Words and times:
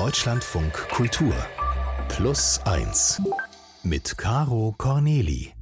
Deutschlandfunk 0.00 0.72
Kultur 0.88 1.34
Plus 2.08 2.58
1 2.64 3.20
mit 3.82 4.16
Caro 4.16 4.74
Corneli. 4.78 5.52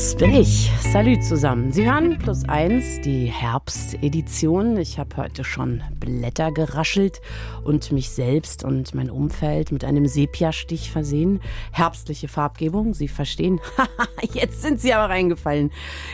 Das 0.00 0.14
bin 0.16 0.32
ich. 0.32 0.70
Salut 0.92 1.22
zusammen. 1.22 1.72
Sie 1.72 1.84
hören 1.84 2.18
plus 2.18 2.48
eins, 2.48 3.02
die 3.02 3.26
Herbstedition. 3.26 4.78
Ich 4.78 4.98
habe 4.98 5.14
heute 5.18 5.44
schon 5.44 5.82
Blätter 6.00 6.52
geraschelt 6.52 7.20
und 7.64 7.92
mich 7.92 8.08
selbst 8.08 8.64
und 8.64 8.94
mein 8.94 9.10
Umfeld 9.10 9.72
mit 9.72 9.84
einem 9.84 10.06
Sepia-Stich 10.06 10.90
versehen. 10.90 11.40
Herbstliche 11.70 12.28
Farbgebung, 12.28 12.94
Sie 12.94 13.08
verstehen. 13.08 13.60
Jetzt 14.32 14.62
sind 14.62 14.80
Sie 14.80 14.94
aber 14.94 15.12
reingefallen 15.12 15.70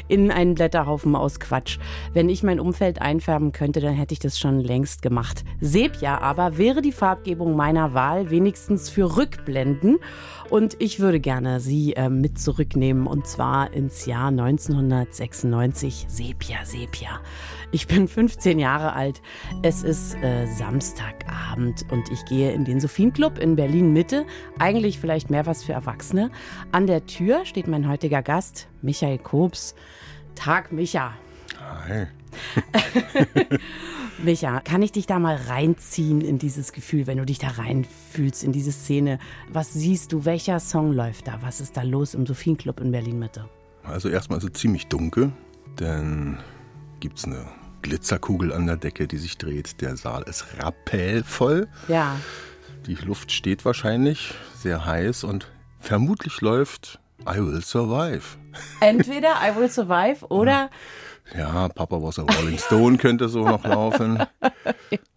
in 0.09 0.33
einen 0.33 0.57
Blätterhaufen 0.57 1.15
aus 1.15 1.39
Quatsch. 1.39 1.79
Wenn 2.13 2.29
ich 2.29 2.43
mein 2.43 2.59
Umfeld 2.59 3.01
einfärben 3.01 3.53
könnte, 3.53 3.81
dann 3.81 3.95
hätte 3.95 4.15
ich 4.15 4.19
das 4.19 4.37
schon 4.37 4.59
längst 4.59 5.01
gemacht. 5.01 5.45
Sepia 5.61 6.19
aber 6.19 6.59
wäre 6.59 6.83
die 6.83 6.91
Farbgebung 6.91 7.55
meiner 7.55 7.95
Wahl, 7.95 8.31
wenigstens 8.31 8.91
für 8.91 9.17
Rückblenden. 9.17 9.99
Und 10.51 10.77
ich 10.81 11.01
würde 11.01 11.21
gerne 11.21 11.61
Sie 11.61 11.95
äh, 11.95 12.09
mit 12.09 12.39
zurücknehmen 12.39 13.07
und 13.07 13.27
zwar 13.27 13.76
ins 13.77 14.07
Jahr 14.07 14.29
1996. 14.29 16.07
Sepia, 16.09 16.65
Sepia. 16.65 17.21
Ich 17.71 17.87
bin 17.87 18.09
15 18.09 18.59
Jahre 18.59 18.95
alt. 18.95 19.21
Es 19.63 19.83
ist 19.83 20.15
äh, 20.17 20.47
Samstagabend 20.47 21.85
und 21.93 22.11
ich 22.11 22.25
gehe 22.25 22.53
in 22.53 22.65
den 22.65 22.81
Sophienclub 22.81 23.39
in 23.39 23.55
Berlin 23.55 23.93
Mitte. 23.93 24.25
Eigentlich 24.59 24.99
vielleicht 24.99 25.31
mehr 25.31 25.47
was 25.47 25.63
für 25.63 25.73
Erwachsene. 25.73 26.31
An 26.73 26.87
der 26.87 27.07
Tür 27.07 27.45
steht 27.45 27.69
mein 27.69 27.89
heutiger 27.89 28.23
Gast, 28.23 28.69
Michael 28.83 29.19
Kobs. 29.19 29.75
Tag, 30.35 30.73
Micha. 30.73 31.15
Hi. 31.87 32.07
Micha, 34.23 34.61
kann 34.61 34.83
ich 34.83 34.93
dich 34.93 35.07
da 35.07 35.19
mal 35.19 35.37
reinziehen 35.37 36.21
in 36.23 36.39
dieses 36.39 36.73
Gefühl, 36.73 37.07
wenn 37.07 37.19
du 37.19 37.27
dich 37.27 37.39
da 37.39 37.49
reinfühlst, 37.49 38.45
in 38.45 38.53
diese 38.53 38.73
Szene? 38.73 39.19
Was 39.53 39.75
siehst 39.75 40.13
du? 40.13 40.25
Welcher 40.25 40.59
Song 40.59 40.93
läuft 40.93 41.29
da? 41.29 41.39
Was 41.43 41.61
ist 41.61 41.77
da 41.77 41.83
los 41.83 42.15
im 42.15 42.25
Sophienclub 42.25 42.81
in 42.81 42.93
Berlin 42.93 43.19
Mitte? 43.19 43.49
Also 43.91 44.09
erstmal 44.09 44.39
ist 44.39 44.45
es 44.45 44.53
ziemlich 44.61 44.89
dunkel, 44.89 45.33
dann 45.77 46.39
gibt 47.01 47.19
es 47.19 47.25
eine 47.25 47.47
Glitzerkugel 47.83 48.53
an 48.53 48.67
der 48.67 48.77
Decke, 48.77 49.07
die 49.07 49.19
sich 49.19 49.39
dreht. 49.39 49.81
Der 49.81 49.97
Saal 49.97 50.23
ist 50.25 50.45
rappellvoll. 50.59 51.69
Ja. 51.89 52.17
Die 52.87 52.95
Luft 52.95 53.33
steht 53.33 53.65
wahrscheinlich 53.65 54.35
sehr 54.57 54.85
heiß 54.85 55.25
und 55.25 55.51
vermutlich 55.81 56.41
läuft 56.41 57.01
I 57.23 57.39
Will 57.39 57.63
Survive. 57.63 58.23
Entweder 58.81 59.35
I 59.43 59.57
Will 59.57 59.71
Survive 59.71 60.27
oder 60.29 60.71
Ja, 61.37 61.69
Papa 61.69 62.01
was 62.01 62.19
a 62.19 62.23
Rolling 62.23 62.59
Stone 62.59 62.99
könnte 62.99 63.29
so 63.29 63.47
noch 63.47 63.65
laufen. 63.65 64.23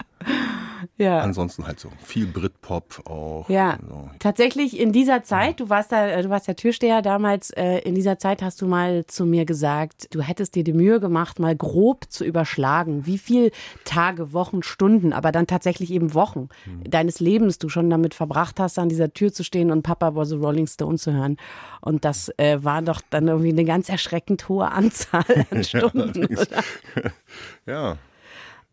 ja. 1.00 1.20
Ansonsten 1.20 1.66
halt 1.66 1.80
so 1.80 1.90
viel 2.04 2.28
Britpop 2.28 3.10
auch. 3.10 3.50
Ja, 3.50 3.78
So. 3.88 4.10
tatsächlich 4.20 4.80
in 4.80 4.92
dieser 4.92 5.24
Zeit, 5.24 5.60
du 5.60 5.70
warst 5.70 5.92
da, 5.92 6.08
äh, 6.08 6.22
du 6.22 6.30
warst 6.30 6.48
ja 6.48 6.54
Türsteher 6.54 7.02
damals, 7.02 7.50
äh, 7.52 7.80
in 7.80 7.96
dieser 7.96 8.20
Zeit 8.20 8.42
hast 8.42 8.62
du 8.62 8.68
mal 8.68 9.06
zu 9.08 9.26
mir 9.26 9.46
gesagt, 9.46 10.14
du 10.14 10.22
hättest 10.22 10.56
dir 10.56 10.64
die 10.64 10.74
Mühe 10.74 11.00
gemacht, 11.00 11.40
mal 11.40 11.56
grob 11.56 12.06
zu 12.10 12.24
überschlagen, 12.26 13.06
wie 13.06 13.18
viel 13.18 13.52
Tage, 13.86 14.34
Wochen, 14.34 14.62
Stunden, 14.62 15.14
aber 15.14 15.32
dann 15.32 15.48
tatsächlich 15.48 15.92
eben 15.92 16.14
Wochen 16.14 16.50
deines 16.84 17.20
Lebens 17.20 17.58
du 17.58 17.70
schon 17.70 17.90
damit 17.90 18.14
verbracht 18.14 18.60
hast, 18.60 18.78
an 18.78 18.90
dieser 18.90 19.14
Tür 19.14 19.32
zu 19.34 19.44
stehen 19.44 19.72
und 19.72 19.84
Papa 19.84 20.16
was 20.16 20.32
a 20.32 20.36
Rolling 20.36 20.68
Stone 20.68 20.98
zu 20.98 21.14
hören. 21.14 21.38
Und 21.82 22.06
das 22.06 22.30
äh, 22.38 22.64
war 22.64 22.82
doch 22.82 23.02
dann 23.10 23.28
irgendwie 23.28 23.50
eine 23.50 23.64
ganz 23.66 23.90
erschreckend 23.90 24.50
hohe 24.50 24.70
Anzahl 24.72 25.24
an 25.52 25.64
Stunden. 25.64 26.28
Ja, 27.66 27.98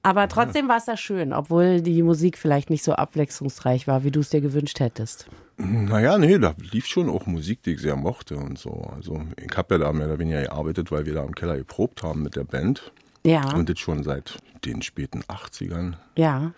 Aber 0.07 0.29
trotzdem 0.29 0.69
war 0.69 0.77
es 0.77 0.85
da 0.85 0.97
schön, 0.97 1.33
obwohl 1.33 1.81
die 1.81 2.01
Musik 2.05 2.39
vielleicht 2.39 2.71
nicht 2.71 2.85
so 2.85 2.93
abwechslungsreich 2.93 3.89
war, 3.89 4.05
wie 4.05 4.13
du 4.13 4.21
es 4.21 4.31
dir 4.31 4.41
gewünscht 4.41 4.79
hättest. 4.79 5.27
Naja, 5.57 6.17
nee, 6.17 6.39
da 6.39 6.55
lief 6.71 6.87
schon 6.87 7.11
auch 7.11 7.27
Musik, 7.27 7.65
die 7.65 7.73
ich 7.73 7.81
sehr 7.81 7.97
mochte 7.97 8.37
und 8.37 8.57
so. 8.57 8.89
Also 8.95 9.21
ich 9.37 9.57
habe 9.57 9.75
ja 9.75 9.79
da 9.81 9.93
mehr 9.93 10.07
oder 10.07 10.21
weniger 10.21 10.43
gearbeitet, 10.43 10.93
weil 10.93 11.07
wir 11.07 11.15
da 11.15 11.25
im 11.25 11.35
Keller 11.35 11.57
geprobt 11.57 12.05
haben 12.05 12.23
mit 12.23 12.37
der 12.37 12.45
Band. 12.45 12.93
Ja, 13.25 13.53
Und 13.53 13.69
das 13.69 13.81
schon 13.81 14.05
seit 14.05 14.39
den 14.65 14.81
späten 14.81 15.25
80ern. 15.25 15.95
ja. 16.15 16.53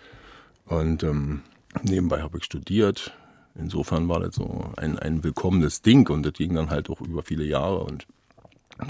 Und 0.67 1.03
ähm, 1.03 1.41
nebenbei 1.83 2.21
habe 2.21 2.37
ich 2.37 2.45
studiert. 2.45 3.15
Insofern 3.55 4.11
war 4.11 4.21
das 4.21 4.35
so 4.35 4.73
ein, 4.77 4.99
ein 4.99 5.25
willkommenes 5.25 5.81
Ding 5.81 6.07
und 6.11 6.23
das 6.23 6.35
ging 6.35 6.55
dann 6.55 6.69
halt 6.69 6.91
auch 6.91 7.01
über 7.01 7.23
viele 7.23 7.45
Jahre. 7.45 7.79
Und 7.79 8.07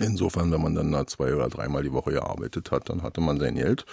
insofern, 0.01 0.51
wenn 0.51 0.61
man 0.61 0.75
dann 0.75 0.91
da 0.91 1.07
zwei 1.07 1.33
oder 1.33 1.49
dreimal 1.49 1.85
die 1.85 1.93
Woche 1.93 2.11
gearbeitet 2.11 2.73
hat, 2.73 2.89
dann 2.89 3.05
hatte 3.05 3.21
man 3.21 3.39
sein 3.39 3.55
Geld 3.55 3.87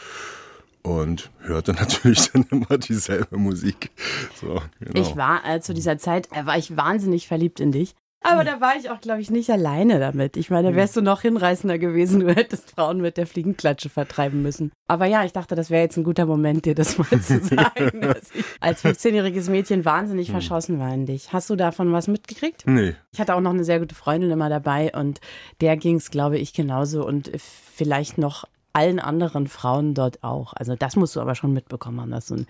und 0.85 1.31
hörte 1.39 1.73
natürlich 1.79 2.31
dann 2.31 2.45
immer 2.51 2.77
dieselbe 2.77 3.37
Musik. 3.37 3.91
So, 4.39 4.61
genau. 4.79 5.01
Ich 5.01 5.15
war 5.15 5.41
äh, 5.45 5.59
zu 5.59 5.73
dieser 5.73 5.97
Zeit, 5.97 6.29
äh, 6.31 6.45
war 6.45 6.57
ich 6.57 6.77
wahnsinnig 6.77 7.27
verliebt 7.27 7.59
in 7.59 7.71
dich. 7.71 7.95
Aber 8.27 8.43
da 8.43 8.59
war 8.59 8.75
ich 8.75 8.89
auch, 8.89 9.01
glaube 9.01 9.21
ich, 9.21 9.29
nicht 9.29 9.51
alleine 9.51 9.99
damit. 9.99 10.35
Ich 10.35 10.49
meine, 10.49 10.71
da 10.71 10.75
wärst 10.75 10.95
du 10.95 11.01
noch 11.03 11.21
hinreißender 11.21 11.77
gewesen. 11.77 12.21
Du 12.21 12.33
hättest 12.33 12.71
Frauen 12.71 12.99
mit 12.99 13.17
der 13.17 13.27
Fliegenklatsche 13.27 13.87
vertreiben 13.87 14.41
müssen. 14.41 14.71
Aber 14.87 15.05
ja, 15.05 15.23
ich 15.23 15.31
dachte, 15.31 15.53
das 15.53 15.69
wäre 15.69 15.83
jetzt 15.83 15.95
ein 15.95 16.03
guter 16.03 16.25
Moment, 16.25 16.65
dir 16.65 16.73
das 16.73 16.97
mal 16.97 17.21
zu 17.21 17.39
sagen, 17.43 18.01
dass 18.01 18.31
ich 18.33 18.43
als 18.61 18.83
15-jähriges 18.83 19.51
Mädchen 19.51 19.85
wahnsinnig 19.85 20.31
verschossen 20.31 20.79
war 20.79 20.91
in 20.91 21.05
dich. 21.05 21.33
Hast 21.33 21.51
du 21.51 21.55
davon 21.55 21.93
was 21.93 22.07
mitgekriegt? 22.07 22.63
Nee, 22.65 22.95
Ich 23.11 23.19
hatte 23.19 23.35
auch 23.35 23.41
noch 23.41 23.53
eine 23.53 23.63
sehr 23.63 23.79
gute 23.79 23.93
Freundin 23.93 24.31
immer 24.31 24.49
dabei 24.49 24.91
und 24.95 25.21
der 25.61 25.77
ging 25.77 25.97
es, 25.97 26.09
glaube 26.09 26.39
ich, 26.39 26.53
genauso 26.53 27.05
und 27.05 27.29
vielleicht 27.37 28.17
noch 28.17 28.45
allen 28.75 28.99
anderen 28.99 29.47
Frauen 29.47 29.93
dort 29.93 30.23
auch. 30.23 30.53
Also 30.53 30.75
das 30.75 30.95
musst 30.95 31.15
du 31.15 31.21
aber 31.21 31.35
schon 31.35 31.53
mitbekommen 31.53 32.01
haben, 32.01 32.11
dass 32.11 32.27
du 32.27 32.35
ein, 32.35 32.47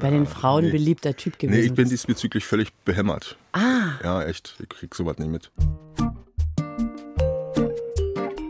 bei 0.00 0.10
den 0.10 0.26
Frauen 0.26 0.64
nee. 0.64 0.70
beliebter 0.72 1.16
Typ 1.16 1.38
gewesen 1.38 1.58
nee, 1.58 1.64
ich 1.64 1.74
bin 1.74 1.84
bist. 1.84 1.92
diesbezüglich 1.92 2.44
völlig 2.44 2.72
behämmert. 2.84 3.36
Ah, 3.52 3.92
Ja, 4.02 4.22
echt. 4.22 4.56
Ich 4.60 4.68
krieg 4.68 4.94
sowas 4.94 5.18
nicht 5.18 5.30
mit. 5.30 5.50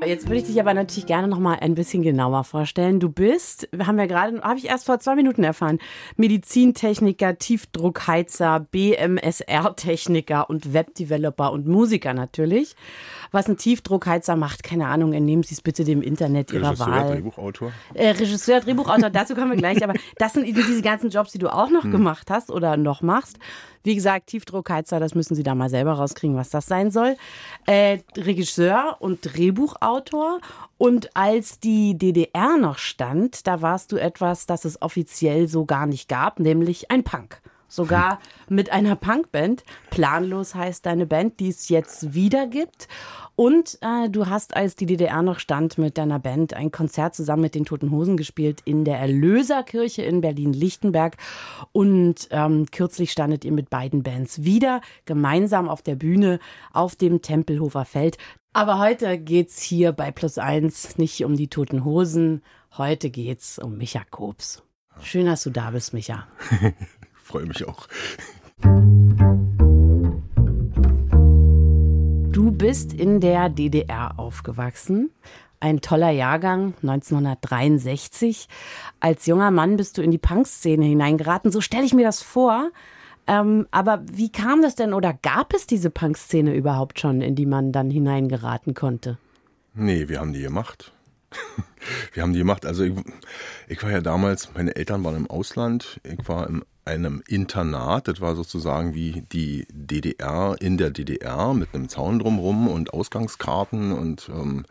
jetzt 0.08 0.26
würde 0.26 0.38
ich 0.38 0.46
dich 0.46 0.58
aber 0.60 0.74
natürlich 0.74 1.06
gerne 1.06 1.28
noch 1.28 1.38
mal 1.38 1.58
ein 1.60 1.74
bisschen 1.74 2.02
genauer 2.02 2.44
vorstellen. 2.44 2.98
Du 2.98 3.10
bist, 3.10 3.68
haben 3.78 3.98
wir 3.98 4.06
gerade, 4.06 4.40
habe 4.40 4.58
ich 4.58 4.66
erst 4.66 4.86
vor 4.86 4.98
zwei 4.98 5.14
Minuten 5.14 5.44
erfahren, 5.44 5.78
Medizintechniker, 6.16 7.38
Tiefdruckheizer, 7.38 8.66
BMSR-Techniker 8.70 10.48
und 10.48 10.72
Webdeveloper 10.72 11.52
und 11.52 11.66
Musiker 11.66 12.14
natürlich. 12.14 12.74
Was 13.30 13.48
ein 13.48 13.56
Tiefdruckheizer 13.56 14.36
macht, 14.36 14.62
keine 14.62 14.86
Ahnung, 14.86 15.12
entnehmen 15.12 15.42
Sie 15.42 15.54
es 15.54 15.60
bitte 15.60 15.84
dem 15.84 16.02
Internet 16.02 16.52
Ihrer 16.52 16.70
Regisseur, 16.70 16.86
Wahl. 16.86 17.14
Drehbuchautor. 17.14 17.72
Äh, 17.94 18.10
Regisseur, 18.10 18.60
Drehbuchautor, 18.60 19.10
dazu 19.10 19.34
kommen 19.34 19.50
wir 19.50 19.56
gleich. 19.56 19.82
Aber 19.82 19.94
das 20.16 20.32
sind 20.32 20.46
diese 20.46 20.82
ganzen 20.82 21.10
Jobs, 21.10 21.32
die 21.32 21.38
du 21.38 21.52
auch 21.52 21.70
noch 21.70 21.82
gemacht 21.82 22.30
hast 22.30 22.50
oder 22.50 22.76
noch 22.76 23.02
machst. 23.02 23.38
Wie 23.84 23.94
gesagt, 23.94 24.26
Tiefdruckheizer, 24.26 25.00
das 25.00 25.14
müssen 25.14 25.34
Sie 25.34 25.42
da 25.42 25.54
mal 25.54 25.70
selber 25.70 25.92
rauskriegen, 25.92 26.36
was 26.36 26.50
das 26.50 26.66
sein 26.66 26.90
soll. 26.90 27.16
Äh, 27.66 27.98
Regisseur 28.16 28.96
und 29.00 29.20
Drehbuchautor. 29.22 30.40
Und 30.76 31.16
als 31.16 31.60
die 31.60 31.96
DDR 31.96 32.56
noch 32.58 32.78
stand, 32.78 33.46
da 33.46 33.62
warst 33.62 33.92
du 33.92 33.96
etwas, 33.96 34.46
das 34.46 34.64
es 34.64 34.82
offiziell 34.82 35.48
so 35.48 35.64
gar 35.64 35.86
nicht 35.86 36.08
gab, 36.08 36.40
nämlich 36.40 36.90
ein 36.90 37.04
Punk. 37.04 37.40
Sogar 37.68 38.18
mit 38.48 38.72
einer 38.72 38.96
Punkband. 38.96 39.62
Planlos 39.90 40.54
heißt 40.54 40.86
deine 40.86 41.06
Band, 41.06 41.38
die 41.38 41.48
es 41.48 41.68
jetzt 41.68 42.14
wieder 42.14 42.46
gibt. 42.46 42.88
Und 43.36 43.78
äh, 43.82 44.08
du 44.08 44.26
hast, 44.26 44.56
als 44.56 44.74
die 44.74 44.86
DDR 44.86 45.22
noch 45.22 45.38
stand, 45.38 45.78
mit 45.78 45.98
deiner 45.98 46.18
Band 46.18 46.54
ein 46.54 46.72
Konzert 46.72 47.14
zusammen 47.14 47.42
mit 47.42 47.54
den 47.54 47.66
Toten 47.66 47.90
Hosen 47.90 48.16
gespielt 48.16 48.62
in 48.64 48.84
der 48.84 48.98
Erlöserkirche 48.98 50.02
in 50.02 50.22
Berlin-Lichtenberg. 50.22 51.16
Und 51.72 52.26
ähm, 52.30 52.66
kürzlich 52.72 53.12
standet 53.12 53.44
ihr 53.44 53.52
mit 53.52 53.70
beiden 53.70 54.02
Bands 54.02 54.42
wieder 54.42 54.80
gemeinsam 55.04 55.68
auf 55.68 55.82
der 55.82 55.94
Bühne 55.94 56.40
auf 56.72 56.96
dem 56.96 57.22
Tempelhofer 57.22 57.84
Feld. 57.84 58.16
Aber 58.52 58.78
heute 58.78 59.18
geht's 59.18 59.62
hier 59.62 59.92
bei 59.92 60.10
Plus 60.10 60.38
Eins 60.38 60.98
nicht 60.98 61.24
um 61.24 61.36
die 61.36 61.48
Toten 61.48 61.84
Hosen. 61.84 62.42
Heute 62.76 63.10
geht's 63.10 63.58
um 63.58 63.76
Micha 63.76 64.02
Kobs. 64.10 64.62
Schön, 65.00 65.26
dass 65.26 65.44
du 65.44 65.50
da 65.50 65.70
bist, 65.70 65.92
Micha. 65.94 66.26
Freue 67.28 67.44
mich 67.44 67.62
auch. 67.68 67.86
Du 72.32 72.52
bist 72.52 72.94
in 72.94 73.20
der 73.20 73.50
DDR 73.50 74.18
aufgewachsen. 74.18 75.10
Ein 75.60 75.82
toller 75.82 76.08
Jahrgang, 76.08 76.72
1963. 76.80 78.48
Als 79.00 79.26
junger 79.26 79.50
Mann 79.50 79.76
bist 79.76 79.98
du 79.98 80.02
in 80.02 80.10
die 80.10 80.16
Punkszene 80.16 80.86
hineingeraten. 80.86 81.52
So 81.52 81.60
stelle 81.60 81.84
ich 81.84 81.92
mir 81.92 82.06
das 82.06 82.22
vor. 82.22 82.70
Ähm, 83.26 83.66
aber 83.72 84.02
wie 84.10 84.32
kam 84.32 84.62
das 84.62 84.74
denn 84.74 84.94
oder 84.94 85.12
gab 85.12 85.52
es 85.52 85.66
diese 85.66 85.90
Punkszene 85.90 86.54
überhaupt 86.54 86.98
schon, 86.98 87.20
in 87.20 87.34
die 87.34 87.44
man 87.44 87.72
dann 87.72 87.90
hineingeraten 87.90 88.72
konnte? 88.72 89.18
Nee, 89.74 90.08
wir 90.08 90.20
haben 90.20 90.32
die 90.32 90.40
gemacht. 90.40 90.92
wir 92.14 92.22
haben 92.22 92.32
die 92.32 92.38
gemacht. 92.38 92.64
Also 92.64 92.84
ich, 92.84 92.94
ich 93.68 93.82
war 93.82 93.90
ja 93.90 94.00
damals, 94.00 94.54
meine 94.54 94.74
Eltern 94.76 95.04
waren 95.04 95.16
im 95.16 95.28
Ausland. 95.28 96.00
Ich 96.04 96.26
war 96.26 96.48
in 96.48 96.64
einem 96.88 97.22
Internat. 97.28 98.08
Das 98.08 98.20
war 98.20 98.34
sozusagen 98.34 98.94
wie 98.94 99.22
die 99.32 99.66
DDR 99.70 100.56
in 100.58 100.78
der 100.78 100.90
DDR 100.90 101.52
mit 101.52 101.74
einem 101.74 101.88
Zaun 101.88 102.18
drumherum 102.18 102.66
und 102.66 102.92
Ausgangskarten 102.92 103.92
und 103.92 104.28
ähm, 104.30 104.64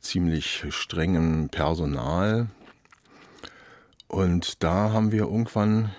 ziemlich 0.00 0.64
strengem 0.70 1.48
Personal. 1.48 2.48
Und 4.08 4.62
da 4.62 4.92
haben 4.92 5.12
wir 5.12 5.22
irgendwann 5.22 5.92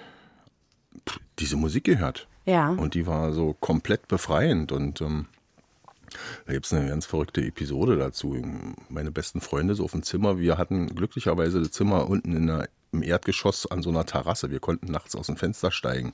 diese 1.40 1.56
Musik 1.56 1.86
gehört. 1.86 2.28
Ja. 2.46 2.70
Und 2.70 2.94
die 2.94 3.08
war 3.08 3.34
so 3.34 3.56
komplett 3.60 4.08
befreiend 4.08 4.72
und 4.72 5.02
ähm, 5.02 5.26
da 6.46 6.54
gibt 6.54 6.66
es 6.66 6.74
eine 6.74 6.88
ganz 6.88 7.06
verrückte 7.06 7.42
Episode 7.42 7.98
dazu. 7.98 8.38
Meine 8.90 9.12
besten 9.12 9.42
Freunde 9.42 9.76
so 9.76 9.84
auf 9.84 9.92
dem 9.92 10.04
Zimmer. 10.04 10.38
Wir 10.40 10.58
hatten 10.58 10.88
glücklicherweise 10.96 11.60
das 11.60 11.72
Zimmer 11.72 12.08
unten 12.08 12.36
in 12.36 12.48
der, 12.48 12.70
im 12.96 13.04
Erdgeschoss 13.04 13.68
an 13.68 13.82
so 13.82 13.90
einer 13.90 14.06
Terrasse. 14.06 14.50
Wir 14.50 14.60
konnten 14.60 14.92
nachts 14.92 15.16
aus 15.16 15.28
dem 15.28 15.38
Fenster 15.38 15.72
steigen. 15.72 16.14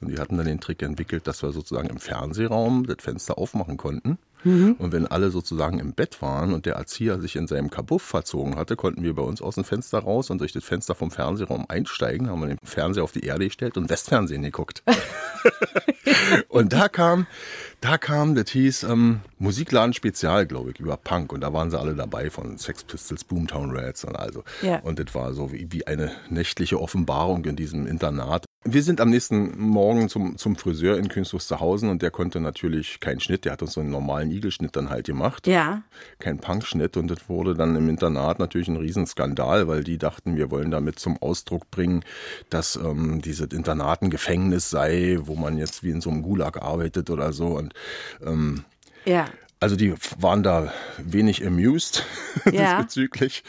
Und 0.00 0.10
wir 0.10 0.18
hatten 0.20 0.36
dann 0.36 0.46
den 0.46 0.60
Trick 0.60 0.82
entwickelt, 0.82 1.26
dass 1.26 1.42
wir 1.42 1.52
sozusagen 1.52 1.88
im 1.88 1.98
Fernsehraum 1.98 2.86
das 2.86 2.98
Fenster 3.00 3.38
aufmachen 3.38 3.76
konnten. 3.76 4.18
Mhm. 4.44 4.76
Und 4.78 4.92
wenn 4.92 5.06
alle 5.06 5.30
sozusagen 5.30 5.78
im 5.78 5.92
Bett 5.92 6.22
waren 6.22 6.52
und 6.52 6.66
der 6.66 6.74
Erzieher 6.74 7.20
sich 7.20 7.36
in 7.36 7.46
seinem 7.46 7.70
Kabuff 7.70 8.02
verzogen 8.02 8.56
hatte, 8.56 8.76
konnten 8.76 9.02
wir 9.02 9.14
bei 9.14 9.22
uns 9.22 9.42
aus 9.42 9.56
dem 9.56 9.64
Fenster 9.64 9.98
raus 9.98 10.30
und 10.30 10.40
durch 10.40 10.52
das 10.52 10.64
Fenster 10.64 10.94
vom 10.94 11.10
Fernsehraum 11.10 11.66
einsteigen, 11.68 12.28
haben 12.28 12.40
wir 12.40 12.48
den 12.48 12.58
Fernseher 12.62 13.04
auf 13.04 13.12
die 13.12 13.24
Erde 13.24 13.46
gestellt 13.46 13.76
und 13.76 13.90
Westfernsehen 13.90 14.42
geguckt. 14.42 14.82
und 16.48 16.72
da 16.72 16.88
kam, 16.88 17.26
da 17.80 17.98
kam, 17.98 18.34
das 18.34 18.50
hieß 18.50 18.84
ähm, 18.84 19.20
Musikladen 19.38 19.92
Spezial, 19.92 20.46
glaube 20.46 20.70
ich, 20.70 20.80
über 20.80 20.96
Punk. 20.96 21.32
Und 21.32 21.40
da 21.40 21.52
waren 21.52 21.70
sie 21.70 21.78
alle 21.78 21.94
dabei 21.94 22.30
von 22.30 22.58
Sex 22.58 22.84
Pistols, 22.84 23.24
Boomtown 23.24 23.76
Rats 23.76 24.04
und 24.04 24.16
also. 24.16 24.44
Ja. 24.62 24.80
Und 24.80 24.98
das 24.98 25.14
war 25.14 25.32
so 25.32 25.52
wie, 25.52 25.68
wie 25.70 25.86
eine 25.86 26.12
nächtliche 26.28 26.80
Offenbarung 26.80 27.44
in 27.44 27.56
diesem 27.56 27.86
Internat. 27.86 28.47
Wir 28.70 28.82
sind 28.82 29.00
am 29.00 29.08
nächsten 29.08 29.58
Morgen 29.58 30.10
zum, 30.10 30.36
zum 30.36 30.54
Friseur 30.56 30.98
in 30.98 31.08
Künstlerhausen 31.08 31.88
und 31.88 32.02
der 32.02 32.10
konnte 32.10 32.38
natürlich 32.38 33.00
keinen 33.00 33.18
Schnitt, 33.18 33.46
der 33.46 33.52
hat 33.52 33.62
uns 33.62 33.72
so 33.72 33.80
einen 33.80 33.90
normalen 33.90 34.30
Igelschnitt 34.30 34.76
dann 34.76 34.90
halt 34.90 35.06
gemacht. 35.06 35.46
Ja. 35.46 35.82
Kein 36.18 36.38
Punkschnitt 36.38 36.98
und 36.98 37.08
das 37.08 37.30
wurde 37.30 37.54
dann 37.54 37.76
im 37.76 37.88
Internat 37.88 38.38
natürlich 38.38 38.68
ein 38.68 38.76
Riesenskandal, 38.76 39.68
weil 39.68 39.84
die 39.84 39.96
dachten, 39.96 40.36
wir 40.36 40.50
wollen 40.50 40.70
damit 40.70 40.98
zum 40.98 41.16
Ausdruck 41.22 41.70
bringen, 41.70 42.04
dass 42.50 42.76
ähm, 42.76 43.22
dieses 43.22 43.52
Internat 43.52 44.02
ein 44.02 44.10
Gefängnis 44.10 44.68
sei, 44.68 45.18
wo 45.22 45.34
man 45.34 45.56
jetzt 45.56 45.82
wie 45.82 45.90
in 45.90 46.02
so 46.02 46.10
einem 46.10 46.22
Gulag 46.22 46.60
arbeitet 46.60 47.08
oder 47.08 47.32
so 47.32 47.56
und 47.56 47.72
ähm, 48.22 48.64
ja. 49.06 49.26
Also 49.60 49.74
die 49.74 49.92
waren 50.20 50.42
da 50.44 50.72
wenig 50.98 51.44
amused 51.46 52.04
ja. 52.52 52.76
diesbezüglich. 52.76 53.42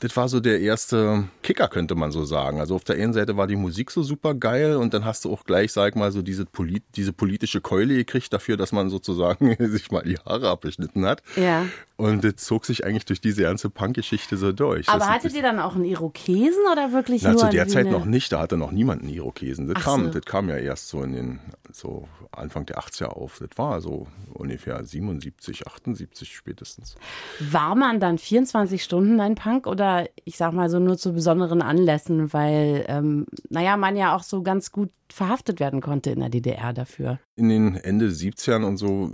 Das 0.00 0.14
war 0.16 0.28
so 0.28 0.40
der 0.40 0.60
erste 0.60 1.28
Kicker, 1.42 1.68
könnte 1.68 1.94
man 1.94 2.12
so 2.12 2.24
sagen. 2.24 2.60
Also 2.60 2.74
auf 2.74 2.84
der 2.84 2.96
einen 2.96 3.14
Seite 3.14 3.38
war 3.38 3.46
die 3.46 3.56
Musik 3.56 3.90
so 3.90 4.02
super 4.02 4.34
geil 4.34 4.76
und 4.76 4.92
dann 4.92 5.06
hast 5.06 5.24
du 5.24 5.32
auch 5.32 5.44
gleich, 5.44 5.72
sag 5.72 5.96
mal, 5.96 6.12
so 6.12 6.20
diese, 6.20 6.44
polit 6.44 6.82
diese 6.96 7.14
politische 7.14 7.62
Keule 7.62 7.94
gekriegt 7.94 8.30
dafür, 8.32 8.58
dass 8.58 8.72
man 8.72 8.90
sozusagen 8.90 9.56
sich 9.70 9.90
mal 9.90 10.02
die 10.02 10.18
Haare 10.18 10.50
abgeschnitten 10.50 11.06
hat. 11.06 11.22
Ja. 11.36 11.64
Und 11.96 12.24
das 12.24 12.36
zog 12.36 12.66
sich 12.66 12.84
eigentlich 12.84 13.04
durch 13.06 13.20
diese 13.20 13.42
ganze 13.44 13.70
Punk-Geschichte 13.70 14.36
so 14.36 14.52
durch. 14.52 14.88
Aber 14.88 15.08
hattet 15.08 15.32
ihr 15.32 15.42
dann 15.42 15.60
auch 15.60 15.76
einen 15.76 15.84
Irokesen 15.84 16.64
oder 16.70 16.92
wirklich 16.92 17.22
Na, 17.22 17.30
nur 17.30 17.38
zu 17.38 17.48
der 17.50 17.62
eine- 17.62 17.70
Zeit 17.70 17.86
noch 17.86 18.04
nicht, 18.04 18.32
da 18.32 18.40
hatte 18.40 18.56
noch 18.58 18.72
niemand 18.72 19.02
einen 19.02 19.12
Irokesen. 19.14 19.68
Das 19.68 19.76
Ach 19.78 19.84
kam, 19.84 20.04
so. 20.06 20.10
das 20.10 20.24
kam 20.26 20.48
ja 20.50 20.56
erst 20.56 20.88
so 20.88 21.02
in 21.02 21.12
den 21.12 21.40
so 21.72 22.08
Anfang 22.32 22.66
der 22.66 22.78
80er 22.78 23.06
auf. 23.06 23.38
Das 23.38 23.56
war 23.56 23.80
so 23.80 24.08
ungefähr 24.32 24.84
77, 24.84 25.53
78 25.62 26.34
spätestens. 26.34 26.96
War 27.40 27.74
man 27.74 28.00
dann 28.00 28.18
24 28.18 28.82
Stunden 28.82 29.20
ein 29.20 29.34
Punk 29.34 29.66
oder 29.66 30.08
ich 30.24 30.36
sag 30.36 30.52
mal 30.52 30.68
so 30.68 30.78
nur 30.78 30.98
zu 30.98 31.12
besonderen 31.12 31.62
Anlässen, 31.62 32.32
weil, 32.32 32.84
ähm, 32.88 33.26
naja, 33.48 33.76
man 33.76 33.96
ja 33.96 34.16
auch 34.16 34.22
so 34.22 34.42
ganz 34.42 34.72
gut 34.72 34.90
verhaftet 35.10 35.60
werden 35.60 35.80
konnte 35.80 36.10
in 36.10 36.20
der 36.20 36.28
DDR 36.28 36.72
dafür. 36.72 37.18
In 37.36 37.48
den 37.48 37.76
Ende 37.76 38.08
70ern 38.08 38.64
und 38.64 38.76
so 38.76 39.12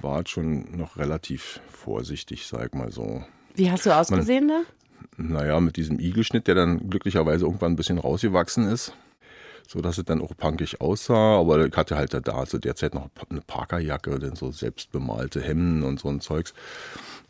war 0.00 0.22
es 0.22 0.30
schon 0.30 0.76
noch 0.76 0.96
relativ 0.96 1.60
vorsichtig, 1.68 2.46
sag 2.46 2.74
mal 2.74 2.90
so. 2.90 3.24
Wie 3.54 3.70
hast 3.70 3.86
du 3.86 3.96
ausgesehen 3.96 4.48
da? 4.48 4.62
Naja, 5.16 5.60
mit 5.60 5.76
diesem 5.76 5.98
Igelschnitt, 5.98 6.46
der 6.46 6.54
dann 6.54 6.88
glücklicherweise 6.88 7.44
irgendwann 7.44 7.72
ein 7.72 7.76
bisschen 7.76 7.98
rausgewachsen 7.98 8.66
ist. 8.66 8.94
So 9.66 9.80
dass 9.80 9.98
es 9.98 10.04
dann 10.04 10.20
auch 10.20 10.36
punkig 10.36 10.80
aussah, 10.80 11.38
aber 11.38 11.66
ich 11.66 11.76
hatte 11.76 11.96
halt 11.96 12.14
da 12.26 12.46
zu 12.46 12.58
der 12.58 12.76
Zeit 12.76 12.94
noch 12.94 13.08
eine 13.30 13.40
Parkerjacke, 13.40 14.18
dann 14.18 14.36
so 14.36 14.50
selbst 14.50 14.92
bemalte 14.92 15.40
Hemden 15.40 15.82
und 15.82 16.00
so 16.00 16.08
ein 16.08 16.20
Zeugs. 16.20 16.52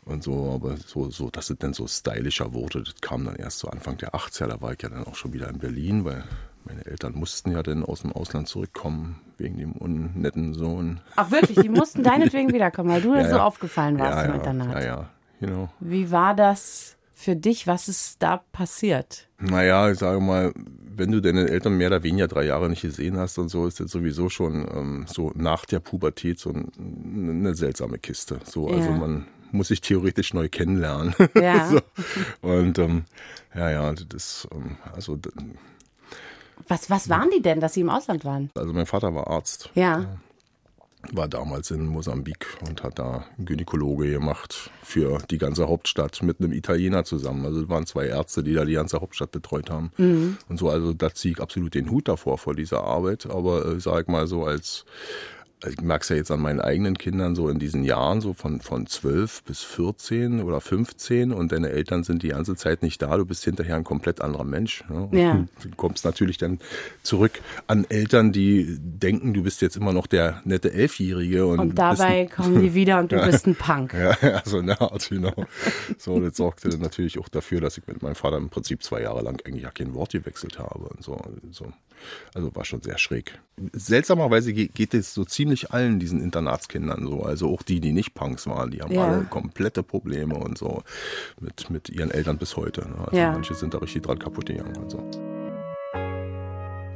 Und 0.05 0.21
so, 0.23 0.51
aber 0.53 0.75
so, 0.75 1.09
so, 1.09 1.29
dass 1.29 1.49
es 1.49 1.57
dann 1.59 1.73
so 1.73 1.87
stylischer 1.87 2.53
wurde, 2.53 2.83
das 2.83 2.95
kam 2.99 3.23
dann 3.25 3.35
erst 3.35 3.59
so 3.59 3.69
Anfang 3.69 3.97
der 3.97 4.13
80er, 4.13 4.47
da 4.47 4.61
war 4.61 4.73
ich 4.73 4.81
ja 4.81 4.89
dann 4.89 5.05
auch 5.05 5.15
schon 5.15 5.31
wieder 5.31 5.49
in 5.49 5.59
Berlin, 5.59 6.03
weil 6.03 6.25
meine 6.65 6.85
Eltern 6.85 7.13
mussten 7.15 7.51
ja 7.51 7.63
dann 7.63 7.83
aus 7.83 8.01
dem 8.01 8.11
Ausland 8.11 8.47
zurückkommen, 8.47 9.21
wegen 9.37 9.57
dem 9.57 9.73
unnetten 9.73 10.53
Sohn. 10.53 10.99
Ach 11.15 11.31
wirklich, 11.31 11.57
die 11.59 11.69
mussten 11.69 12.03
deinetwegen 12.03 12.51
wiederkommen, 12.53 12.89
weil 12.89 13.01
du 13.01 13.13
Ja, 13.15 13.29
so 13.29 13.35
ja. 13.37 13.43
aufgefallen 13.45 13.97
warst 13.99 14.17
ja, 14.17 14.23
im 14.23 14.31
ja, 14.31 14.35
Internat. 14.35 14.73
Ja, 14.73 14.81
ja, 14.83 15.09
genau. 15.39 15.69
Wie 15.79 16.11
war 16.11 16.35
das 16.35 16.97
für 17.23 17.35
dich? 17.35 17.65
Was 17.67 17.87
ist 17.87 18.21
da 18.21 18.37
passiert? 18.51 19.27
Naja, 19.39 19.89
ich 19.91 19.97
sage 19.99 20.19
mal, 20.19 20.53
wenn 20.55 21.11
du 21.11 21.21
deine 21.21 21.49
Eltern 21.49 21.77
mehr 21.77 21.87
oder 21.87 22.03
weniger 22.03 22.27
drei 22.27 22.43
Jahre 22.45 22.69
nicht 22.69 22.81
gesehen 22.83 23.17
hast 23.17 23.37
und 23.39 23.49
so, 23.49 23.65
ist 23.65 23.79
das 23.79 23.91
sowieso 23.91 24.29
schon 24.29 24.67
ähm, 24.73 25.05
so 25.07 25.31
nach 25.35 25.65
der 25.65 25.79
Pubertät 25.79 26.39
so 26.39 26.51
ein, 26.51 26.71
eine 27.39 27.55
seltsame 27.55 27.97
Kiste. 27.97 28.39
So, 28.45 28.67
also 28.67 28.89
Ja. 28.89 28.95
man 28.97 29.25
muss 29.51 29.67
sich 29.69 29.81
theoretisch 29.81 30.33
neu 30.33 30.49
kennenlernen. 30.49 31.13
Ja. 31.35 31.67
so. 31.69 31.79
Und 32.41 32.77
ähm, 32.79 33.05
ja, 33.55 33.69
ja, 33.71 33.93
das 33.93 34.47
ähm, 34.53 34.77
also, 34.95 35.17
Was, 36.67 36.89
was 36.89 37.09
waren 37.09 37.29
die 37.35 37.41
denn, 37.41 37.59
dass 37.59 37.73
sie 37.73 37.81
im 37.81 37.89
Ausland 37.89 38.25
waren? 38.25 38.49
also 38.55 38.73
mein 38.73 38.85
Vater 38.85 39.13
war 39.15 39.27
Arzt, 39.27 39.69
Ja. 39.75 40.17
War 41.11 41.27
damals 41.27 41.71
in 41.71 41.85
Mosambik 41.87 42.47
und 42.67 42.83
hat 42.83 42.97
da 42.97 43.25
Gynäkologe 43.37 44.09
gemacht 44.09 44.71
für 44.83 45.19
die 45.29 45.37
ganze 45.37 45.67
Hauptstadt 45.67 46.23
mit 46.23 46.39
einem 46.39 46.53
Italiener 46.53 47.03
zusammen. 47.03 47.45
Also 47.45 47.63
es 47.63 47.69
waren 47.69 47.85
zwei 47.85 48.07
Ärzte, 48.07 48.43
die 48.43 48.53
da 48.53 48.65
die 48.65 48.73
ganze 48.73 49.01
Hauptstadt 49.01 49.31
betreut 49.31 49.69
haben. 49.69 49.91
Und 50.49 50.57
so, 50.57 50.69
also 50.69 50.93
da 50.93 51.13
ziehe 51.13 51.33
ich 51.33 51.41
absolut 51.41 51.75
den 51.75 51.89
Hut 51.91 52.07
davor 52.07 52.37
vor 52.37 52.55
dieser 52.55 52.83
Arbeit. 52.83 53.25
Aber 53.29 53.65
äh, 53.65 53.79
sag 53.79 54.07
mal 54.07 54.27
so 54.27 54.45
als 54.45 54.85
ich 55.69 55.81
merke 55.81 56.03
es 56.03 56.09
ja 56.09 56.15
jetzt 56.15 56.31
an 56.31 56.39
meinen 56.41 56.59
eigenen 56.61 56.97
Kindern 56.97 57.35
so 57.35 57.49
in 57.49 57.59
diesen 57.59 57.83
Jahren, 57.83 58.21
so 58.21 58.33
von, 58.33 58.61
von 58.61 58.87
12 58.87 59.43
bis 59.43 59.61
14 59.63 60.41
oder 60.41 60.61
15 60.61 61.31
und 61.31 61.51
deine 61.51 61.69
Eltern 61.69 62.03
sind 62.03 62.23
die 62.23 62.29
ganze 62.29 62.55
Zeit 62.55 62.81
nicht 62.83 63.01
da, 63.01 63.17
du 63.17 63.25
bist 63.25 63.43
hinterher 63.43 63.75
ein 63.75 63.83
komplett 63.83 64.21
anderer 64.21 64.43
Mensch. 64.43 64.83
Ne? 64.89 65.09
Ja. 65.11 65.45
Du 65.61 65.69
kommst 65.75 66.05
natürlich 66.05 66.37
dann 66.37 66.59
zurück 67.03 67.41
an 67.67 67.85
Eltern, 67.89 68.31
die 68.31 68.77
denken, 68.79 69.33
du 69.33 69.43
bist 69.43 69.61
jetzt 69.61 69.75
immer 69.77 69.93
noch 69.93 70.07
der 70.07 70.41
nette 70.45 70.71
Elfjährige. 70.73 71.45
Und, 71.45 71.59
Und 71.59 71.75
dabei 71.75 72.25
kommen 72.25 72.61
die 72.61 72.73
wieder 72.73 72.99
und 72.99 73.11
du 73.11 73.21
bist 73.25 73.47
ein 73.47 73.55
Punk. 73.55 73.93
ja, 73.93 74.17
ja, 74.21 74.41
so 74.45 74.57
eine 74.59 74.79
Art, 74.81 75.09
genau. 75.09 75.33
So, 75.97 76.19
das 76.19 76.37
sorgte 76.37 76.69
dann 76.69 76.81
natürlich 76.81 77.19
auch 77.19 77.29
dafür, 77.29 77.61
dass 77.61 77.77
ich 77.77 77.87
mit 77.87 78.01
meinem 78.01 78.15
Vater 78.15 78.37
im 78.37 78.49
Prinzip 78.49 78.83
zwei 78.83 79.01
Jahre 79.01 79.21
lang 79.21 79.41
eigentlich 79.45 79.63
ja 79.63 79.71
kein 79.71 79.93
Wort 79.93 80.11
gewechselt 80.11 80.59
habe 80.59 80.85
und 80.89 81.03
so. 81.03 81.19
so. 81.51 81.71
Also 82.33 82.53
war 82.55 82.65
schon 82.65 82.81
sehr 82.81 82.97
schräg. 82.97 83.39
Seltsamerweise 83.71 84.51
ge- 84.53 84.67
geht 84.73 84.93
es 84.93 85.13
so 85.13 85.23
ziemlich 85.23 85.52
allen 85.71 85.99
diesen 85.99 86.21
Internatskindern 86.21 87.05
so. 87.07 87.23
Also 87.23 87.49
auch 87.53 87.61
die, 87.63 87.79
die 87.79 87.91
nicht 87.91 88.13
Punks 88.13 88.47
waren, 88.47 88.71
die 88.71 88.81
haben 88.81 88.91
Ja. 88.93 89.03
alle 89.03 89.23
komplette 89.23 89.83
Probleme 89.83 90.35
und 90.35 90.57
so 90.57 90.83
mit, 91.39 91.69
mit 91.69 91.89
ihren 91.89 92.11
Eltern 92.11 92.37
bis 92.37 92.57
heute. 92.57 92.81
Ne? 92.81 92.95
Also 93.05 93.17
Ja. 93.17 93.31
manche 93.31 93.53
sind 93.53 93.73
da 93.73 93.77
richtig 93.79 94.03
dran 94.03 94.19
kaputt 94.19 94.47
gegangen. 94.47 94.77
Also. 94.83 94.99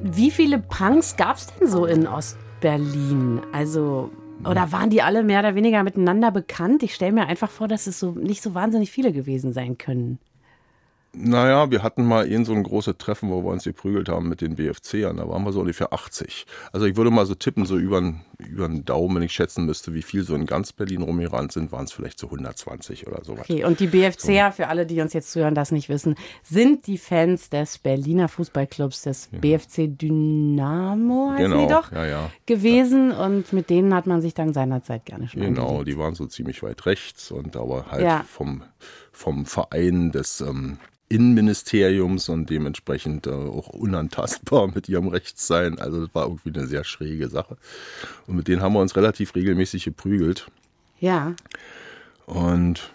Wie 0.01 0.31
viele 0.31 0.59
Punks 0.59 1.15
gab 1.17 1.37
es 1.37 1.47
denn 1.47 1.67
so 1.67 1.85
in 1.85 2.07
Ostberlin? 2.07 3.41
Also, 3.51 4.11
oder 4.45 4.71
waren 4.71 4.89
die 4.89 5.01
alle 5.01 5.23
mehr 5.23 5.39
oder 5.39 5.55
weniger 5.55 5.83
miteinander 5.83 6.31
bekannt? 6.31 6.83
Ich 6.83 6.93
stelle 6.93 7.11
mir 7.11 7.25
einfach 7.27 7.49
vor, 7.49 7.67
dass 7.67 7.87
es 7.87 7.99
so 7.99 8.11
nicht 8.11 8.41
so 8.43 8.53
wahnsinnig 8.53 8.91
viele 8.91 9.11
gewesen 9.11 9.53
sein 9.53 9.77
können. 9.77 10.19
Naja, 11.13 11.71
wir 11.71 11.81
hatten 11.81 12.05
mal 12.05 12.31
eben 12.31 12.45
so 12.45 12.53
ein 12.53 12.61
großes 12.61 12.95
Treffen, 12.99 13.29
wo 13.31 13.43
wir 13.43 13.49
uns 13.51 13.63
geprügelt 13.63 14.07
haben 14.07 14.29
mit 14.29 14.41
den 14.41 14.55
BFCern. 14.55 15.17
Da 15.17 15.27
waren 15.27 15.43
wir 15.43 15.51
so 15.51 15.61
ungefähr 15.61 15.91
80. 15.91 16.45
Also 16.71 16.85
ich 16.85 16.95
würde 16.95 17.09
mal 17.09 17.25
so 17.25 17.33
tippen, 17.33 17.65
so 17.65 17.77
über 17.77 17.99
den 17.99 18.85
Daumen, 18.85 19.15
wenn 19.15 19.23
ich 19.23 19.31
schätzen 19.33 19.65
müsste, 19.65 19.93
wie 19.95 20.03
viel 20.03 20.23
so 20.23 20.35
in 20.35 20.45
ganz 20.45 20.73
Berlin 20.73 21.01
rumgerannt 21.01 21.51
sind, 21.51 21.71
waren 21.71 21.85
es 21.85 21.91
vielleicht 21.91 22.19
so 22.19 22.27
120 22.27 23.07
oder 23.07 23.23
sowas. 23.23 23.41
Okay, 23.49 23.63
und 23.63 23.79
die 23.79 23.87
BFCer, 23.87 24.51
für 24.51 24.67
alle, 24.67 24.85
die 24.85 25.01
uns 25.01 25.13
jetzt 25.13 25.31
zuhören, 25.31 25.55
das 25.55 25.71
nicht 25.71 25.89
wissen, 25.89 26.15
sind 26.43 26.85
die 26.85 26.99
Fans 26.99 27.49
des 27.49 27.79
Berliner 27.79 28.27
Fußballclubs, 28.27 29.01
des 29.01 29.29
BFC 29.31 29.87
Dynamo, 29.87 31.31
heißen 31.31 31.49
Genau, 31.51 31.61
die 31.67 31.73
doch, 31.73 31.91
ja, 31.91 32.05
ja. 32.05 32.31
gewesen. 32.45 33.11
Und 33.11 33.53
mit 33.53 33.69
denen 33.69 33.93
hat 33.95 34.05
man 34.07 34.21
sich 34.21 34.33
dann 34.35 34.53
seinerzeit 34.53 35.05
gerne 35.05 35.27
schon 35.27 35.41
Genau, 35.41 35.67
angelegt. 35.69 35.87
die 35.87 35.97
waren 35.97 36.13
so 36.15 36.27
ziemlich 36.27 36.61
weit 36.63 36.85
rechts 36.85 37.31
und 37.31 37.55
aber 37.55 37.87
halt 37.91 38.03
Ja. 38.03 38.23
vom, 38.27 38.63
vom 39.11 39.45
Verein 39.45 40.11
des 40.11 40.41
ähm, 40.41 40.77
Innenministeriums 41.09 42.29
und 42.29 42.49
dementsprechend 42.49 43.27
äh, 43.27 43.31
auch 43.31 43.69
unantastbar 43.69 44.67
mit 44.75 44.89
ihrem 44.89 45.07
Rechtssein. 45.07 45.79
Also 45.79 46.05
das 46.05 46.15
war 46.15 46.25
irgendwie 46.25 46.57
eine 46.57 46.67
sehr 46.67 46.83
schräge 46.83 47.29
Sache. 47.29 47.57
Und 48.27 48.35
mit 48.35 48.47
denen 48.47 48.61
haben 48.61 48.73
wir 48.73 48.81
uns 48.81 48.95
relativ 48.95 49.35
regelmäßig 49.35 49.85
geprügelt. 49.85 50.47
Ja, 50.99 51.35
Und 52.25 52.91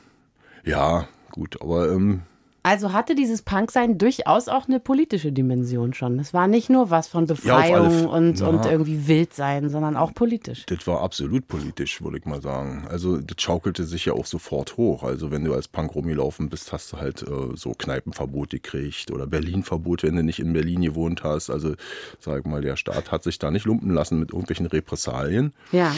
ja, 0.64 1.08
gut, 1.30 1.60
aber 1.62 1.90
ähm, 1.90 2.22
Also 2.64 2.92
hatte 2.92 3.16
dieses 3.16 3.42
Punksein 3.42 3.98
durchaus 3.98 4.46
auch 4.46 4.68
eine 4.68 4.78
politische 4.78 5.32
Dimension 5.32 5.94
schon. 5.94 6.20
Es 6.20 6.32
war 6.32 6.46
nicht 6.46 6.70
nur 6.70 6.90
was 6.90 7.08
von 7.08 7.26
Befreiung 7.26 8.02
ja, 8.02 8.06
und, 8.06 8.40
und 8.40 8.66
irgendwie 8.66 9.08
Wildsein, 9.08 9.68
sondern 9.68 9.96
auch 9.96 10.14
politisch. 10.14 10.64
Das 10.66 10.86
war 10.86 11.00
absolut 11.00 11.48
politisch, 11.48 12.00
würde 12.02 12.18
ich 12.18 12.24
mal 12.24 12.40
sagen. 12.40 12.86
Also 12.88 13.16
das 13.16 13.42
schaukelte 13.42 13.82
sich 13.84 14.04
ja 14.04 14.12
auch 14.12 14.26
sofort 14.26 14.76
hoch. 14.76 15.02
Also 15.02 15.32
wenn 15.32 15.42
du 15.42 15.54
als 15.54 15.66
Punk 15.66 15.96
rumgelaufen 15.96 16.50
bist, 16.50 16.72
hast 16.72 16.92
du 16.92 16.98
halt 16.98 17.22
äh, 17.22 17.56
so 17.56 17.72
Kneipenverbot 17.72 18.50
gekriegt 18.50 19.10
oder 19.10 19.26
Berlin-Verbot, 19.26 20.04
wenn 20.04 20.14
du 20.14 20.22
nicht 20.22 20.38
in 20.38 20.52
Berlin 20.52 20.82
gewohnt 20.82 21.24
hast. 21.24 21.50
Also 21.50 21.74
sag 22.20 22.40
ich 22.40 22.46
mal, 22.46 22.62
der 22.62 22.76
Staat 22.76 23.10
hat 23.10 23.24
sich 23.24 23.40
da 23.40 23.50
nicht 23.50 23.66
lumpen 23.66 23.90
lassen 23.90 24.20
mit 24.20 24.30
irgendwelchen 24.30 24.66
Repressalien. 24.66 25.52
Ja. 25.72 25.92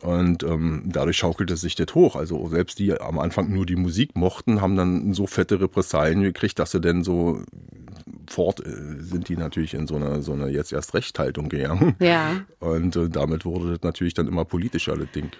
Und 0.00 0.44
ähm, 0.44 0.84
dadurch 0.86 1.16
schaukelte 1.16 1.56
sich 1.56 1.74
das 1.74 1.94
hoch. 1.94 2.14
Also 2.14 2.48
selbst 2.48 2.78
die 2.78 3.00
am 3.00 3.18
Anfang 3.18 3.52
nur 3.52 3.66
die 3.66 3.76
Musik 3.76 4.14
mochten, 4.14 4.60
haben 4.60 4.76
dann 4.76 5.12
so 5.12 5.26
fette 5.26 5.60
Repressalien 5.60 6.07
gekriegt, 6.14 6.58
dass 6.58 6.70
sie 6.70 6.80
denn 6.80 7.04
so 7.04 7.42
fort 8.28 8.64
äh, 8.64 9.00
sind 9.00 9.28
die 9.28 9.36
natürlich 9.36 9.74
in 9.74 9.86
so 9.86 9.96
eine, 9.96 10.22
so 10.22 10.32
eine 10.32 10.48
jetzt 10.48 10.72
erst 10.72 10.94
Rechthaltung 10.94 11.48
gegangen. 11.48 11.96
Ja. 11.98 12.42
Und 12.60 12.96
äh, 12.96 13.08
damit 13.08 13.44
wurde 13.44 13.72
das 13.72 13.82
natürlich 13.82 14.14
dann 14.14 14.28
immer 14.28 14.44
politischer, 14.44 14.96
das 14.96 15.10
Ding. 15.12 15.30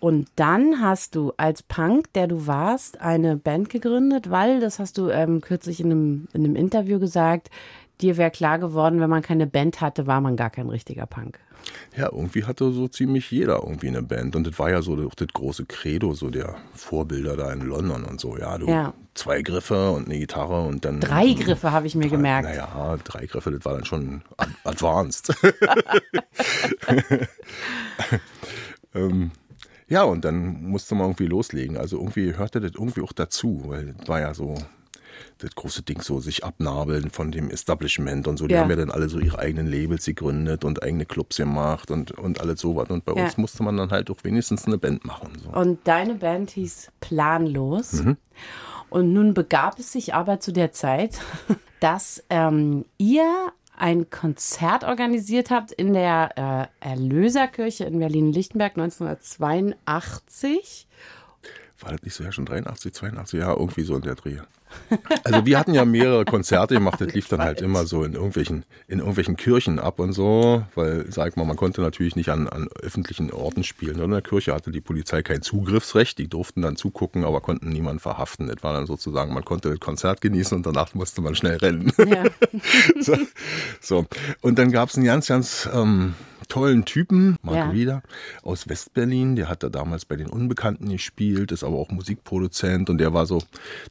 Und 0.00 0.28
dann 0.36 0.82
hast 0.82 1.14
du 1.14 1.32
als 1.36 1.62
Punk, 1.62 2.12
der 2.12 2.26
du 2.26 2.46
warst, 2.46 3.00
eine 3.00 3.36
Band 3.36 3.70
gegründet, 3.70 4.28
weil, 4.30 4.60
das 4.60 4.78
hast 4.78 4.98
du 4.98 5.08
ähm, 5.08 5.40
kürzlich 5.40 5.80
in 5.80 5.90
einem, 5.90 6.28
in 6.34 6.44
einem 6.44 6.56
Interview 6.56 6.98
gesagt, 6.98 7.48
dir 8.00 8.16
wäre 8.16 8.30
klar 8.30 8.58
geworden, 8.58 9.00
wenn 9.00 9.08
man 9.08 9.22
keine 9.22 9.46
Band 9.46 9.80
hatte, 9.80 10.06
war 10.06 10.20
man 10.20 10.36
gar 10.36 10.50
kein 10.50 10.68
richtiger 10.68 11.06
Punk. 11.06 11.38
Ja, 11.96 12.10
irgendwie 12.12 12.44
hatte 12.44 12.72
so 12.72 12.88
ziemlich 12.88 13.30
jeder 13.30 13.62
irgendwie 13.62 13.88
eine 13.88 14.02
Band. 14.02 14.34
Und 14.36 14.46
das 14.46 14.58
war 14.58 14.70
ja 14.70 14.82
so 14.82 14.96
das, 14.96 15.14
das 15.16 15.28
große 15.32 15.66
Credo, 15.66 16.14
so 16.14 16.30
der 16.30 16.56
Vorbilder 16.74 17.36
da 17.36 17.52
in 17.52 17.60
London 17.60 18.04
und 18.04 18.20
so. 18.20 18.36
Ja, 18.36 18.58
du 18.58 18.66
ja. 18.66 18.92
zwei 19.14 19.42
Griffe 19.42 19.92
und 19.92 20.06
eine 20.06 20.18
Gitarre 20.18 20.62
und 20.62 20.84
dann. 20.84 21.00
Drei 21.00 21.32
Griffe 21.32 21.72
habe 21.72 21.86
ich 21.86 21.94
mir 21.94 22.08
drei, 22.08 22.10
gemerkt. 22.10 22.48
Naja, 22.48 22.98
drei 23.04 23.26
Griffe, 23.26 23.52
das 23.52 23.64
war 23.64 23.74
dann 23.74 23.84
schon 23.84 24.22
advanced. 24.64 25.34
ähm, 28.94 29.30
ja, 29.88 30.02
und 30.02 30.24
dann 30.24 30.62
musste 30.62 30.94
man 30.94 31.08
irgendwie 31.08 31.26
loslegen. 31.26 31.76
Also 31.76 31.98
irgendwie 31.98 32.36
hörte 32.36 32.60
das 32.60 32.72
irgendwie 32.74 33.02
auch 33.02 33.12
dazu, 33.12 33.62
weil 33.66 33.94
das 33.98 34.08
war 34.08 34.20
ja 34.20 34.34
so 34.34 34.56
das 35.38 35.54
große 35.54 35.82
Ding 35.82 36.00
so 36.00 36.20
sich 36.20 36.44
abnabeln 36.44 37.10
von 37.10 37.30
dem 37.30 37.50
Establishment 37.50 38.26
und 38.26 38.38
so. 38.38 38.46
Die 38.46 38.54
ja. 38.54 38.60
haben 38.60 38.70
ja 38.70 38.76
dann 38.76 38.90
alle 38.90 39.08
so 39.08 39.18
ihre 39.18 39.38
eigenen 39.38 39.66
Labels 39.66 40.04
gegründet 40.04 40.64
und 40.64 40.82
eigene 40.82 41.06
Clubs 41.06 41.36
gemacht 41.36 41.90
und, 41.90 42.12
und 42.12 42.40
alles 42.40 42.60
sowas. 42.60 42.88
Und 42.90 43.04
bei 43.04 43.14
ja. 43.14 43.24
uns 43.24 43.36
musste 43.36 43.62
man 43.62 43.76
dann 43.76 43.90
halt 43.90 44.10
auch 44.10 44.18
wenigstens 44.22 44.66
eine 44.66 44.78
Band 44.78 45.04
machen. 45.04 45.32
So. 45.42 45.50
Und 45.50 45.80
deine 45.84 46.14
Band 46.14 46.50
hieß 46.50 46.90
Planlos. 47.00 47.94
Mhm. 47.94 48.16
Und 48.90 49.12
nun 49.12 49.34
begab 49.34 49.78
es 49.78 49.92
sich 49.92 50.14
aber 50.14 50.40
zu 50.40 50.52
der 50.52 50.72
Zeit, 50.72 51.18
dass 51.80 52.22
ähm, 52.30 52.84
ihr 52.96 53.52
ein 53.76 54.08
Konzert 54.08 54.84
organisiert 54.84 55.50
habt 55.50 55.72
in 55.72 55.94
der 55.94 56.70
äh, 56.80 56.88
Erlöserkirche 56.88 57.84
in 57.84 57.98
Berlin-Lichtenberg 57.98 58.78
1982 58.78 60.86
war 61.80 61.92
das 61.92 62.02
nicht 62.02 62.14
so 62.14 62.24
ja 62.24 62.32
schon 62.32 62.46
83, 62.46 62.92
82, 62.92 63.40
ja, 63.40 63.52
irgendwie 63.52 63.82
so 63.82 63.96
in 63.96 64.02
der 64.02 64.14
Dreh. 64.14 64.38
Also 65.22 65.46
wir 65.46 65.58
hatten 65.58 65.74
ja 65.74 65.84
mehrere 65.84 66.24
Konzerte 66.24 66.74
gemacht, 66.74 67.00
das 67.00 67.14
lief 67.14 67.28
dann 67.28 67.40
halt 67.40 67.60
immer 67.60 67.86
so 67.86 68.04
in 68.04 68.14
irgendwelchen, 68.14 68.64
in 68.88 68.98
irgendwelchen 68.98 69.36
Kirchen 69.36 69.78
ab 69.78 69.98
und 69.98 70.12
so, 70.12 70.64
weil, 70.74 71.06
sag 71.10 71.36
mal, 71.36 71.44
man 71.44 71.56
konnte 71.56 71.80
natürlich 71.80 72.16
nicht 72.16 72.28
an, 72.28 72.48
an 72.48 72.68
öffentlichen 72.82 73.30
Orten 73.32 73.64
spielen. 73.64 74.00
In 74.00 74.10
der 74.10 74.22
Kirche 74.22 74.52
hatte 74.52 74.70
die 74.70 74.80
Polizei 74.80 75.22
kein 75.22 75.42
Zugriffsrecht, 75.42 76.18
die 76.18 76.28
durften 76.28 76.62
dann 76.62 76.76
zugucken, 76.76 77.24
aber 77.24 77.40
konnten 77.40 77.70
niemanden 77.70 78.00
verhaften. 78.00 78.48
Das 78.48 78.62
war 78.62 78.72
dann 78.72 78.86
sozusagen, 78.86 79.32
man 79.32 79.44
konnte 79.44 79.70
das 79.70 79.80
Konzert 79.80 80.20
genießen 80.20 80.56
und 80.56 80.66
danach 80.66 80.92
musste 80.94 81.22
man 81.22 81.34
schnell 81.34 81.56
rennen. 81.56 81.92
Ja. 81.98 82.24
so, 83.00 83.16
so. 83.80 84.06
Und 84.40 84.58
dann 84.58 84.70
gab 84.70 84.88
es 84.88 84.96
einen 84.96 85.06
ganz, 85.06 85.28
ganz 85.28 85.68
ähm, 85.72 86.14
tollen 86.54 86.84
Typen, 86.84 87.34
Mark 87.42 87.56
ja. 87.56 87.68
Rieder 87.70 88.02
aus 88.44 88.68
Westberlin, 88.68 89.34
der 89.34 89.48
hat 89.48 89.64
da 89.64 89.70
damals 89.70 90.04
bei 90.04 90.14
den 90.14 90.28
Unbekannten 90.28 90.88
gespielt, 90.88 91.50
ist 91.50 91.64
aber 91.64 91.78
auch 91.78 91.90
Musikproduzent 91.90 92.88
und 92.90 92.98
der 92.98 93.12
war 93.12 93.26
so 93.26 93.42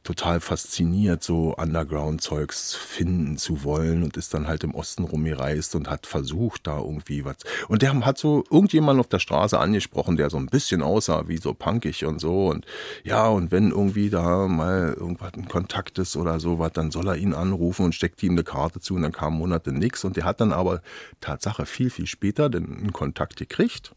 total 0.02 0.40
fasziniert, 0.40 1.22
so 1.22 1.54
Underground-Zeugs 1.56 2.74
finden 2.74 3.36
zu 3.36 3.64
wollen 3.64 4.02
und 4.02 4.16
ist 4.16 4.32
dann 4.32 4.48
halt 4.48 4.64
im 4.64 4.74
Osten 4.74 5.04
rumgereist 5.04 5.74
und 5.74 5.90
hat 5.90 6.06
versucht, 6.06 6.66
da 6.66 6.78
irgendwie 6.78 7.26
was. 7.26 7.36
Und 7.68 7.82
der 7.82 7.92
hat 8.02 8.16
so 8.16 8.44
irgendjemand 8.50 8.98
auf 8.98 9.08
der 9.08 9.18
Straße 9.18 9.58
angesprochen, 9.58 10.16
der 10.16 10.30
so 10.30 10.38
ein 10.38 10.46
bisschen 10.46 10.80
aussah 10.80 11.28
wie 11.28 11.36
so 11.36 11.52
punkig 11.52 12.06
und 12.06 12.18
so 12.18 12.48
und 12.48 12.64
ja, 13.02 13.28
und 13.28 13.52
wenn 13.52 13.72
irgendwie 13.72 14.08
da 14.08 14.48
mal 14.48 14.94
irgendwas 14.98 15.34
ein 15.34 15.48
Kontakt 15.48 15.98
ist 15.98 16.16
oder 16.16 16.40
sowas, 16.40 16.72
dann 16.72 16.90
soll 16.90 17.08
er 17.08 17.16
ihn 17.16 17.34
anrufen 17.34 17.84
und 17.84 17.94
steckt 17.94 18.22
ihm 18.22 18.32
eine 18.32 18.42
Karte 18.42 18.80
zu 18.80 18.94
und 18.94 19.02
dann 19.02 19.12
kam 19.12 19.34
Monate 19.34 19.70
nichts 19.70 20.02
und 20.02 20.16
der 20.16 20.24
hat 20.24 20.40
dann 20.40 20.54
aber 20.54 20.80
Tatsache 21.20 21.66
viel, 21.66 21.90
viel 21.90 22.06
später 22.06 22.53
dann 22.54 22.78
einen 22.78 22.92
Kontakt 22.92 23.36
gekriegt. 23.36 23.92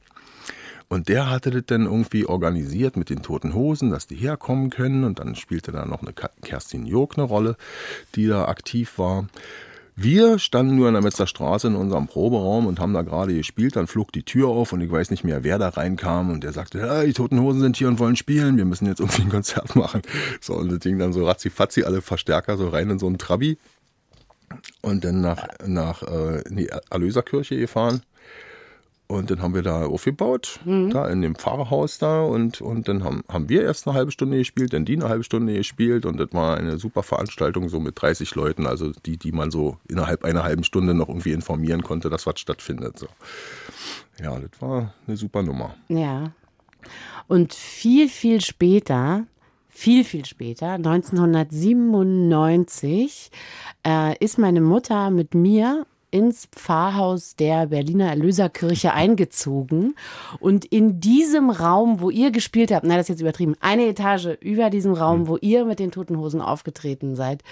Und 0.90 1.10
der 1.10 1.30
hatte 1.30 1.52
das 1.52 1.64
dann 1.66 1.86
irgendwie 1.86 2.26
organisiert 2.26 2.96
mit 2.96 3.10
den 3.10 3.22
Toten 3.22 3.54
Hosen, 3.54 3.90
dass 3.92 4.08
die 4.08 4.16
herkommen 4.16 4.70
können. 4.70 5.04
Und 5.04 5.20
dann 5.20 5.36
spielte 5.36 5.72
da 5.72 5.86
noch 5.86 6.02
eine 6.02 6.14
Kerstin 6.14 6.86
Jog 6.86 7.18
eine 7.18 7.28
Rolle, 7.28 7.58
die 8.16 8.28
da 8.28 8.46
aktiv 8.46 8.98
war. 8.98 9.28
Wir 10.00 10.38
standen 10.38 10.76
nur 10.76 10.88
in 10.88 10.94
der 10.94 11.02
Metzer 11.02 11.26
Straße 11.26 11.68
in 11.68 11.76
unserem 11.76 12.06
Proberaum 12.06 12.68
und 12.68 12.80
haben 12.80 12.94
da 12.94 13.02
gerade 13.02 13.34
gespielt. 13.34 13.76
Dann 13.76 13.88
flog 13.88 14.12
die 14.12 14.22
Tür 14.22 14.48
auf 14.50 14.72
und 14.72 14.80
ich 14.80 14.92
weiß 14.92 15.10
nicht 15.10 15.24
mehr, 15.24 15.44
wer 15.44 15.58
da 15.58 15.70
reinkam. 15.70 16.30
Und 16.30 16.44
der 16.44 16.54
sagte, 16.54 16.78
ja, 16.78 17.04
die 17.04 17.14
Toten 17.14 17.42
Hosen 17.42 17.62
sind 17.62 17.78
hier 17.78 17.88
und 17.88 17.98
wollen 17.98 18.16
spielen. 18.16 18.58
Wir 18.58 18.66
müssen 18.66 18.86
jetzt 18.86 19.00
irgendwie 19.00 19.24
ein 19.24 19.30
Konzert 19.30 19.76
machen. 19.76 20.04
So, 20.40 20.54
und 20.54 20.72
das 20.72 20.80
Ding 20.80 21.00
dann 21.00 21.14
so 21.14 21.26
ratzi-fatzi, 21.26 21.84
alle 21.84 22.02
Verstärker 22.02 22.58
so 22.58 22.70
rein 22.70 22.92
in 22.92 23.00
so 23.00 23.08
einen 23.08 23.18
Trabi. 23.18 23.58
Und 24.82 25.04
dann 25.04 25.20
nach, 25.20 25.48
nach 25.66 26.04
äh, 26.04 26.42
in 26.48 26.58
die 26.58 26.70
Erlöserkirche 26.92 27.58
gefahren. 27.58 28.04
Und 29.08 29.32
dann 29.32 29.42
haben 29.42 29.56
wir 29.56 29.62
da 29.62 29.86
aufgebaut, 29.86 30.60
mhm. 30.66 30.90
da 30.90 31.08
in 31.08 31.22
dem 31.22 31.36
Pfarrhaus 31.36 31.98
da. 31.98 32.24
Und, 32.24 32.60
und 32.60 32.90
dann 32.90 33.06
haben, 33.06 33.24
haben 33.30 33.48
wir 33.48 33.64
erst 33.64 33.88
eine 33.88 33.96
halbe 33.96 34.12
Stunde 34.12 34.38
gespielt, 34.38 34.74
dann 34.74 34.84
die 34.84 34.98
eine 34.98 35.08
halbe 35.08 35.24
Stunde 35.24 35.54
gespielt. 35.54 36.06
Und 36.06 36.18
das 36.18 36.34
war 36.34 36.58
eine 36.58 36.78
super 36.78 37.04
Veranstaltung, 37.04 37.70
so 37.70 37.80
mit 37.80 38.02
30 38.02 38.36
Leuten, 38.36 38.68
also 38.68 38.92
die, 39.06 39.16
die 39.16 39.32
man 39.32 39.50
so 39.50 39.78
innerhalb 39.88 40.26
einer 40.26 40.44
halben 40.44 40.66
Stunde 40.66 40.94
noch 40.94 41.08
irgendwie 41.08 41.32
informieren 41.32 41.84
konnte, 41.84 42.10
dass 42.10 42.28
was 42.28 42.40
stattfindet. 42.40 43.00
So. 43.00 43.08
Ja, 44.22 44.38
das 44.38 44.62
war 44.62 44.94
eine 45.08 45.16
super 45.16 45.42
Nummer. 45.42 45.76
Ja. 45.88 46.32
Und 47.28 47.54
viel, 47.54 48.10
viel 48.10 48.42
später 48.42 49.26
viel, 49.78 50.04
viel 50.04 50.26
später, 50.26 50.72
1997, 50.72 53.30
äh, 53.86 54.18
ist 54.18 54.40
meine 54.40 54.60
Mutter 54.60 55.12
mit 55.12 55.36
mir 55.36 55.86
ins 56.12 56.48
Pfarrhaus 56.48 57.36
der 57.36 57.68
Berliner 57.68 58.10
Erlöserkirche 58.10 58.94
eingezogen. 58.94 59.96
Und 60.40 60.66
in 60.66 61.00
diesem 61.00 61.50
Raum, 61.50 62.00
wo 62.00 62.10
ihr 62.10 62.32
gespielt 62.32 62.72
habt, 62.72 62.86
nein, 62.86 62.98
das 62.98 63.06
ist 63.06 63.16
jetzt 63.16 63.22
übertrieben, 63.22 63.56
eine 63.60 63.88
Etage 63.88 64.38
über 64.40 64.70
diesem 64.70 64.94
Raum, 64.94 65.22
hm. 65.22 65.28
wo 65.28 65.38
ihr 65.38 65.66
mit 65.66 65.80
den 65.80 65.92
Toten 65.92 66.18
Hosen 66.18 66.42
aufgetreten 66.42 67.16
seid, 67.16 67.44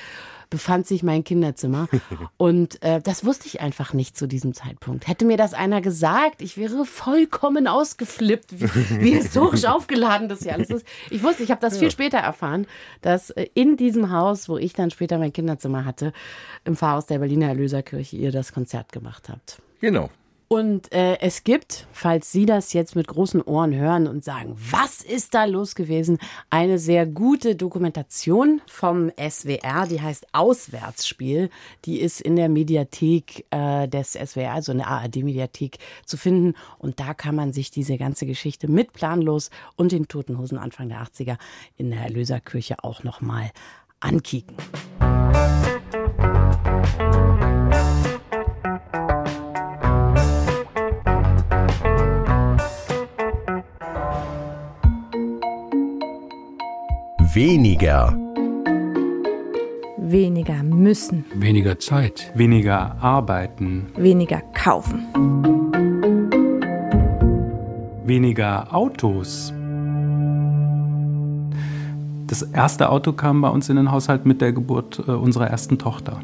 befand 0.49 0.87
sich 0.87 1.03
mein 1.03 1.23
Kinderzimmer. 1.23 1.87
Und 2.37 2.81
äh, 2.83 3.01
das 3.01 3.25
wusste 3.25 3.47
ich 3.47 3.61
einfach 3.61 3.93
nicht 3.93 4.17
zu 4.17 4.27
diesem 4.27 4.53
Zeitpunkt. 4.53 5.07
Hätte 5.07 5.25
mir 5.25 5.37
das 5.37 5.53
einer 5.53 5.81
gesagt, 5.81 6.41
ich 6.41 6.57
wäre 6.57 6.85
vollkommen 6.85 7.67
ausgeflippt, 7.67 8.59
wie, 8.59 9.01
wie 9.01 9.11
historisch 9.15 9.65
aufgeladen 9.65 10.29
das 10.29 10.43
hier 10.43 10.53
alles 10.53 10.69
ist. 10.69 10.85
Ich 11.09 11.23
wusste, 11.23 11.43
ich 11.43 11.51
habe 11.51 11.61
das 11.61 11.77
viel 11.77 11.91
später 11.91 12.17
erfahren, 12.17 12.67
dass 13.01 13.29
äh, 13.31 13.47
in 13.53 13.77
diesem 13.77 14.11
Haus, 14.11 14.49
wo 14.49 14.57
ich 14.57 14.73
dann 14.73 14.91
später 14.91 15.17
mein 15.17 15.33
Kinderzimmer 15.33 15.85
hatte, 15.85 16.13
im 16.63 16.75
Pfarrhaus 16.75 17.05
der 17.05 17.19
Berliner 17.19 17.47
Erlöserkirche, 17.47 18.17
ihr 18.17 18.31
das 18.31 18.53
Konzert 18.53 18.91
gemacht 18.91 19.29
habt. 19.29 19.61
Genau. 19.79 20.09
Und 20.47 20.93
äh, 20.93 21.17
es 21.21 21.43
gibt, 21.43 21.87
falls 21.91 22.31
Sie 22.31 22.45
das 22.45 22.73
jetzt 22.73 22.95
mit 22.95 23.07
großen 23.07 23.41
Ohren 23.41 23.73
hören 23.73 24.07
und 24.07 24.23
sagen, 24.23 24.55
was 24.57 25.01
ist 25.01 25.33
da 25.33 25.45
los 25.45 25.73
gewesen, 25.73 26.19
eine 26.51 26.77
sehr 26.77 27.07
gute 27.07 27.55
Dokumentation 27.55 28.61
vom 28.67 29.11
SWR, 29.17 29.87
die 29.87 30.01
heißt 30.01 30.27
Auswärtsspiel. 30.33 31.49
Die 31.85 31.99
ist 31.99 32.21
in 32.21 32.35
der 32.35 32.49
Mediathek 32.49 33.45
äh, 33.49 33.87
des 33.87 34.13
SWR, 34.13 34.53
also 34.53 34.71
in 34.71 34.79
der 34.79 34.87
ARD-Mediathek, 34.87 35.79
zu 36.05 36.15
finden. 36.15 36.53
Und 36.77 36.99
da 36.99 37.15
kann 37.15 37.33
man 37.35 37.51
sich 37.51 37.71
diese 37.71 37.97
ganze 37.97 38.27
Geschichte 38.27 38.67
mit 38.67 38.93
Planlos 38.93 39.49
und 39.75 39.91
den 39.91 40.07
Toten 40.07 40.37
Hosen 40.37 40.59
Anfang 40.59 40.89
der 40.89 41.01
80er 41.01 41.37
in 41.75 41.89
der 41.89 42.01
Erlöserkirche 42.01 42.83
auch 42.83 43.03
nochmal 43.03 43.51
ankicken. 43.99 44.55
Weniger. 57.35 58.17
Weniger 59.97 60.63
müssen. 60.63 61.25
Weniger 61.35 61.77
Zeit. 61.77 62.31
Weniger 62.33 62.95
arbeiten. 63.01 63.87
Weniger 63.97 64.41
kaufen. 64.53 65.05
Weniger 68.05 68.73
Autos. 68.73 69.51
Das 72.27 72.41
erste 72.41 72.87
Auto 72.87 73.11
kam 73.11 73.41
bei 73.41 73.49
uns 73.49 73.67
in 73.67 73.75
den 73.75 73.91
Haushalt 73.91 74.25
mit 74.25 74.39
der 74.39 74.53
Geburt 74.53 75.03
äh, 75.05 75.11
unserer 75.11 75.47
ersten 75.47 75.77
Tochter. 75.77 76.21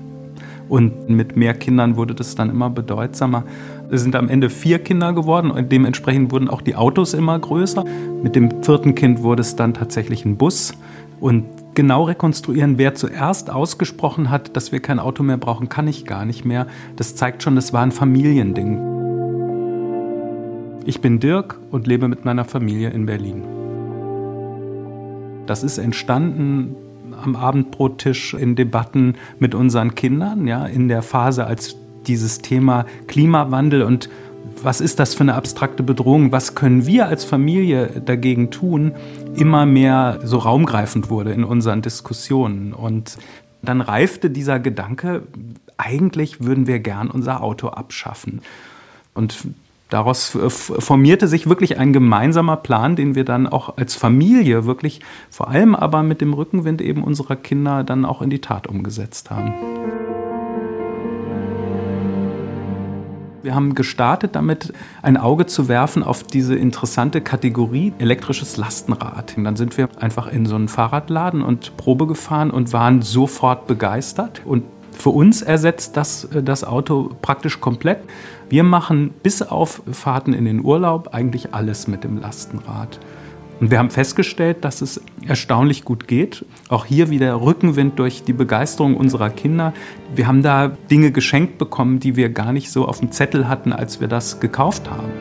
Und 0.69 1.09
mit 1.09 1.35
mehr 1.35 1.53
Kindern 1.55 1.97
wurde 1.97 2.15
das 2.15 2.35
dann 2.35 2.49
immer 2.49 2.69
bedeutsamer. 2.69 3.43
Es 3.91 4.01
sind 4.01 4.15
am 4.15 4.29
Ende 4.29 4.49
vier 4.49 4.79
Kinder 4.79 5.11
geworden 5.11 5.51
und 5.51 5.73
dementsprechend 5.73 6.31
wurden 6.31 6.47
auch 6.47 6.61
die 6.61 6.77
Autos 6.77 7.13
immer 7.13 7.37
größer. 7.37 7.83
Mit 8.23 8.37
dem 8.37 8.63
vierten 8.63 8.95
Kind 8.95 9.21
wurde 9.23 9.41
es 9.41 9.57
dann 9.57 9.73
tatsächlich 9.73 10.23
ein 10.23 10.37
Bus. 10.37 10.73
Und 11.21 11.45
genau 11.75 12.03
rekonstruieren, 12.05 12.79
wer 12.79 12.95
zuerst 12.95 13.51
ausgesprochen 13.51 14.31
hat, 14.31 14.57
dass 14.57 14.71
wir 14.71 14.79
kein 14.81 14.99
Auto 14.99 15.21
mehr 15.21 15.37
brauchen, 15.37 15.69
kann 15.69 15.87
ich 15.87 16.05
gar 16.05 16.25
nicht 16.25 16.45
mehr. 16.45 16.65
Das 16.95 17.15
zeigt 17.15 17.43
schon, 17.43 17.55
das 17.55 17.71
war 17.73 17.83
ein 17.83 17.91
Familiending. 17.91 18.89
Ich 20.83 20.99
bin 20.99 21.19
Dirk 21.19 21.59
und 21.69 21.85
lebe 21.85 22.07
mit 22.07 22.25
meiner 22.25 22.43
Familie 22.43 22.89
in 22.89 23.05
Berlin. 23.05 23.43
Das 25.45 25.63
ist 25.63 25.77
entstanden 25.77 26.75
am 27.23 27.35
Abendbrottisch 27.35 28.33
in 28.33 28.55
Debatten 28.55 29.13
mit 29.37 29.53
unseren 29.53 29.93
Kindern, 29.93 30.47
ja, 30.47 30.65
in 30.65 30.87
der 30.87 31.03
Phase, 31.03 31.45
als 31.45 31.75
dieses 32.07 32.39
Thema 32.39 32.85
Klimawandel 33.05 33.83
und 33.83 34.09
was 34.63 34.81
ist 34.81 34.99
das 34.99 35.13
für 35.13 35.21
eine 35.21 35.35
abstrakte 35.35 35.83
Bedrohung, 35.83 36.31
was 36.31 36.55
können 36.55 36.85
wir 36.85 37.07
als 37.07 37.23
Familie 37.23 38.01
dagegen 38.05 38.51
tun, 38.51 38.93
immer 39.35 39.65
mehr 39.65 40.19
so 40.23 40.37
raumgreifend 40.37 41.09
wurde 41.09 41.31
in 41.31 41.43
unseren 41.43 41.81
Diskussionen. 41.81 42.73
Und 42.73 43.17
dann 43.61 43.81
reifte 43.81 44.29
dieser 44.29 44.59
Gedanke, 44.59 45.23
eigentlich 45.77 46.43
würden 46.43 46.67
wir 46.67 46.79
gern 46.79 47.09
unser 47.09 47.41
Auto 47.41 47.69
abschaffen. 47.69 48.41
Und 49.13 49.47
daraus 49.89 50.37
formierte 50.49 51.27
sich 51.27 51.49
wirklich 51.49 51.77
ein 51.77 51.93
gemeinsamer 51.93 52.57
Plan, 52.57 52.95
den 52.95 53.15
wir 53.15 53.25
dann 53.25 53.47
auch 53.47 53.77
als 53.77 53.95
Familie 53.95 54.65
wirklich, 54.65 55.01
vor 55.29 55.49
allem 55.49 55.75
aber 55.75 56.03
mit 56.03 56.21
dem 56.21 56.33
Rückenwind 56.33 56.81
eben 56.81 57.03
unserer 57.03 57.35
Kinder, 57.35 57.83
dann 57.83 58.05
auch 58.05 58.21
in 58.21 58.29
die 58.29 58.39
Tat 58.39 58.67
umgesetzt 58.67 59.29
haben. 59.31 59.53
Wir 63.43 63.55
haben 63.55 63.75
gestartet 63.75 64.35
damit, 64.35 64.73
ein 65.01 65.17
Auge 65.17 65.45
zu 65.45 65.67
werfen 65.67 66.03
auf 66.03 66.23
diese 66.23 66.55
interessante 66.55 67.21
Kategorie 67.21 67.93
elektrisches 67.97 68.57
Lastenrad. 68.57 69.35
Und 69.37 69.43
dann 69.43 69.55
sind 69.55 69.77
wir 69.77 69.89
einfach 69.99 70.27
in 70.27 70.45
so 70.45 70.55
einen 70.55 70.67
Fahrradladen 70.67 71.41
und 71.41 71.77
Probe 71.77 72.07
gefahren 72.07 72.51
und 72.51 72.71
waren 72.73 73.01
sofort 73.01 73.67
begeistert. 73.67 74.41
Und 74.45 74.63
für 74.91 75.09
uns 75.09 75.41
ersetzt 75.41 75.97
das 75.97 76.25
äh, 76.25 76.43
das 76.43 76.63
Auto 76.63 77.11
praktisch 77.21 77.59
komplett. 77.59 77.99
Wir 78.49 78.63
machen 78.63 79.13
bis 79.23 79.41
auf 79.41 79.81
Fahrten 79.91 80.33
in 80.33 80.45
den 80.45 80.63
Urlaub 80.63 81.13
eigentlich 81.13 81.53
alles 81.53 81.87
mit 81.87 82.03
dem 82.03 82.19
Lastenrad. 82.19 82.99
Und 83.61 83.69
wir 83.69 83.77
haben 83.77 83.91
festgestellt, 83.91 84.65
dass 84.65 84.81
es 84.81 84.99
erstaunlich 85.27 85.85
gut 85.85 86.07
geht. 86.07 86.43
Auch 86.67 86.85
hier 86.85 87.11
wieder 87.11 87.39
Rückenwind 87.39 87.99
durch 87.99 88.23
die 88.23 88.33
Begeisterung 88.33 88.97
unserer 88.97 89.29
Kinder. 89.29 89.71
Wir 90.15 90.25
haben 90.25 90.41
da 90.41 90.69
Dinge 90.69 91.11
geschenkt 91.11 91.59
bekommen, 91.59 91.99
die 91.99 92.15
wir 92.15 92.29
gar 92.29 92.53
nicht 92.53 92.71
so 92.71 92.87
auf 92.87 93.01
dem 93.01 93.11
Zettel 93.11 93.47
hatten, 93.47 93.71
als 93.71 94.01
wir 94.01 94.07
das 94.07 94.39
gekauft 94.39 94.89
haben. 94.89 95.11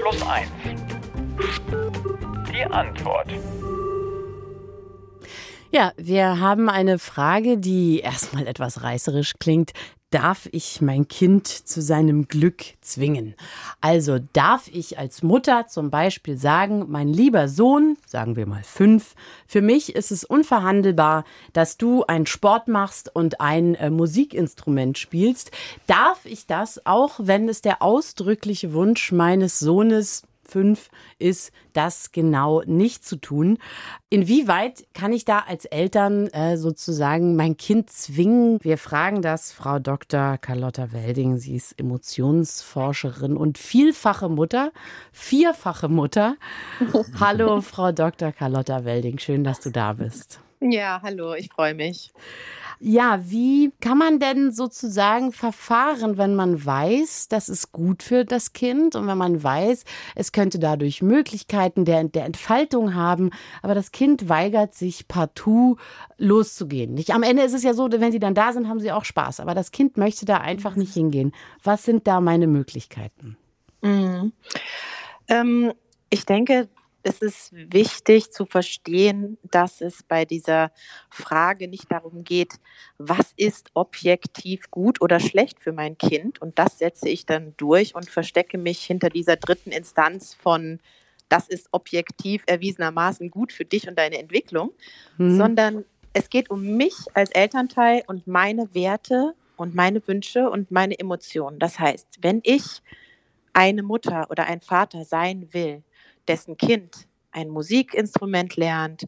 Plus 0.00 0.22
eins. 0.28 0.48
Die 2.52 2.64
Antwort. 2.66 3.32
Ja, 5.72 5.90
wir 5.96 6.38
haben 6.38 6.68
eine 6.68 7.00
Frage, 7.00 7.58
die 7.58 7.98
erstmal 7.98 8.46
etwas 8.46 8.84
reißerisch 8.84 9.32
klingt. 9.40 9.72
Darf 10.14 10.48
ich 10.52 10.80
mein 10.80 11.08
Kind 11.08 11.48
zu 11.48 11.82
seinem 11.82 12.28
Glück 12.28 12.62
zwingen? 12.80 13.34
Also 13.80 14.20
darf 14.32 14.68
ich 14.72 14.96
als 14.96 15.24
Mutter 15.24 15.66
zum 15.66 15.90
Beispiel 15.90 16.38
sagen, 16.38 16.84
mein 16.88 17.08
lieber 17.08 17.48
Sohn, 17.48 17.96
sagen 18.06 18.36
wir 18.36 18.46
mal 18.46 18.62
fünf, 18.62 19.16
für 19.48 19.60
mich 19.60 19.96
ist 19.96 20.12
es 20.12 20.22
unverhandelbar, 20.22 21.24
dass 21.52 21.78
du 21.78 22.04
einen 22.04 22.26
Sport 22.26 22.68
machst 22.68 23.10
und 23.12 23.40
ein 23.40 23.74
äh, 23.74 23.90
Musikinstrument 23.90 24.98
spielst. 24.98 25.50
Darf 25.88 26.24
ich 26.26 26.46
das, 26.46 26.86
auch 26.86 27.14
wenn 27.18 27.48
es 27.48 27.60
der 27.60 27.82
ausdrückliche 27.82 28.72
Wunsch 28.72 29.10
meines 29.10 29.58
Sohnes 29.58 30.22
fünf 30.48 30.90
ist, 31.18 31.52
das 31.72 32.12
genau 32.12 32.62
nicht 32.66 33.04
zu 33.04 33.16
tun. 33.16 33.58
Inwieweit 34.10 34.86
kann 34.94 35.12
ich 35.12 35.24
da 35.24 35.40
als 35.40 35.64
Eltern 35.64 36.28
äh, 36.28 36.56
sozusagen 36.56 37.36
mein 37.36 37.56
Kind 37.56 37.90
zwingen? 37.90 38.58
Wir 38.62 38.78
fragen 38.78 39.22
das 39.22 39.52
Frau 39.52 39.78
Dr. 39.78 40.38
Carlotta 40.38 40.92
Welding. 40.92 41.36
Sie 41.38 41.56
ist 41.56 41.78
Emotionsforscherin 41.78 43.36
und 43.36 43.58
vielfache 43.58 44.28
Mutter, 44.28 44.72
vierfache 45.12 45.88
Mutter. 45.88 46.36
hallo, 47.18 47.60
Frau 47.60 47.92
Dr. 47.92 48.32
Carlotta 48.32 48.84
Welding. 48.84 49.18
Schön, 49.18 49.44
dass 49.44 49.60
du 49.60 49.70
da 49.70 49.94
bist. 49.94 50.43
Ja, 50.70 51.00
hallo, 51.02 51.34
ich 51.34 51.50
freue 51.52 51.74
mich. 51.74 52.10
Ja, 52.80 53.20
wie 53.22 53.70
kann 53.80 53.98
man 53.98 54.18
denn 54.18 54.50
sozusagen 54.50 55.30
verfahren, 55.30 56.16
wenn 56.16 56.34
man 56.34 56.64
weiß, 56.64 57.28
das 57.28 57.50
ist 57.50 57.70
gut 57.70 58.02
für 58.02 58.24
das 58.24 58.54
Kind 58.54 58.96
und 58.96 59.06
wenn 59.06 59.18
man 59.18 59.42
weiß, 59.42 59.84
es 60.14 60.32
könnte 60.32 60.58
dadurch 60.58 61.02
Möglichkeiten 61.02 61.84
der, 61.84 62.04
der 62.04 62.24
Entfaltung 62.24 62.94
haben, 62.94 63.30
aber 63.62 63.74
das 63.74 63.92
Kind 63.92 64.28
weigert 64.30 64.74
sich 64.74 65.06
partout 65.06 65.76
loszugehen. 66.16 66.94
Nicht? 66.94 67.10
Am 67.10 67.22
Ende 67.22 67.42
ist 67.42 67.54
es 67.54 67.62
ja 67.62 67.74
so, 67.74 67.88
wenn 67.92 68.12
sie 68.12 68.18
dann 68.18 68.34
da 68.34 68.52
sind, 68.52 68.66
haben 68.66 68.80
sie 68.80 68.90
auch 68.90 69.04
Spaß, 69.04 69.40
aber 69.40 69.54
das 69.54 69.70
Kind 69.70 69.98
möchte 69.98 70.24
da 70.24 70.38
einfach 70.38 70.76
nicht 70.76 70.94
hingehen. 70.94 71.32
Was 71.62 71.84
sind 71.84 72.06
da 72.06 72.22
meine 72.22 72.46
Möglichkeiten? 72.46 73.36
Mhm. 73.82 74.32
Ähm, 75.28 75.72
ich 76.10 76.24
denke, 76.24 76.68
es 77.04 77.20
ist 77.20 77.52
wichtig 77.52 78.32
zu 78.32 78.46
verstehen, 78.46 79.36
dass 79.50 79.80
es 79.80 80.02
bei 80.02 80.24
dieser 80.24 80.72
Frage 81.10 81.68
nicht 81.68 81.92
darum 81.92 82.24
geht, 82.24 82.54
was 82.98 83.32
ist 83.36 83.70
objektiv 83.74 84.70
gut 84.70 85.00
oder 85.00 85.20
schlecht 85.20 85.60
für 85.60 85.72
mein 85.72 85.98
Kind. 85.98 86.40
Und 86.40 86.58
das 86.58 86.78
setze 86.78 87.08
ich 87.08 87.26
dann 87.26 87.54
durch 87.58 87.94
und 87.94 88.08
verstecke 88.08 88.58
mich 88.58 88.82
hinter 88.82 89.10
dieser 89.10 89.36
dritten 89.36 89.70
Instanz 89.70 90.34
von, 90.34 90.80
das 91.28 91.48
ist 91.48 91.68
objektiv 91.72 92.42
erwiesenermaßen 92.46 93.30
gut 93.30 93.52
für 93.52 93.64
dich 93.64 93.86
und 93.86 93.98
deine 93.98 94.18
Entwicklung, 94.18 94.72
mhm. 95.18 95.36
sondern 95.36 95.84
es 96.14 96.30
geht 96.30 96.48
um 96.48 96.62
mich 96.76 96.94
als 97.12 97.30
Elternteil 97.30 98.02
und 98.06 98.26
meine 98.26 98.74
Werte 98.74 99.34
und 99.56 99.74
meine 99.74 100.06
Wünsche 100.08 100.48
und 100.48 100.70
meine 100.70 100.98
Emotionen. 100.98 101.58
Das 101.58 101.78
heißt, 101.78 102.18
wenn 102.22 102.40
ich 102.44 102.82
eine 103.52 103.82
Mutter 103.82 104.26
oder 104.30 104.46
ein 104.46 104.60
Vater 104.60 105.04
sein 105.04 105.48
will, 105.52 105.82
dessen 106.28 106.56
Kind 106.56 107.06
ein 107.30 107.48
Musikinstrument 107.48 108.56
lernt 108.56 109.04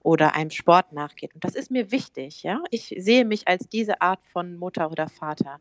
oder 0.00 0.34
einem 0.34 0.50
Sport 0.50 0.92
nachgeht. 0.92 1.34
Und 1.34 1.44
das 1.44 1.54
ist 1.54 1.70
mir 1.70 1.90
wichtig, 1.90 2.42
ja. 2.42 2.62
Ich 2.70 2.94
sehe 2.98 3.24
mich 3.24 3.46
als 3.48 3.68
diese 3.68 4.00
Art 4.00 4.24
von 4.32 4.56
Mutter 4.56 4.90
oder 4.90 5.08
Vater. 5.08 5.60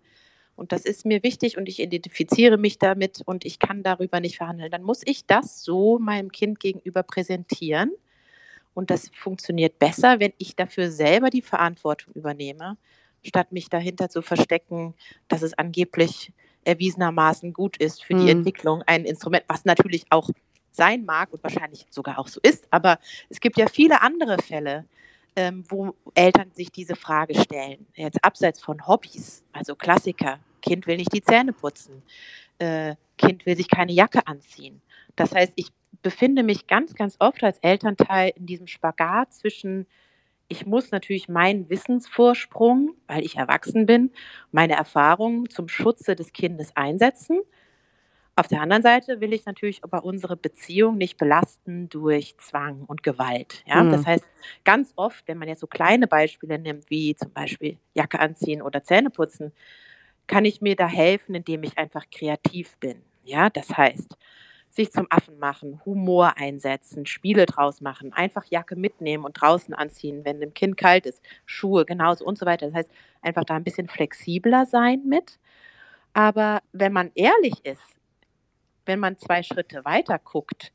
Und 0.55 0.71
das 0.71 0.85
ist 0.85 1.05
mir 1.05 1.21
wichtig 1.21 1.57
und 1.57 1.69
ich 1.69 1.79
identifiziere 1.79 2.57
mich 2.57 2.79
damit 2.79 3.21
und 3.25 3.45
ich 3.45 3.59
kann 3.59 3.83
darüber 3.83 4.19
nicht 4.19 4.37
verhandeln. 4.37 4.71
Dann 4.71 4.83
muss 4.83 5.01
ich 5.05 5.25
das 5.25 5.63
so 5.63 5.99
meinem 5.99 6.31
Kind 6.31 6.59
gegenüber 6.59 7.03
präsentieren. 7.03 7.91
Und 8.73 8.89
das 8.89 9.09
funktioniert 9.13 9.79
besser, 9.79 10.19
wenn 10.19 10.33
ich 10.37 10.55
dafür 10.55 10.91
selber 10.91 11.29
die 11.29 11.41
Verantwortung 11.41 12.13
übernehme, 12.13 12.77
statt 13.23 13.51
mich 13.51 13.69
dahinter 13.69 14.09
zu 14.09 14.21
verstecken, 14.21 14.95
dass 15.27 15.41
es 15.41 15.55
angeblich 15.55 16.31
erwiesenermaßen 16.63 17.53
gut 17.53 17.77
ist 17.77 18.03
für 18.03 18.13
die 18.13 18.23
mhm. 18.23 18.39
Entwicklung 18.39 18.83
ein 18.85 19.05
Instrument, 19.05 19.45
was 19.47 19.65
natürlich 19.65 20.05
auch 20.09 20.29
sein 20.71 21.05
mag 21.05 21.33
und 21.33 21.43
wahrscheinlich 21.43 21.85
sogar 21.89 22.19
auch 22.19 22.27
so 22.27 22.39
ist. 22.43 22.67
Aber 22.71 22.99
es 23.29 23.39
gibt 23.39 23.57
ja 23.57 23.67
viele 23.67 24.01
andere 24.01 24.37
Fälle, 24.41 24.85
ähm, 25.35 25.63
wo 25.69 25.95
Eltern 26.13 26.51
sich 26.53 26.71
diese 26.71 26.95
Frage 26.95 27.39
stellen. 27.39 27.85
Jetzt 27.95 28.23
abseits 28.23 28.61
von 28.61 28.87
Hobbys, 28.87 29.43
also 29.53 29.75
Klassiker. 29.75 30.39
Kind 30.61 30.87
will 30.87 30.97
nicht 30.97 31.13
die 31.13 31.21
Zähne 31.21 31.53
putzen. 31.53 32.01
Äh, 32.59 32.95
kind 33.17 33.45
will 33.45 33.55
sich 33.55 33.69
keine 33.69 33.91
Jacke 33.91 34.25
anziehen. 34.25 34.81
Das 35.15 35.33
heißt, 35.33 35.53
ich 35.55 35.67
befinde 36.01 36.43
mich 36.43 36.67
ganz, 36.67 36.95
ganz 36.95 37.15
oft 37.19 37.43
als 37.43 37.59
Elternteil 37.59 38.33
in 38.35 38.45
diesem 38.45 38.67
Spagat 38.67 39.33
zwischen 39.33 39.87
ich 40.49 40.65
muss 40.65 40.91
natürlich 40.91 41.27
meinen 41.27 41.69
Wissensvorsprung, 41.69 42.95
weil 43.07 43.25
ich 43.25 43.35
erwachsen 43.35 43.85
bin, 43.85 44.11
meine 44.51 44.75
Erfahrungen 44.75 45.49
zum 45.49 45.67
Schutze 45.67 46.15
des 46.15 46.31
Kindes 46.31 46.73
einsetzen 46.75 47.41
auf 48.37 48.47
der 48.47 48.61
anderen 48.61 48.83
Seite 48.83 49.19
will 49.19 49.33
ich 49.33 49.45
natürlich 49.45 49.83
aber 49.83 50.05
unsere 50.05 50.37
Beziehung 50.37 50.97
nicht 50.97 51.17
belasten 51.17 51.89
durch 51.89 52.37
Zwang 52.37 52.83
und 52.85 53.01
Gewalt. 53.01 53.63
Ja? 53.65 53.83
Mhm. 53.83 53.91
Das 53.91 54.05
heißt, 54.05 54.25
ganz 54.63 54.93
oft, 54.95 55.27
wenn 55.27 55.39
man 55.39 55.47
jetzt 55.47 55.61
so 55.61 55.67
kleine 55.67 56.07
Beispiele 56.07 56.59
nimmt, 56.59 56.89
wie 56.89 57.15
zum 57.15 57.33
Beispiel 57.33 57.77
Jacke 57.95 58.19
anziehen 58.19 58.61
oder 58.61 58.83
Zähne 58.83 59.09
putzen, 59.09 59.53
kann 60.27 60.45
ich 60.45 60.61
mir 60.61 60.75
da 60.75 60.87
helfen, 60.87 61.33
indem 61.33 61.63
ich 61.63 61.77
einfach 61.79 62.05
kreativ 62.11 62.77
bin. 62.77 63.01
Ja, 63.23 63.49
das 63.49 63.75
heißt, 63.75 64.15
sich 64.69 64.91
zum 64.91 65.07
Affen 65.09 65.39
machen, 65.39 65.81
Humor 65.85 66.37
einsetzen, 66.37 67.07
Spiele 67.07 67.47
draus 67.47 67.81
machen, 67.81 68.13
einfach 68.13 68.45
Jacke 68.45 68.75
mitnehmen 68.75 69.25
und 69.25 69.33
draußen 69.33 69.73
anziehen, 69.73 70.25
wenn 70.25 70.39
dem 70.39 70.53
Kind 70.53 70.77
kalt 70.77 71.07
ist, 71.07 71.23
Schuhe 71.47 71.85
genauso 71.85 72.23
und 72.23 72.37
so 72.37 72.45
weiter. 72.45 72.67
Das 72.67 72.75
heißt, 72.75 72.91
einfach 73.23 73.45
da 73.45 73.55
ein 73.55 73.63
bisschen 73.63 73.87
flexibler 73.87 74.67
sein 74.67 75.01
mit. 75.05 75.39
Aber 76.13 76.61
wenn 76.71 76.93
man 76.93 77.11
ehrlich 77.15 77.65
ist, 77.65 77.96
wenn 78.87 78.99
man 78.99 79.17
zwei 79.17 79.43
Schritte 79.43 79.83
weiter 79.85 80.19
guckt, 80.19 80.71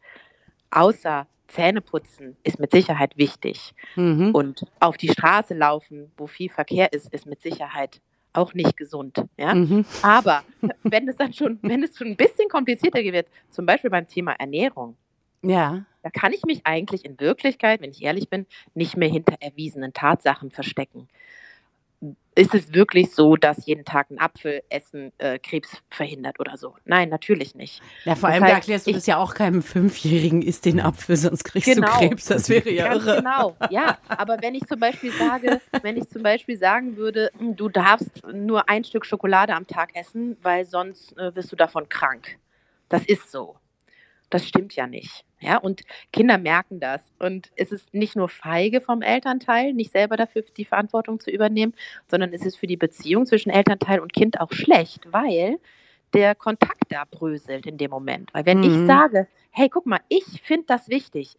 außer 0.71 1.27
Zähneputzen 1.49 2.37
ist 2.45 2.59
mit 2.59 2.71
Sicherheit 2.71 3.17
wichtig. 3.19 3.75
Mhm. 3.97 4.31
Und 4.35 4.65
auf 4.81 4.97
die 4.97 5.09
Straße 5.09 5.55
laufen, 5.55 6.11
wo 6.17 6.27
viel 6.27 6.49
Verkehr 6.49 6.93
ist, 6.93 7.13
ist 7.13 7.27
mit 7.27 7.43
Sicherheit 7.43 8.01
auch 8.33 8.55
nicht 8.55 8.77
gesund. 8.79 9.23
Ja? 9.37 9.55
Mhm. 9.55 9.85
Aber 10.01 10.43
wenn 10.83 11.07
es 11.09 11.17
dann 11.17 11.33
schon, 11.35 11.59
wenn 11.63 11.83
es 11.83 11.97
schon 11.97 12.07
ein 12.09 12.17
bisschen 12.17 12.49
komplizierter 12.49 13.01
wird, 13.01 13.29
zum 13.51 13.67
Beispiel 13.67 13.91
beim 13.91 14.07
Thema 14.09 14.33
Ernährung, 14.33 14.97
Ja. 15.43 15.85
da 16.03 16.09
kann 16.09 16.33
ich 16.33 16.43
mich 16.45 16.63
eigentlich 16.65 17.05
in 17.05 17.21
Wirklichkeit, 17.21 17.83
wenn 17.83 17.91
ich 17.91 18.03
ehrlich 18.03 18.31
bin, 18.31 18.47
nicht 18.75 18.97
mehr 18.97 19.11
hinter 19.11 19.37
erwiesenen 19.41 19.93
Tatsachen 19.93 20.51
verstecken. 20.51 21.09
Ist 22.35 22.55
es 22.55 22.73
wirklich 22.73 23.15
so, 23.15 23.37
dass 23.37 23.67
jeden 23.67 23.85
Tag 23.85 24.11
ein 24.11 24.19
Apfel 24.19 24.63
essen 24.71 25.13
äh, 25.19 25.39
Krebs 25.39 25.69
verhindert 25.91 26.41
oder 26.41 26.57
so? 26.57 26.75
Nein, 26.87 27.11
natürlich 27.11 27.55
nicht. 27.55 27.83
Ja, 28.05 28.15
vor 28.17 28.31
Das 28.31 28.35
allem 28.37 28.45
heißt, 28.45 28.55
erklärst 28.55 28.87
du 28.87 28.93
das 28.93 29.05
ja 29.07 29.19
auch 29.19 29.35
keinem 29.35 29.63
Fünfjährigen, 29.63 30.41
isst 30.41 30.65
den 30.65 30.81
Apfel, 30.81 31.17
sonst 31.17 31.45
kriegst 31.45 31.69
du 31.69 31.75
Genau. 31.75 31.99
Krebs. 31.99 32.25
Das 32.25 32.49
wäre 32.49 32.71
ja 32.71 32.89
Ganz 32.89 33.05
irre. 33.05 33.17
genau, 33.19 33.57
ja. 33.69 33.99
Aber 34.09 34.39
wenn 34.41 34.55
ich 34.55 34.67
zum 34.67 34.81
Beispiel 34.81 35.13
sage, 35.13 35.61
wenn 35.83 35.99
ich 35.99 36.09
zum 36.09 36.23
Beispiel 36.23 36.57
sagen 36.57 36.97
würde, 36.97 37.31
hm, 37.39 37.55
du 37.55 37.69
darfst 37.69 38.23
nur 38.33 38.67
ein 38.69 38.83
Stück 38.85 39.05
Schokolade 39.05 39.55
am 39.55 39.67
Tag 39.67 39.95
essen, 39.95 40.39
weil 40.43 40.65
sonst 40.65 41.17
äh, 41.19 41.37
wirst 41.37 41.53
du 41.53 41.57
davon 41.57 41.89
krank. 41.91 42.39
Das 42.89 43.05
ist 43.05 43.31
so. 43.31 43.57
Das 44.31 44.49
stimmt 44.49 44.75
ja 44.75 44.87
nicht. 44.87 45.27
Ja, 45.43 45.59
und 45.59 45.83
Kinder 46.13 46.39
merken 46.39 46.81
das. 46.81 47.03
Und 47.19 47.51
es 47.57 47.73
ist 47.73 47.93
nicht 47.95 48.17
nur 48.17 48.29
feige 48.29 48.81
vom 48.81 49.03
Elternteil, 49.03 49.75
nicht 49.75 49.93
selber 49.93 50.17
dafür 50.17 50.43
die 50.57 50.65
Verantwortung 50.65 51.21
zu 51.21 51.31
übernehmen, 51.31 51.75
sondern 52.09 52.33
es 52.33 52.47
ist 52.47 52.57
für 52.57 52.69
die 52.69 52.77
Beziehung 52.79 53.27
zwischen 53.27 53.51
Elternteil 53.51 54.01
und 54.01 54.13
Kind 54.13 54.41
auch 54.41 54.53
schlecht, 54.53 55.13
weil 55.13 55.59
der 56.15 56.35
Kontakt 56.35 56.85
da 56.91 57.05
bröselt 57.11 57.67
in 57.67 57.79
dem 57.79 57.91
Moment. 57.91 58.33
Weil 58.35 58.47
wenn 58.47 58.59
Mhm. 58.59 58.65
ich 58.65 58.81
sage, 58.81 59.29
hey, 59.51 59.69
guck 59.69 59.87
mal, 59.87 60.01
ich 60.09 60.25
finde 60.45 60.67
das 60.69 60.89
wichtig, 60.89 61.37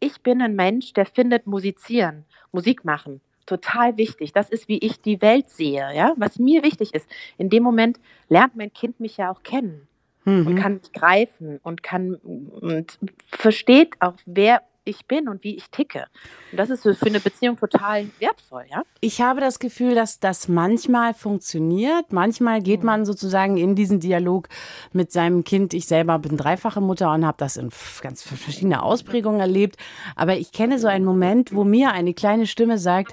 ich 0.00 0.22
bin 0.22 0.42
ein 0.42 0.54
Mensch, 0.56 0.92
der 0.92 1.06
findet 1.06 1.46
Musizieren, 1.46 2.24
Musik 2.52 2.84
machen 2.84 3.20
total 3.46 3.96
wichtig. 3.96 4.32
Das 4.32 4.50
ist, 4.50 4.68
wie 4.68 4.78
ich 4.78 5.00
die 5.00 5.22
Welt 5.22 5.50
sehe, 5.50 5.94
ja, 5.94 6.14
was 6.18 6.38
mir 6.38 6.62
wichtig 6.62 6.94
ist. 6.94 7.08
In 7.38 7.48
dem 7.50 7.62
Moment 7.62 7.98
lernt 8.28 8.56
mein 8.56 8.72
Kind 8.74 9.00
mich 9.00 9.16
ja 9.16 9.30
auch 9.30 9.42
kennen 9.42 9.87
und 10.28 10.54
Mhm. 10.54 10.56
kann 10.56 10.74
mich 10.74 10.92
greifen 10.92 11.58
und 11.62 11.82
kann 11.82 12.14
und 12.14 12.98
versteht 13.30 13.94
auch, 14.00 14.14
wer 14.26 14.62
ich 14.84 15.04
bin 15.04 15.28
und 15.28 15.44
wie 15.44 15.54
ich 15.54 15.68
ticke. 15.70 16.06
Und 16.50 16.56
das 16.58 16.70
ist 16.70 16.82
für 16.82 16.96
eine 17.04 17.20
Beziehung 17.20 17.58
total 17.58 18.06
wertvoll, 18.20 18.64
ja. 18.70 18.82
Ich 19.02 19.20
habe 19.20 19.38
das 19.40 19.58
Gefühl, 19.58 19.94
dass 19.94 20.18
das 20.18 20.48
manchmal 20.48 21.12
funktioniert. 21.12 22.10
Manchmal 22.10 22.62
geht 22.62 22.82
man 22.82 23.04
sozusagen 23.04 23.58
in 23.58 23.74
diesen 23.74 24.00
Dialog 24.00 24.48
mit 24.94 25.12
seinem 25.12 25.44
Kind. 25.44 25.74
Ich 25.74 25.86
selber 25.86 26.18
bin 26.18 26.38
dreifache 26.38 26.80
Mutter 26.80 27.12
und 27.12 27.26
habe 27.26 27.36
das 27.38 27.58
in 27.58 27.68
ganz 28.00 28.22
verschiedene 28.22 28.82
Ausprägungen 28.82 29.40
erlebt. 29.40 29.76
Aber 30.16 30.38
ich 30.38 30.52
kenne 30.52 30.78
so 30.78 30.88
einen 30.88 31.04
Moment, 31.04 31.54
wo 31.54 31.64
mir 31.64 31.92
eine 31.92 32.14
kleine 32.14 32.46
Stimme 32.46 32.78
sagt, 32.78 33.12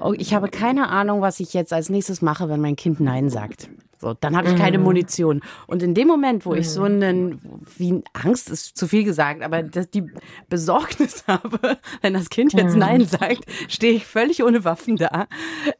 oh, 0.00 0.14
ich 0.18 0.34
habe 0.34 0.48
keine 0.48 0.88
Ahnung, 0.88 1.20
was 1.20 1.38
ich 1.38 1.54
jetzt 1.54 1.72
als 1.72 1.88
nächstes 1.88 2.20
mache, 2.20 2.48
wenn 2.48 2.60
mein 2.60 2.74
Kind 2.74 2.98
Nein 2.98 3.30
sagt. 3.30 3.68
So, 4.02 4.14
dann 4.14 4.36
habe 4.36 4.48
ich 4.48 4.56
keine 4.56 4.78
Munition. 4.78 5.42
Und 5.68 5.80
in 5.80 5.94
dem 5.94 6.08
Moment, 6.08 6.44
wo 6.44 6.54
ich 6.54 6.68
so 6.68 6.82
einen, 6.82 7.40
wie 7.78 8.02
Angst 8.14 8.50
ist 8.50 8.76
zu 8.76 8.88
viel 8.88 9.04
gesagt, 9.04 9.42
aber 9.42 9.62
dass 9.62 9.90
die 9.90 10.02
Besorgnis 10.48 11.22
habe, 11.28 11.78
wenn 12.00 12.12
das 12.12 12.28
Kind 12.28 12.52
jetzt 12.52 12.74
Nein 12.76 13.04
sagt, 13.04 13.44
stehe 13.68 13.92
ich 13.92 14.04
völlig 14.04 14.42
ohne 14.42 14.64
Waffen 14.64 14.96
da. 14.96 15.28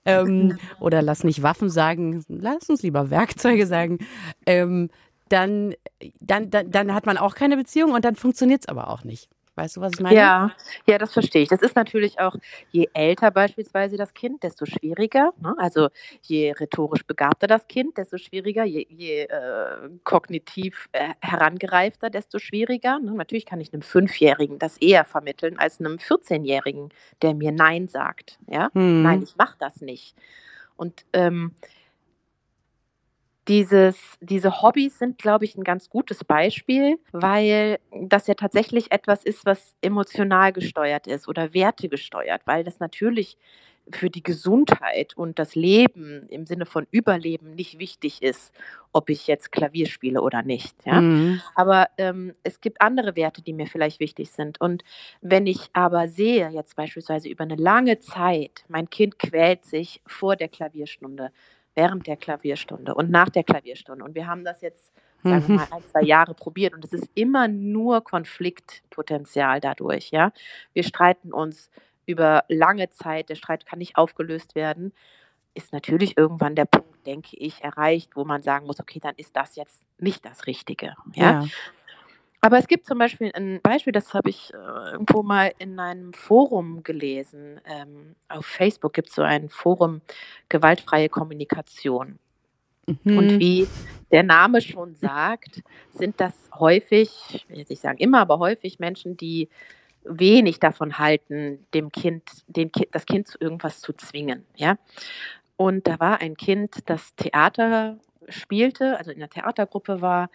Ähm, 0.04 0.56
oder 0.78 1.02
lass 1.02 1.24
nicht 1.24 1.42
Waffen 1.42 1.68
sagen, 1.68 2.24
lass 2.28 2.70
uns 2.70 2.84
lieber 2.84 3.10
Werkzeuge 3.10 3.66
sagen. 3.66 3.98
Ähm, 4.46 4.88
dann, 5.28 5.74
dann, 6.20 6.48
dann, 6.48 6.70
dann 6.70 6.94
hat 6.94 7.06
man 7.06 7.16
auch 7.16 7.34
keine 7.34 7.56
Beziehung 7.56 7.90
und 7.90 8.04
dann 8.04 8.14
funktioniert 8.14 8.60
es 8.60 8.68
aber 8.68 8.88
auch 8.88 9.02
nicht. 9.02 9.28
Weißt 9.54 9.76
du, 9.76 9.82
was 9.82 9.92
ich 9.94 10.00
meine? 10.00 10.16
Ja, 10.16 10.52
ja, 10.86 10.96
das 10.96 11.12
verstehe 11.12 11.42
ich. 11.42 11.48
Das 11.50 11.60
ist 11.60 11.76
natürlich 11.76 12.18
auch, 12.20 12.34
je 12.70 12.88
älter 12.94 13.30
beispielsweise 13.30 13.98
das 13.98 14.14
Kind, 14.14 14.42
desto 14.42 14.64
schwieriger. 14.64 15.32
Ne? 15.42 15.54
Also 15.58 15.88
je 16.22 16.52
rhetorisch 16.52 17.04
begabter 17.04 17.46
das 17.46 17.68
Kind, 17.68 17.98
desto 17.98 18.16
schwieriger. 18.16 18.64
Je, 18.64 18.86
je 18.88 19.24
äh, 19.24 19.90
kognitiv 20.04 20.88
äh, 20.92 21.10
herangereifter, 21.20 22.08
desto 22.08 22.38
schwieriger. 22.38 22.98
Ne? 22.98 23.12
Natürlich 23.12 23.44
kann 23.44 23.60
ich 23.60 23.74
einem 23.74 23.82
Fünfjährigen 23.82 24.58
das 24.58 24.78
eher 24.78 25.04
vermitteln 25.04 25.58
als 25.58 25.80
einem 25.80 25.96
14-Jährigen, 25.96 26.88
der 27.20 27.34
mir 27.34 27.52
Nein 27.52 27.88
sagt. 27.88 28.38
Ja? 28.46 28.70
Hm. 28.72 29.02
Nein, 29.02 29.22
ich 29.22 29.36
mache 29.36 29.56
das 29.58 29.82
nicht. 29.82 30.16
Und 30.76 31.04
ähm, 31.12 31.52
dieses, 33.48 33.98
diese 34.20 34.62
Hobbys 34.62 34.98
sind, 34.98 35.18
glaube 35.18 35.44
ich, 35.44 35.56
ein 35.56 35.64
ganz 35.64 35.90
gutes 35.90 36.24
Beispiel, 36.24 36.98
weil 37.12 37.78
das 37.90 38.26
ja 38.26 38.34
tatsächlich 38.34 38.92
etwas 38.92 39.24
ist, 39.24 39.44
was 39.44 39.74
emotional 39.82 40.52
gesteuert 40.52 41.06
ist 41.06 41.28
oder 41.28 41.52
Werte 41.52 41.88
gesteuert, 41.88 42.42
weil 42.44 42.62
das 42.62 42.78
natürlich 42.78 43.36
für 43.90 44.10
die 44.10 44.22
Gesundheit 44.22 45.16
und 45.16 45.40
das 45.40 45.56
Leben 45.56 46.28
im 46.28 46.46
Sinne 46.46 46.66
von 46.66 46.86
Überleben 46.92 47.54
nicht 47.56 47.80
wichtig 47.80 48.22
ist, 48.22 48.54
ob 48.92 49.10
ich 49.10 49.26
jetzt 49.26 49.50
Klavier 49.50 49.86
spiele 49.86 50.22
oder 50.22 50.42
nicht. 50.42 50.76
Ja? 50.86 51.00
Mhm. 51.00 51.40
Aber 51.56 51.88
ähm, 51.98 52.34
es 52.44 52.60
gibt 52.60 52.80
andere 52.80 53.16
Werte, 53.16 53.42
die 53.42 53.52
mir 53.52 53.66
vielleicht 53.66 53.98
wichtig 53.98 54.30
sind. 54.30 54.60
Und 54.60 54.84
wenn 55.20 55.48
ich 55.48 55.68
aber 55.72 56.06
sehe, 56.06 56.48
jetzt 56.50 56.76
beispielsweise 56.76 57.28
über 57.28 57.42
eine 57.42 57.56
lange 57.56 57.98
Zeit, 57.98 58.64
mein 58.68 58.88
Kind 58.88 59.18
quält 59.18 59.64
sich 59.64 60.00
vor 60.06 60.36
der 60.36 60.48
Klavierstunde, 60.48 61.32
während 61.74 62.06
der 62.06 62.16
Klavierstunde 62.16 62.94
und 62.94 63.10
nach 63.10 63.28
der 63.28 63.44
Klavierstunde. 63.44 64.04
Und 64.04 64.14
wir 64.14 64.26
haben 64.26 64.44
das 64.44 64.60
jetzt, 64.60 64.92
sagen 65.22 65.48
wir 65.48 65.56
mal, 65.56 65.68
ein, 65.70 65.84
zwei 65.86 66.02
Jahre 66.02 66.34
probiert 66.34 66.74
und 66.74 66.84
es 66.84 66.92
ist 66.92 67.08
immer 67.14 67.48
nur 67.48 68.02
Konfliktpotenzial 68.02 69.60
dadurch. 69.60 70.10
Ja? 70.10 70.32
Wir 70.72 70.84
streiten 70.84 71.32
uns 71.32 71.70
über 72.06 72.44
lange 72.48 72.90
Zeit, 72.90 73.28
der 73.28 73.36
Streit 73.36 73.66
kann 73.66 73.78
nicht 73.78 73.96
aufgelöst 73.96 74.54
werden. 74.54 74.92
Ist 75.54 75.72
natürlich 75.72 76.16
irgendwann 76.16 76.56
der 76.56 76.64
Punkt, 76.64 77.06
denke 77.06 77.36
ich, 77.36 77.62
erreicht, 77.62 78.16
wo 78.16 78.24
man 78.24 78.42
sagen 78.42 78.66
muss, 78.66 78.80
okay, 78.80 79.00
dann 79.00 79.14
ist 79.16 79.36
das 79.36 79.56
jetzt 79.56 79.86
nicht 79.98 80.24
das 80.24 80.46
Richtige. 80.46 80.94
Ja? 81.14 81.42
Ja. 81.42 81.46
Aber 82.44 82.58
es 82.58 82.66
gibt 82.66 82.86
zum 82.86 82.98
Beispiel 82.98 83.30
ein 83.34 83.60
Beispiel, 83.62 83.92
das 83.92 84.14
habe 84.14 84.28
ich 84.28 84.52
äh, 84.52 84.90
irgendwo 84.92 85.22
mal 85.22 85.52
in 85.58 85.78
einem 85.78 86.12
Forum 86.12 86.82
gelesen. 86.82 87.60
Ähm, 87.64 88.16
auf 88.28 88.44
Facebook 88.44 88.94
gibt 88.94 89.10
es 89.10 89.14
so 89.14 89.22
ein 89.22 89.48
Forum 89.48 90.00
Gewaltfreie 90.48 91.08
Kommunikation. 91.08 92.18
Mhm. 92.86 93.16
Und 93.16 93.38
wie 93.38 93.68
der 94.10 94.24
Name 94.24 94.60
schon 94.60 94.96
sagt, 94.96 95.62
sind 95.92 96.20
das 96.20 96.34
häufig, 96.58 97.10
ich 97.32 97.48
will 97.48 97.64
nicht 97.68 97.80
sagen 97.80 97.98
immer, 97.98 98.18
aber 98.18 98.40
häufig 98.40 98.80
Menschen, 98.80 99.16
die 99.16 99.48
wenig 100.02 100.58
davon 100.58 100.98
halten, 100.98 101.64
dem 101.74 101.92
Kind, 101.92 102.24
den 102.48 102.72
Ki 102.72 102.88
das 102.90 103.06
Kind 103.06 103.28
zu 103.28 103.38
irgendwas 103.40 103.80
zu 103.80 103.92
zwingen. 103.92 104.44
Ja? 104.56 104.78
Und 105.56 105.86
da 105.86 106.00
war 106.00 106.20
ein 106.20 106.36
Kind, 106.36 106.90
das 106.90 107.14
Theater 107.14 107.98
spielte, 108.28 108.98
also 108.98 109.12
in 109.12 109.20
der 109.20 109.30
Theatergruppe 109.30 110.00
war 110.00 110.28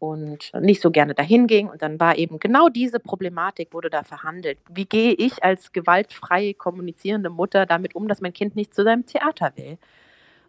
und 0.00 0.50
nicht 0.58 0.80
so 0.80 0.90
gerne 0.90 1.14
dahin 1.14 1.46
ging. 1.46 1.68
Und 1.68 1.82
dann 1.82 2.00
war 2.00 2.16
eben 2.16 2.40
genau 2.40 2.70
diese 2.70 2.98
Problematik, 2.98 3.72
wurde 3.72 3.90
da 3.90 4.02
verhandelt. 4.02 4.58
Wie 4.68 4.86
gehe 4.86 5.12
ich 5.12 5.44
als 5.44 5.72
gewaltfrei 5.72 6.54
kommunizierende 6.54 7.28
Mutter 7.28 7.66
damit 7.66 7.94
um, 7.94 8.08
dass 8.08 8.22
mein 8.22 8.32
Kind 8.32 8.56
nicht 8.56 8.74
zu 8.74 8.82
seinem 8.82 9.06
Theater 9.06 9.52
will? 9.56 9.76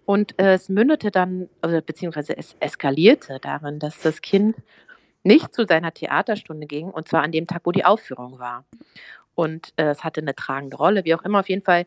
Und 0.06 0.40
äh, 0.40 0.54
es 0.54 0.70
mündete 0.70 1.12
dann, 1.12 1.50
also, 1.60 1.82
beziehungsweise 1.82 2.36
es 2.36 2.56
eskalierte 2.60 3.40
darin, 3.42 3.78
dass 3.78 4.02
das 4.02 4.22
Kind 4.22 4.56
nicht 5.24 5.54
zu 5.54 5.68
seiner 5.68 5.94
Theaterstunde 5.94 6.66
ging, 6.66 6.90
und 6.90 7.08
zwar 7.10 7.22
an 7.22 7.32
dem 7.32 7.46
Tag, 7.46 7.62
wo 7.66 7.72
die 7.72 7.86
Aufführung 7.86 8.40
war. 8.40 8.64
Und 9.36 9.74
äh, 9.76 9.90
es 9.90 10.04
hatte 10.04 10.22
eine 10.22 10.34
tragende 10.34 10.78
Rolle, 10.78 11.04
wie 11.04 11.14
auch 11.14 11.24
immer, 11.24 11.42
auf 11.42 11.50
jeden 11.50 11.64
Fall 11.64 11.86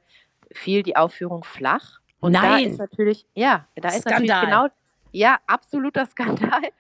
fiel 0.52 0.82
die 0.82 0.96
Aufführung 0.96 1.44
flach. 1.44 2.00
Und 2.20 2.34
da 2.34 2.42
Nein. 2.42 2.66
ist 2.66 2.78
natürlich, 2.78 3.26
ja, 3.34 3.66
da 3.74 3.88
ist 3.88 4.04
natürlich 4.06 4.30
Skandal. 4.30 4.44
genau, 4.44 4.74
ja, 5.14 5.38
absoluter 5.46 6.06
Skandal, 6.10 6.70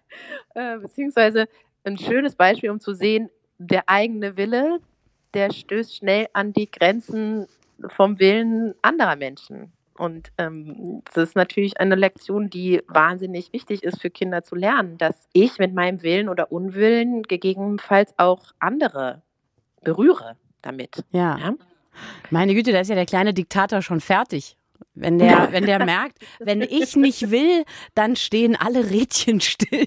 äh, 0.54 0.78
beziehungsweise 0.78 1.48
ein 1.84 1.98
schönes 1.98 2.34
Beispiel, 2.34 2.70
um 2.70 2.80
zu 2.80 2.94
sehen, 2.94 3.30
der 3.58 3.88
eigene 3.88 4.36
Wille, 4.36 4.80
der 5.34 5.52
stößt 5.52 5.96
schnell 5.96 6.26
an 6.32 6.52
die 6.52 6.70
Grenzen 6.70 7.46
vom 7.88 8.18
Willen 8.18 8.74
anderer 8.82 9.16
Menschen. 9.16 9.72
Und 9.96 10.32
ähm, 10.38 11.02
das 11.04 11.28
ist 11.28 11.36
natürlich 11.36 11.78
eine 11.78 11.94
Lektion, 11.94 12.50
die 12.50 12.82
wahnsinnig 12.88 13.52
wichtig 13.52 13.84
ist 13.84 14.00
für 14.00 14.10
Kinder 14.10 14.42
zu 14.42 14.56
lernen, 14.56 14.98
dass 14.98 15.28
ich 15.32 15.58
mit 15.58 15.72
meinem 15.72 16.02
Willen 16.02 16.28
oder 16.28 16.50
Unwillen 16.50 17.22
gegebenenfalls 17.22 18.12
auch 18.16 18.52
andere 18.58 19.22
berühre 19.82 20.36
damit. 20.62 21.04
Ja. 21.12 21.38
Ja? 21.38 21.54
Meine 22.30 22.54
Güte, 22.54 22.72
da 22.72 22.80
ist 22.80 22.88
ja 22.88 22.96
der 22.96 23.06
kleine 23.06 23.34
Diktator 23.34 23.82
schon 23.82 24.00
fertig. 24.00 24.56
Wenn 24.96 25.18
der, 25.18 25.48
wenn 25.50 25.66
der 25.66 25.84
merkt, 25.84 26.18
wenn 26.38 26.60
ich 26.62 26.94
nicht 26.94 27.30
will, 27.30 27.64
dann 27.94 28.14
stehen 28.14 28.56
alle 28.56 28.90
Rädchen 28.90 29.40
still. 29.40 29.86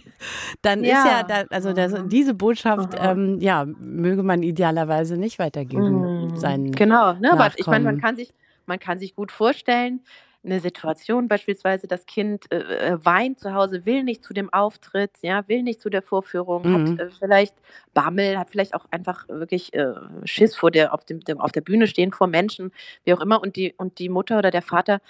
Dann 0.62 0.84
ist 0.84 0.90
Ja. 0.90 1.06
ja, 1.06 1.24
da, 1.24 1.44
also 1.50 1.72
das, 1.72 1.96
diese 2.08 2.34
Botschaft, 2.34 2.90
ähm, 3.00 3.40
ja, 3.40 3.66
möge 3.66 4.24
man 4.24 4.44
idealerweise 4.44 5.18
nicht 5.18 5.40
weitergeben. 5.40 6.32
Mhm. 6.32 6.38
Seinen 6.38 6.72
Genau, 6.74 7.14
ne? 7.14 7.32
aber 7.32 7.52
ich 7.56 7.68
meine, 7.68 7.86
man 7.86 8.02
kann 8.02 8.16
sich, 8.18 8.34
man 8.66 8.80
kann 8.80 9.00
sich 9.00 9.16
gut 9.16 9.32
vorstellen, 9.32 10.02
eine 10.48 10.60
Situation, 10.62 11.28
beispielsweise 11.28 11.88
das 11.88 12.06
Kind 12.08 12.52
äh, 12.52 12.58
äh, 12.94 13.06
weint 13.06 13.40
zu 13.40 13.54
Hause, 13.54 13.86
will 13.86 14.04
nicht 14.04 14.24
zu 14.26 14.34
dem 14.34 14.52
Auftritt, 14.54 15.12
ja, 15.22 15.48
will 15.48 15.64
nicht 15.64 15.82
zu 15.82 15.90
der 15.92 16.02
Vorführung, 16.02 16.64
Mhm. 16.64 16.74
hat 16.74 17.00
äh, 17.00 17.10
vielleicht 17.20 17.56
Bammel, 17.94 18.40
hat 18.40 18.50
vielleicht 18.50 18.74
auch 18.74 18.86
einfach 18.92 19.28
wirklich 19.30 19.74
äh, 19.76 19.94
Schiss 20.26 20.56
vor 20.56 20.72
der 20.72 20.94
auf, 20.94 21.06
dem, 21.06 21.20
dem, 21.22 21.40
auf 21.40 21.52
der 21.52 21.62
Bühne 21.62 21.88
stehen 21.88 22.12
vor 22.14 22.28
Menschen, 22.28 22.72
wie 23.06 23.14
auch 23.14 23.22
immer, 23.22 23.42
und 23.42 23.56
die, 23.56 23.74
und 23.78 24.00
die 24.00 24.10
Mutter 24.10 24.40
oder 24.40 24.52
der 24.52 24.64
Vater 24.64 25.02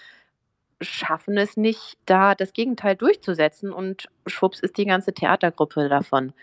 schaffen 0.82 1.38
es 1.38 1.58
nicht, 1.58 1.98
da 2.06 2.36
das 2.36 2.54
Gegenteil 2.54 2.96
durchzusetzen 2.96 3.72
und 3.72 4.10
schwupps 4.28 4.60
ist 4.60 4.78
die 4.78 4.86
ganze 4.86 5.13
Theatergruppe 5.13 5.90
davon 5.90 6.34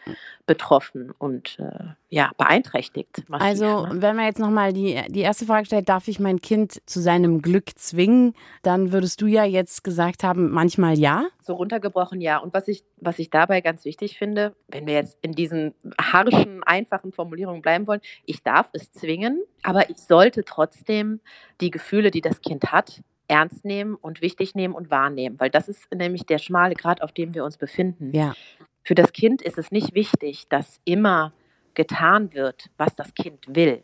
betroffen 0.46 1.12
und 1.18 1.58
äh, 1.58 1.94
ja, 2.08 2.32
beeinträchtigt. 2.36 3.28
massiv, 3.28 3.46
Also, 3.46 3.86
ne? 3.86 4.02
wenn 4.02 4.16
man 4.16 4.26
jetzt 4.26 4.38
nochmal 4.38 4.72
die, 4.72 5.00
die 5.08 5.20
erste 5.20 5.46
Frage 5.46 5.66
stellt, 5.66 5.88
darf 5.88 6.08
ich 6.08 6.18
mein 6.18 6.40
Kind 6.40 6.82
zu 6.86 7.00
seinem 7.00 7.42
Glück 7.42 7.78
zwingen? 7.78 8.34
Dann 8.62 8.92
würdest 8.92 9.20
du 9.20 9.26
ja 9.26 9.44
jetzt 9.44 9.84
gesagt 9.84 10.24
haben, 10.24 10.50
manchmal 10.50 10.98
ja. 10.98 11.26
So 11.42 11.54
runtergebrochen, 11.54 12.20
ja. 12.20 12.38
Und 12.38 12.52
was 12.54 12.68
ich, 12.68 12.84
was 12.96 13.18
ich 13.18 13.30
dabei 13.30 13.60
ganz 13.60 13.84
wichtig 13.84 14.18
finde, 14.18 14.54
wenn 14.68 14.86
wir 14.86 14.94
jetzt 14.94 15.18
in 15.22 15.32
diesen 15.32 15.74
harschen, 16.00 16.62
einfachen 16.64 17.12
Formulierungen 17.12 17.62
bleiben 17.62 17.86
wollen, 17.86 18.00
ich 18.24 18.42
darf 18.42 18.68
es 18.72 18.92
zwingen, 18.92 19.42
aber 19.62 19.90
ich 19.90 19.98
sollte 19.98 20.44
trotzdem 20.44 21.20
die 21.60 21.70
Gefühle, 21.70 22.10
die 22.10 22.20
das 22.20 22.40
Kind 22.40 22.72
hat, 22.72 23.02
ernst 23.28 23.64
nehmen 23.64 23.94
und 23.94 24.20
wichtig 24.20 24.54
nehmen 24.54 24.74
und 24.74 24.90
wahrnehmen, 24.90 25.38
weil 25.40 25.50
das 25.50 25.68
ist 25.68 25.92
nämlich 25.94 26.26
der 26.26 26.38
schmale 26.38 26.74
Grad, 26.74 27.02
auf 27.02 27.12
dem 27.12 27.34
wir 27.34 27.44
uns 27.44 27.56
befinden. 27.56 28.12
Ja. 28.14 28.34
Für 28.82 28.94
das 28.94 29.12
Kind 29.12 29.40
ist 29.42 29.58
es 29.58 29.70
nicht 29.70 29.94
wichtig, 29.94 30.48
dass 30.48 30.80
immer 30.84 31.32
getan 31.74 32.34
wird, 32.34 32.70
was 32.76 32.94
das 32.94 33.14
Kind 33.14 33.46
will. 33.48 33.82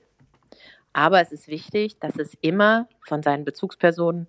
Aber 0.92 1.20
es 1.20 1.32
ist 1.32 1.48
wichtig, 1.48 1.98
dass 2.00 2.16
es 2.18 2.34
immer 2.40 2.88
von 3.06 3.22
seinen 3.22 3.44
Bezugspersonen 3.44 4.26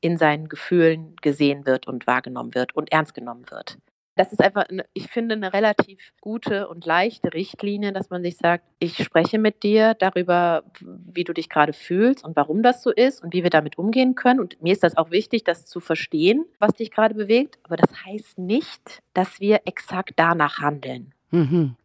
in 0.00 0.16
seinen 0.18 0.48
Gefühlen 0.48 1.16
gesehen 1.22 1.66
wird 1.66 1.86
und 1.86 2.06
wahrgenommen 2.06 2.54
wird 2.54 2.76
und 2.76 2.92
ernst 2.92 3.14
genommen 3.14 3.44
wird. 3.50 3.78
Das 4.16 4.32
ist 4.32 4.40
einfach, 4.40 4.64
ich 4.92 5.08
finde, 5.08 5.34
eine 5.34 5.52
relativ 5.52 6.12
gute 6.20 6.68
und 6.68 6.86
leichte 6.86 7.32
Richtlinie, 7.32 7.92
dass 7.92 8.10
man 8.10 8.22
sich 8.22 8.36
sagt, 8.36 8.64
ich 8.78 9.02
spreche 9.02 9.38
mit 9.38 9.62
dir 9.62 9.94
darüber, 9.94 10.62
wie 10.80 11.24
du 11.24 11.32
dich 11.32 11.48
gerade 11.48 11.72
fühlst 11.72 12.24
und 12.24 12.36
warum 12.36 12.62
das 12.62 12.82
so 12.82 12.90
ist 12.90 13.22
und 13.22 13.32
wie 13.32 13.42
wir 13.42 13.50
damit 13.50 13.76
umgehen 13.76 14.14
können. 14.14 14.40
Und 14.40 14.62
mir 14.62 14.72
ist 14.72 14.84
das 14.84 14.96
auch 14.96 15.10
wichtig, 15.10 15.44
das 15.44 15.66
zu 15.66 15.80
verstehen, 15.80 16.44
was 16.58 16.74
dich 16.74 16.90
gerade 16.90 17.14
bewegt. 17.14 17.58
Aber 17.64 17.76
das 17.76 17.90
heißt 18.06 18.38
nicht, 18.38 19.02
dass 19.14 19.40
wir 19.40 19.62
exakt 19.64 20.12
danach 20.16 20.58
handeln. 20.58 21.12
Mhm. 21.30 21.76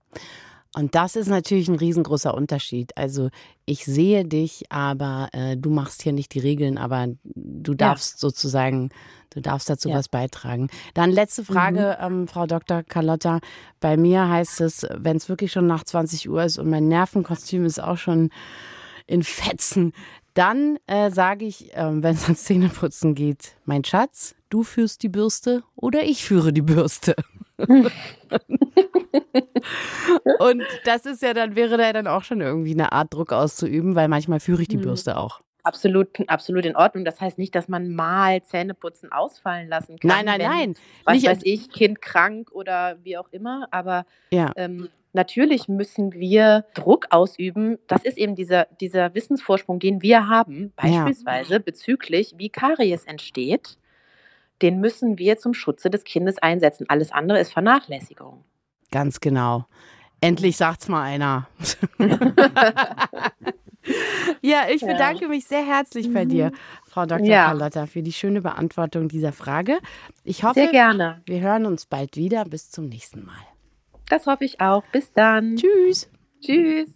Und 0.76 0.94
das 0.94 1.16
ist 1.16 1.28
natürlich 1.28 1.68
ein 1.68 1.76
riesengroßer 1.76 2.34
Unterschied. 2.34 2.96
Also 2.96 3.30
ich 3.66 3.86
sehe 3.86 4.24
dich, 4.24 4.66
aber 4.70 5.30
äh, 5.32 5.58
du 5.58 5.72
machst 5.72 6.04
hier 6.04 6.14
nicht 6.14 6.34
die 6.36 6.40
Regeln, 6.40 6.78
aber 6.78 7.08
du 7.24 7.74
darfst 7.74 8.20
sozusagen, 8.20 8.90
du 9.32 9.42
darfst 9.42 9.70
dazu 9.70 9.90
Ja. 9.90 9.96
was 9.96 10.08
beitragen. 10.10 10.70
Dann 10.94 11.12
letzte 11.12 11.44
Frage, 11.44 11.98
ähm, 12.02 12.28
Frau 12.28 12.46
Dr. 12.46 12.84
Carlotta. 12.84 13.40
Bei 13.80 13.98
mir 13.98 14.28
heißt 14.30 14.62
es, 14.62 14.86
wenn 14.96 15.18
es 15.18 15.30
wirklich 15.30 15.52
schon 15.52 15.68
nach 15.68 15.84
20 15.84 16.30
Uhr 16.30 16.44
ist 16.44 16.58
und 16.58 16.70
mein 16.70 16.88
Nervenkostüm 16.88 17.66
ist 17.66 17.80
auch 17.82 17.98
schon 17.98 18.30
in 19.08 19.24
Fetzen, 19.24 19.94
dann 20.36 20.78
äh, 20.88 21.10
sage 21.12 21.46
ich, 21.46 21.72
ähm, 21.74 22.04
wenn 22.04 22.16
es 22.16 22.24
ans 22.26 22.44
Zähneputzen 22.44 23.16
geht, 23.16 23.56
mein 23.66 23.84
Schatz, 23.84 24.36
du 24.50 24.64
führst 24.64 25.02
die 25.04 25.10
Bürste 25.10 25.64
oder 25.76 26.04
ich 26.04 26.24
führe 26.24 26.54
die 26.54 26.62
Bürste. 26.62 27.16
Und 30.40 30.64
das 30.86 31.06
ist 31.06 31.22
ja 31.22 31.34
dann, 31.34 31.56
wäre 31.56 31.78
da 31.78 31.92
dann 31.94 32.08
auch 32.08 32.24
schon 32.24 32.42
irgendwie 32.42 32.72
eine 32.74 32.92
Art 32.92 33.14
Druck 33.14 33.34
auszuüben, 33.34 33.96
weil 33.96 34.08
manchmal 34.08 34.40
führe 34.40 34.62
ich 34.62 34.68
die 34.68 34.78
Mhm. 34.78 34.82
Bürste 34.84 35.18
auch. 35.18 35.42
Absolut, 35.64 36.08
absolut 36.30 36.66
in 36.66 36.76
Ordnung. 36.76 37.04
Das 37.06 37.20
heißt 37.20 37.38
nicht, 37.38 37.54
dass 37.54 37.68
man 37.68 37.94
mal 37.94 38.42
Zähneputzen 38.44 39.12
ausfallen 39.12 39.68
lassen 39.68 40.00
kann. 40.00 40.08
Nein, 40.10 40.26
nein, 40.26 40.40
wenn, 40.40 40.48
nein. 40.50 40.74
Was 41.04 41.16
Nicht- 41.16 41.28
weiß 41.28 41.40
ich, 41.44 41.70
Kind 41.70 42.02
krank 42.02 42.52
oder 42.52 42.98
wie 43.04 43.18
auch 43.18 43.28
immer. 43.32 43.68
Aber 43.72 44.06
Ja. 44.32 44.52
ähm, 44.56 44.90
natürlich 45.14 45.68
müssen 45.68 46.14
wir 46.14 46.66
Druck 46.76 47.08
ausüben. 47.10 47.78
Das 47.88 48.04
ist 48.06 48.18
eben 48.18 48.36
dieser, 48.36 48.66
dieser 48.80 49.14
Wissensvorsprung, 49.16 49.80
den 49.80 50.02
wir 50.02 50.28
haben, 50.30 50.72
Ja. 50.82 51.04
beispielsweise 51.04 51.60
bezüglich, 51.60 52.34
wie 52.38 52.50
Karies 52.50 53.04
entsteht. 53.06 53.78
Den 54.62 54.80
müssen 54.80 55.18
wir 55.18 55.38
zum 55.38 55.54
Schutze 55.54 55.90
des 55.90 56.04
Kindes 56.04 56.38
einsetzen. 56.40 56.86
Alles 56.90 57.12
andere 57.12 57.40
ist 57.40 57.52
Vernachlässigung. 57.54 58.44
Ganz 58.92 59.20
genau. 59.20 59.66
Endlich 60.22 60.58
sagt's 60.58 60.88
mal 60.90 61.04
einer. 61.04 61.48
ja, 64.42 64.64
ich 64.74 64.82
Ja. 64.82 64.88
bedanke 64.88 65.28
mich 65.28 65.46
sehr 65.46 65.66
herzlich 65.66 66.12
bei 66.14 66.26
dir, 66.26 66.52
Frau 66.88 67.06
Dr. 67.06 67.26
Ja. 67.26 67.46
Carlotta, 67.46 67.86
für 67.86 68.02
die 68.02 68.14
schöne 68.14 68.42
Beantwortung 68.42 69.08
dieser 69.08 69.32
Frage. 69.34 69.80
Ich 70.24 70.44
hoffe, 70.44 70.60
Sehr 70.62 70.72
gerne. 70.72 71.22
wir 71.26 71.40
hören 71.42 71.66
uns 71.66 71.86
bald 71.86 72.16
wieder. 72.18 72.46
Bis 72.46 72.72
zum 72.72 72.88
nächsten 72.88 73.26
Mal. 73.26 73.36
Das 74.10 74.26
hoffe 74.26 74.46
ich 74.46 74.60
auch. 74.62 74.84
Bis 74.92 75.12
dann. 75.14 75.56
Tschüss. 75.56 76.10
Tschüss. 76.42 76.90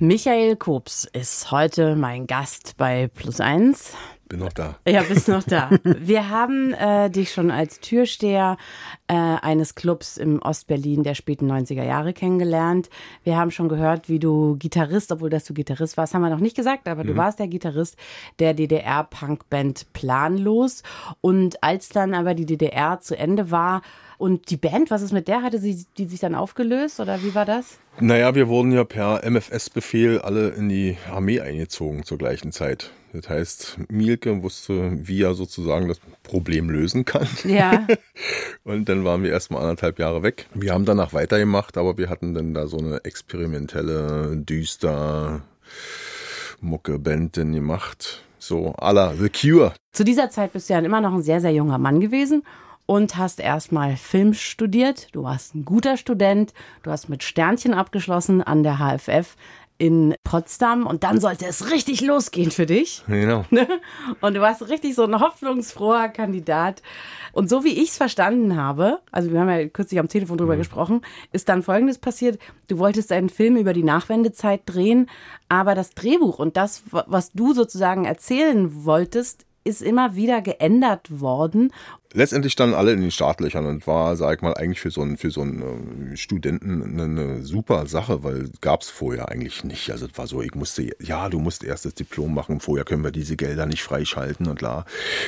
Michael 0.00 0.56
Kops 0.56 1.08
ist 1.12 1.50
heute 1.50 1.96
mein 1.96 2.26
Gast 2.26 2.76
bei 2.76 3.08
Plus 3.08 3.40
Eins. 3.40 3.94
Bin 4.28 4.40
noch 4.40 4.52
da. 4.52 4.76
Ja, 4.86 5.02
bist 5.02 5.28
noch 5.28 5.42
da. 5.42 5.70
Wir 5.82 6.28
haben 6.28 6.74
äh, 6.74 7.08
dich 7.08 7.32
schon 7.32 7.50
als 7.50 7.80
Türsteher 7.80 8.58
äh, 9.06 9.14
eines 9.14 9.74
Clubs 9.74 10.18
im 10.18 10.42
Ostberlin 10.42 11.02
der 11.02 11.14
späten 11.14 11.50
90er 11.50 11.84
Jahre 11.84 12.12
kennengelernt. 12.12 12.90
Wir 13.24 13.36
haben 13.36 13.50
schon 13.50 13.68
gehört, 13.68 14.08
wie 14.08 14.18
du 14.18 14.56
Gitarrist, 14.58 15.12
obwohl 15.12 15.30
dass 15.30 15.44
du 15.44 15.54
Gitarrist 15.54 15.96
warst, 15.96 16.12
haben 16.12 16.22
wir 16.22 16.30
noch 16.30 16.40
nicht 16.40 16.56
gesagt, 16.56 16.88
aber 16.88 17.04
du 17.04 17.16
warst 17.16 17.38
der 17.38 17.48
Gitarrist 17.48 17.96
der 18.38 18.52
DDR-Punkband 18.52 19.92
Planlos. 19.94 20.82
Und 21.20 21.62
als 21.62 21.88
dann 21.88 22.12
aber 22.14 22.34
die 22.34 22.46
DDR 22.46 23.00
zu 23.00 23.16
Ende 23.16 23.50
war 23.50 23.82
und 24.18 24.50
die 24.50 24.56
Band, 24.56 24.90
was 24.90 25.02
ist 25.02 25.12
mit 25.12 25.28
der? 25.28 25.42
Hatte 25.42 25.58
sie 25.58 25.86
die 25.96 26.06
sich 26.06 26.20
dann 26.20 26.34
aufgelöst 26.34 27.00
oder 27.00 27.22
wie 27.22 27.34
war 27.34 27.44
das? 27.44 27.78
Naja, 28.00 28.34
wir 28.34 28.48
wurden 28.48 28.72
ja 28.72 28.84
per 28.84 29.22
MFS-Befehl 29.28 30.20
alle 30.20 30.50
in 30.50 30.68
die 30.68 30.96
Armee 31.10 31.40
eingezogen 31.40 32.04
zur 32.04 32.18
gleichen 32.18 32.52
Zeit. 32.52 32.92
Das 33.12 33.28
heißt, 33.28 33.78
Mielke 33.88 34.42
wusste, 34.42 34.92
wie 35.06 35.22
er 35.22 35.34
sozusagen 35.34 35.88
das 35.88 35.98
Problem 36.22 36.68
lösen 36.68 37.04
kann. 37.04 37.26
Ja. 37.44 37.86
Und 38.64 38.88
dann 38.88 39.04
waren 39.04 39.22
wir 39.22 39.30
erstmal 39.30 39.62
anderthalb 39.62 39.98
Jahre 39.98 40.22
weg. 40.22 40.46
Wir 40.54 40.74
haben 40.74 40.84
danach 40.84 41.12
weitergemacht, 41.12 41.78
aber 41.78 41.96
wir 41.96 42.10
hatten 42.10 42.34
dann 42.34 42.52
da 42.52 42.66
so 42.66 42.78
eine 42.78 43.04
experimentelle, 43.04 44.36
düster 44.36 45.42
Mucke-Band 46.60 47.36
denn 47.36 47.52
gemacht. 47.52 48.22
So 48.38 48.72
à 48.78 48.92
la 48.92 49.14
The 49.14 49.30
Cure. 49.30 49.72
Zu 49.92 50.04
dieser 50.04 50.30
Zeit 50.30 50.52
bist 50.52 50.68
du 50.68 50.74
ja 50.74 50.80
immer 50.80 51.00
noch 51.00 51.14
ein 51.14 51.22
sehr, 51.22 51.40
sehr 51.40 51.52
junger 51.52 51.78
Mann 51.78 52.00
gewesen 52.00 52.42
und 52.86 53.16
hast 53.16 53.40
erstmal 53.40 53.96
Film 53.96 54.32
studiert. 54.32 55.08
Du 55.12 55.24
warst 55.24 55.54
ein 55.54 55.64
guter 55.64 55.96
Student. 55.96 56.52
Du 56.82 56.90
hast 56.90 57.08
mit 57.08 57.22
Sternchen 57.22 57.74
abgeschlossen 57.74 58.42
an 58.42 58.62
der 58.62 58.78
HFF 58.78 59.36
in 59.78 60.16
Potsdam 60.24 60.86
und 60.86 61.04
dann 61.04 61.20
sollte 61.20 61.46
es 61.46 61.70
richtig 61.70 62.00
losgehen 62.00 62.50
für 62.50 62.66
dich. 62.66 63.04
Genau. 63.06 63.44
Und 64.20 64.34
du 64.34 64.40
warst 64.40 64.68
richtig 64.68 64.96
so 64.96 65.04
ein 65.04 65.20
hoffnungsfroher 65.20 66.08
Kandidat. 66.08 66.82
Und 67.32 67.48
so 67.48 67.62
wie 67.62 67.80
ich 67.80 67.90
es 67.90 67.96
verstanden 67.96 68.56
habe, 68.56 68.98
also 69.12 69.30
wir 69.30 69.40
haben 69.40 69.48
ja 69.48 69.68
kürzlich 69.68 70.00
am 70.00 70.08
Telefon 70.08 70.38
drüber 70.38 70.56
gesprochen, 70.56 71.02
ist 71.32 71.48
dann 71.48 71.62
Folgendes 71.62 71.98
passiert. 71.98 72.40
Du 72.66 72.78
wolltest 72.78 73.12
einen 73.12 73.28
Film 73.28 73.56
über 73.56 73.72
die 73.72 73.84
Nachwendezeit 73.84 74.62
drehen, 74.66 75.08
aber 75.48 75.76
das 75.76 75.90
Drehbuch 75.90 76.40
und 76.40 76.56
das, 76.56 76.82
was 76.90 77.32
du 77.32 77.54
sozusagen 77.54 78.04
erzählen 78.04 78.84
wolltest, 78.84 79.46
ist 79.68 79.82
immer 79.82 80.16
wieder 80.16 80.40
geändert 80.40 81.20
worden. 81.20 81.72
Letztendlich 82.14 82.54
standen 82.54 82.74
alle 82.74 82.92
in 82.92 83.02
den 83.02 83.10
Startlöchern 83.10 83.66
und 83.66 83.86
war, 83.86 84.16
sag 84.16 84.36
ich 84.36 84.42
mal, 84.42 84.54
eigentlich 84.54 84.80
für 84.80 84.90
so 84.90 85.02
einen, 85.02 85.18
für 85.18 85.30
so 85.30 85.42
einen 85.42 86.12
äh, 86.12 86.16
Studenten 86.16 86.98
eine, 86.98 87.42
super 87.42 87.86
Sache, 87.86 88.24
weil 88.24 88.50
gab's 88.62 88.88
vorher 88.88 89.28
eigentlich 89.28 89.62
nicht. 89.62 89.90
Also 89.90 90.06
es 90.06 90.16
war 90.16 90.26
so, 90.26 90.40
ich 90.40 90.54
musste, 90.54 90.90
ja, 91.00 91.28
du 91.28 91.38
musst 91.38 91.62
erst 91.62 91.84
das 91.84 91.94
Diplom 91.94 92.32
machen, 92.32 92.60
vorher 92.60 92.86
können 92.86 93.04
wir 93.04 93.10
diese 93.10 93.36
Gelder 93.36 93.66
nicht 93.66 93.82
freischalten 93.82 94.48
und 94.48 94.58
klar. 94.58 94.86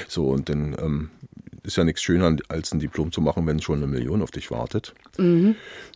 So, 0.09 0.29
und 0.29 0.49
dann 0.49 0.75
ähm, 0.81 1.11
ist 1.63 1.77
ja 1.77 1.85
nichts 1.85 2.03
schöner, 2.03 2.37
als 2.49 2.73
ein 2.73 2.79
Diplom 2.79 3.13
zu 3.13 3.21
machen, 3.21 3.47
wenn 3.47 3.61
schon 3.61 3.77
eine 3.77 3.87
Million 3.87 4.23
auf 4.23 4.31
dich 4.31 4.51
wartet. 4.51 4.95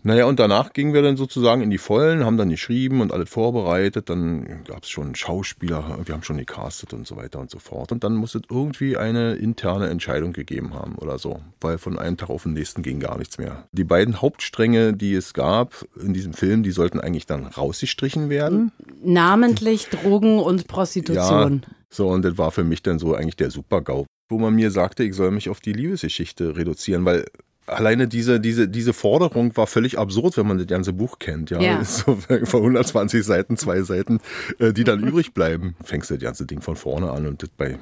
Naja, 0.03 0.27
und 0.27 0.38
danach 0.38 0.72
gingen 0.72 0.92
wir 0.92 1.03
dann 1.03 1.16
sozusagen 1.16 1.62
in 1.62 1.70
die 1.70 1.79
Vollen, 1.79 2.24
haben 2.24 2.37
dann 2.37 2.50
geschrieben 2.50 3.00
und 3.00 3.12
alles 3.12 3.31
vorbereitet. 3.31 4.11
Dann 4.11 4.64
gab 4.64 4.83
es 4.83 4.90
schon 4.90 5.14
Schauspieler, 5.14 5.98
wir 6.05 6.14
haben 6.14 6.22
schon 6.22 6.37
gecastet 6.37 6.92
und 6.92 7.07
so 7.07 7.16
weiter 7.16 7.40
und 7.40 7.50
so 7.50 7.59
fort. 7.59 7.92
Und 7.92 8.05
dann 8.05 8.14
muss 8.14 8.35
es 8.35 8.42
irgendwie 8.50 8.96
eine 8.96 9.35
interne 9.35 9.88
Entscheidung 9.88 10.33
gegeben 10.33 10.74
haben 10.74 10.96
oder 10.96 11.18
so, 11.18 11.40
weil 11.61 11.79
von 11.79 11.98
einem 11.98 12.16
Tag 12.16 12.31
auf 12.31 12.42
den 12.42 12.53
nächsten 12.53 12.83
ging 12.83 13.00
gar 13.00 13.18
nichts 13.18 13.38
mehr. 13.38 13.66
Die 13.72 13.85
beiden 13.85 14.20
Hauptstränge, 14.20 14.92
die 14.92 15.14
es 15.14 15.33
gab 15.33 15.87
in 16.00 16.12
diesem 16.12 16.33
Film, 16.35 16.62
die 16.62 16.70
sollten 16.70 17.00
eigentlich 17.00 17.27
dann 17.27 17.46
rausgestrichen 17.46 18.29
werden. 18.29 18.72
Namentlich 19.03 19.88
Drogen 19.88 20.38
und 20.38 20.68
Prostitution. 20.68 21.62
Ja, 21.64 21.74
so, 21.90 22.09
und 22.09 22.24
das 22.24 22.37
war 22.37 22.50
für 22.50 22.64
mich 22.64 22.83
dann 22.83 22.98
so 22.98 23.14
eigentlich 23.14 23.37
der 23.37 23.50
Super-GAU, 23.50 24.05
wo 24.34 24.38
man 24.38 24.54
mir 24.54 24.70
sagte, 24.70 25.04
ich 25.04 25.14
soll 25.14 25.30
mich 25.30 25.48
auf 25.48 25.60
die 25.60 25.72
Liebesgeschichte 25.72 26.56
reduzieren, 26.56 27.04
weil 27.04 27.24
alleine 27.66 28.08
diese, 28.08 28.40
diese, 28.40 28.68
diese 28.68 28.92
Forderung 28.92 29.56
war 29.56 29.66
völlig 29.66 29.98
absurd, 29.98 30.36
wenn 30.36 30.46
man 30.46 30.58
das 30.58 30.66
ganze 30.66 30.92
Buch 30.92 31.18
kennt. 31.18 31.50
Ja, 31.50 31.60
Ja. 31.62 31.82
So 31.84 32.16
von 32.16 32.60
120 32.60 33.24
Seiten, 33.24 33.56
zwei 33.56 33.80
Seiten, 33.82 34.20
äh, 34.58 34.72
die 34.72 34.84
dann 34.84 35.00
übrig 35.00 35.32
bleiben. 35.32 35.74
Fängst 35.84 36.10
du 36.10 36.14
das 36.14 36.22
ganze 36.24 36.44
Ding 36.44 36.60
von 36.60 36.76
vorne 36.76 37.10
an 37.10 37.26
und 37.26 37.42
das 37.42 37.48
bei 37.56 37.78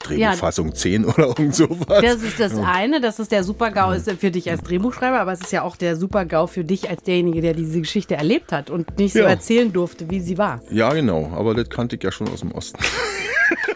Drehbuchfassung 0.00 0.74
10 0.74 1.06
oder 1.06 1.28
irgend 1.28 1.54
sowas. 1.54 2.02
Das 2.02 2.22
ist 2.22 2.38
das 2.38 2.52
eine, 2.58 3.00
das 3.00 3.18
ist 3.18 3.32
der 3.32 3.42
Super-GAU 3.44 3.92
ist 3.92 4.10
für 4.10 4.30
dich 4.30 4.50
als 4.50 4.60
Drehbuchschreiber, 4.62 5.18
aber 5.20 5.32
es 5.32 5.40
ist 5.40 5.52
ja 5.52 5.62
auch 5.62 5.76
der 5.76 5.96
Super-GAU 5.96 6.46
für 6.46 6.64
dich 6.64 6.90
als 6.90 7.02
derjenige, 7.04 7.40
der 7.40 7.54
diese 7.54 7.80
Geschichte 7.80 8.16
erlebt 8.16 8.52
hat 8.52 8.68
und 8.68 8.98
nicht 8.98 9.14
so 9.14 9.20
Ja. 9.20 9.28
erzählen 9.28 9.72
durfte, 9.72 10.10
wie 10.10 10.20
sie 10.20 10.36
war. 10.36 10.60
Ja, 10.70 10.92
genau, 10.92 11.32
aber 11.34 11.54
das 11.54 11.70
kannte 11.70 11.96
ich 11.96 12.02
ja 12.02 12.12
schon 12.12 12.28
aus 12.28 12.40
dem 12.40 12.52
Osten. 12.52 12.78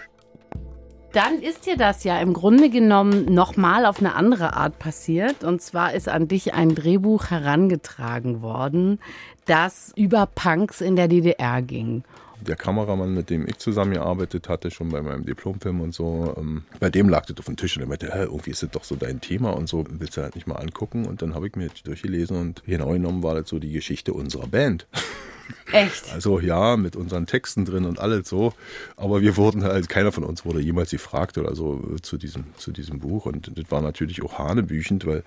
Dann 1.12 1.40
ist 1.40 1.64
dir 1.64 1.76
das 1.76 2.04
ja 2.04 2.18
im 2.18 2.34
Grunde 2.34 2.68
genommen 2.68 3.32
nochmal 3.32 3.86
auf 3.86 4.00
eine 4.00 4.14
andere 4.14 4.54
Art 4.54 4.78
passiert. 4.78 5.42
Und 5.42 5.62
zwar 5.62 5.94
ist 5.94 6.08
an 6.08 6.28
dich 6.28 6.52
ein 6.52 6.74
Drehbuch 6.74 7.30
herangetragen 7.30 8.42
worden, 8.42 9.00
das 9.46 9.92
über 9.96 10.26
Punks 10.26 10.82
in 10.82 10.96
der 10.96 11.08
DDR 11.08 11.62
ging. 11.62 12.04
Der 12.40 12.56
Kameramann, 12.56 13.14
mit 13.14 13.30
dem 13.30 13.48
ich 13.48 13.56
zusammengearbeitet 13.56 14.48
hatte, 14.48 14.70
schon 14.70 14.90
bei 14.90 15.02
meinem 15.02 15.24
Diplomfilm 15.24 15.80
und 15.80 15.92
so, 15.92 16.34
ähm, 16.36 16.62
bei 16.78 16.88
dem 16.88 17.08
lag 17.08 17.26
das 17.26 17.38
auf 17.38 17.46
dem 17.46 17.56
Tisch 17.56 17.76
und 17.76 17.82
er 17.82 17.88
meinte, 17.88 18.12
Hä, 18.12 18.24
irgendwie 18.24 18.50
ist 18.50 18.62
das 18.62 18.70
doch 18.70 18.84
so 18.84 18.94
dein 18.94 19.20
Thema 19.20 19.56
und 19.56 19.68
so, 19.68 19.84
willst 19.88 20.16
du 20.16 20.22
halt 20.22 20.36
nicht 20.36 20.46
mal 20.46 20.56
angucken? 20.56 21.06
Und 21.06 21.22
dann 21.22 21.34
habe 21.34 21.48
ich 21.48 21.56
mir 21.56 21.68
das 21.68 21.82
durchgelesen 21.82 22.36
und 22.36 22.62
genau 22.64 22.90
genommen 22.92 23.22
war 23.22 23.34
das 23.34 23.48
so 23.48 23.58
die 23.58 23.72
Geschichte 23.72 24.12
unserer 24.12 24.46
Band. 24.46 24.86
Echt? 25.72 26.12
Also 26.12 26.40
ja, 26.40 26.76
mit 26.76 26.96
unseren 26.96 27.26
Texten 27.26 27.64
drin 27.64 27.84
und 27.84 27.98
alles 27.98 28.28
so. 28.28 28.52
Aber 28.96 29.20
wir 29.20 29.36
wurden 29.36 29.64
halt, 29.64 29.88
keiner 29.88 30.12
von 30.12 30.24
uns 30.24 30.44
wurde 30.44 30.60
jemals 30.60 30.90
gefragt 30.90 31.38
oder 31.38 31.54
so 31.54 31.82
äh, 31.94 32.00
zu 32.00 32.16
diesem, 32.16 32.44
zu 32.56 32.72
diesem 32.72 33.00
Buch. 33.00 33.26
Und 33.26 33.56
das 33.56 33.70
war 33.70 33.82
natürlich 33.82 34.22
auch 34.22 34.38
hanebüchend, 34.38 35.06
weil, 35.06 35.22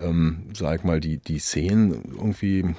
ähm, 0.00 0.44
sag 0.54 0.84
mal, 0.84 1.00
die, 1.00 1.18
die 1.18 1.38
Szenen 1.38 2.16
irgendwie, 2.16 2.74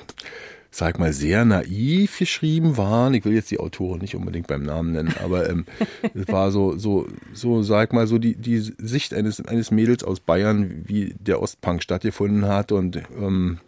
sag 0.72 1.00
mal, 1.00 1.14
sehr 1.14 1.46
naiv 1.46 2.18
geschrieben 2.18 2.78
waren. 2.78 3.14
Ich 3.14 3.26
will 3.26 3.34
jetzt 3.34 3.52
die 3.52 3.60
Autorin 3.60 4.02
nicht 4.02 4.16
unbedingt 4.16 4.48
beim 4.48 4.64
Namen 4.64 4.92
nennen, 4.92 5.14
aber 5.24 5.50
ähm, 5.50 5.66
es 6.14 6.28
war 6.30 6.52
so, 6.52 6.78
so, 6.78 7.08
so, 7.34 7.62
sag 7.62 7.94
mal, 7.94 8.08
so 8.08 8.18
die, 8.18 8.36
die 8.36 8.60
Sicht 8.60 9.14
eines, 9.14 9.46
eines 9.46 9.72
Mädels 9.72 10.04
aus 10.04 10.20
Bayern, 10.20 10.84
wie 10.86 11.16
der 11.20 11.42
Ostpunk 11.42 11.84
stattgefunden 11.84 12.48
hat 12.48 12.72
und 12.72 12.98
ähm, 13.18 13.60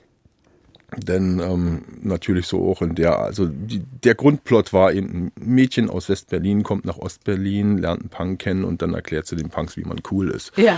denn 0.98 1.40
ähm, 1.40 1.82
natürlich 2.02 2.48
so 2.48 2.70
auch 2.70 2.82
in 2.82 2.96
der, 2.96 3.20
also 3.20 3.48
die, 3.48 3.82
der 4.04 4.16
Grundplot 4.16 4.74
war 4.74 4.92
eben, 4.94 5.28
ein 5.28 5.32
Mädchen 5.40 5.90
aus 5.90 6.10
West-Berlin 6.10 6.64
kommt 6.64 6.86
nach 6.86 6.98
Ost-Berlin, 6.98 7.78
lernt 7.78 8.02
einen 8.02 8.10
Punk 8.10 8.40
kennen 8.40 8.64
und 8.64 8.82
dann 8.82 8.94
erklärt 8.94 9.28
sie 9.28 9.36
den 9.36 9.50
Punks, 9.50 9.78
wie 9.78 9.84
man 9.84 9.98
cool 10.12 10.30
ist. 10.30 10.52
Ja. 10.58 10.78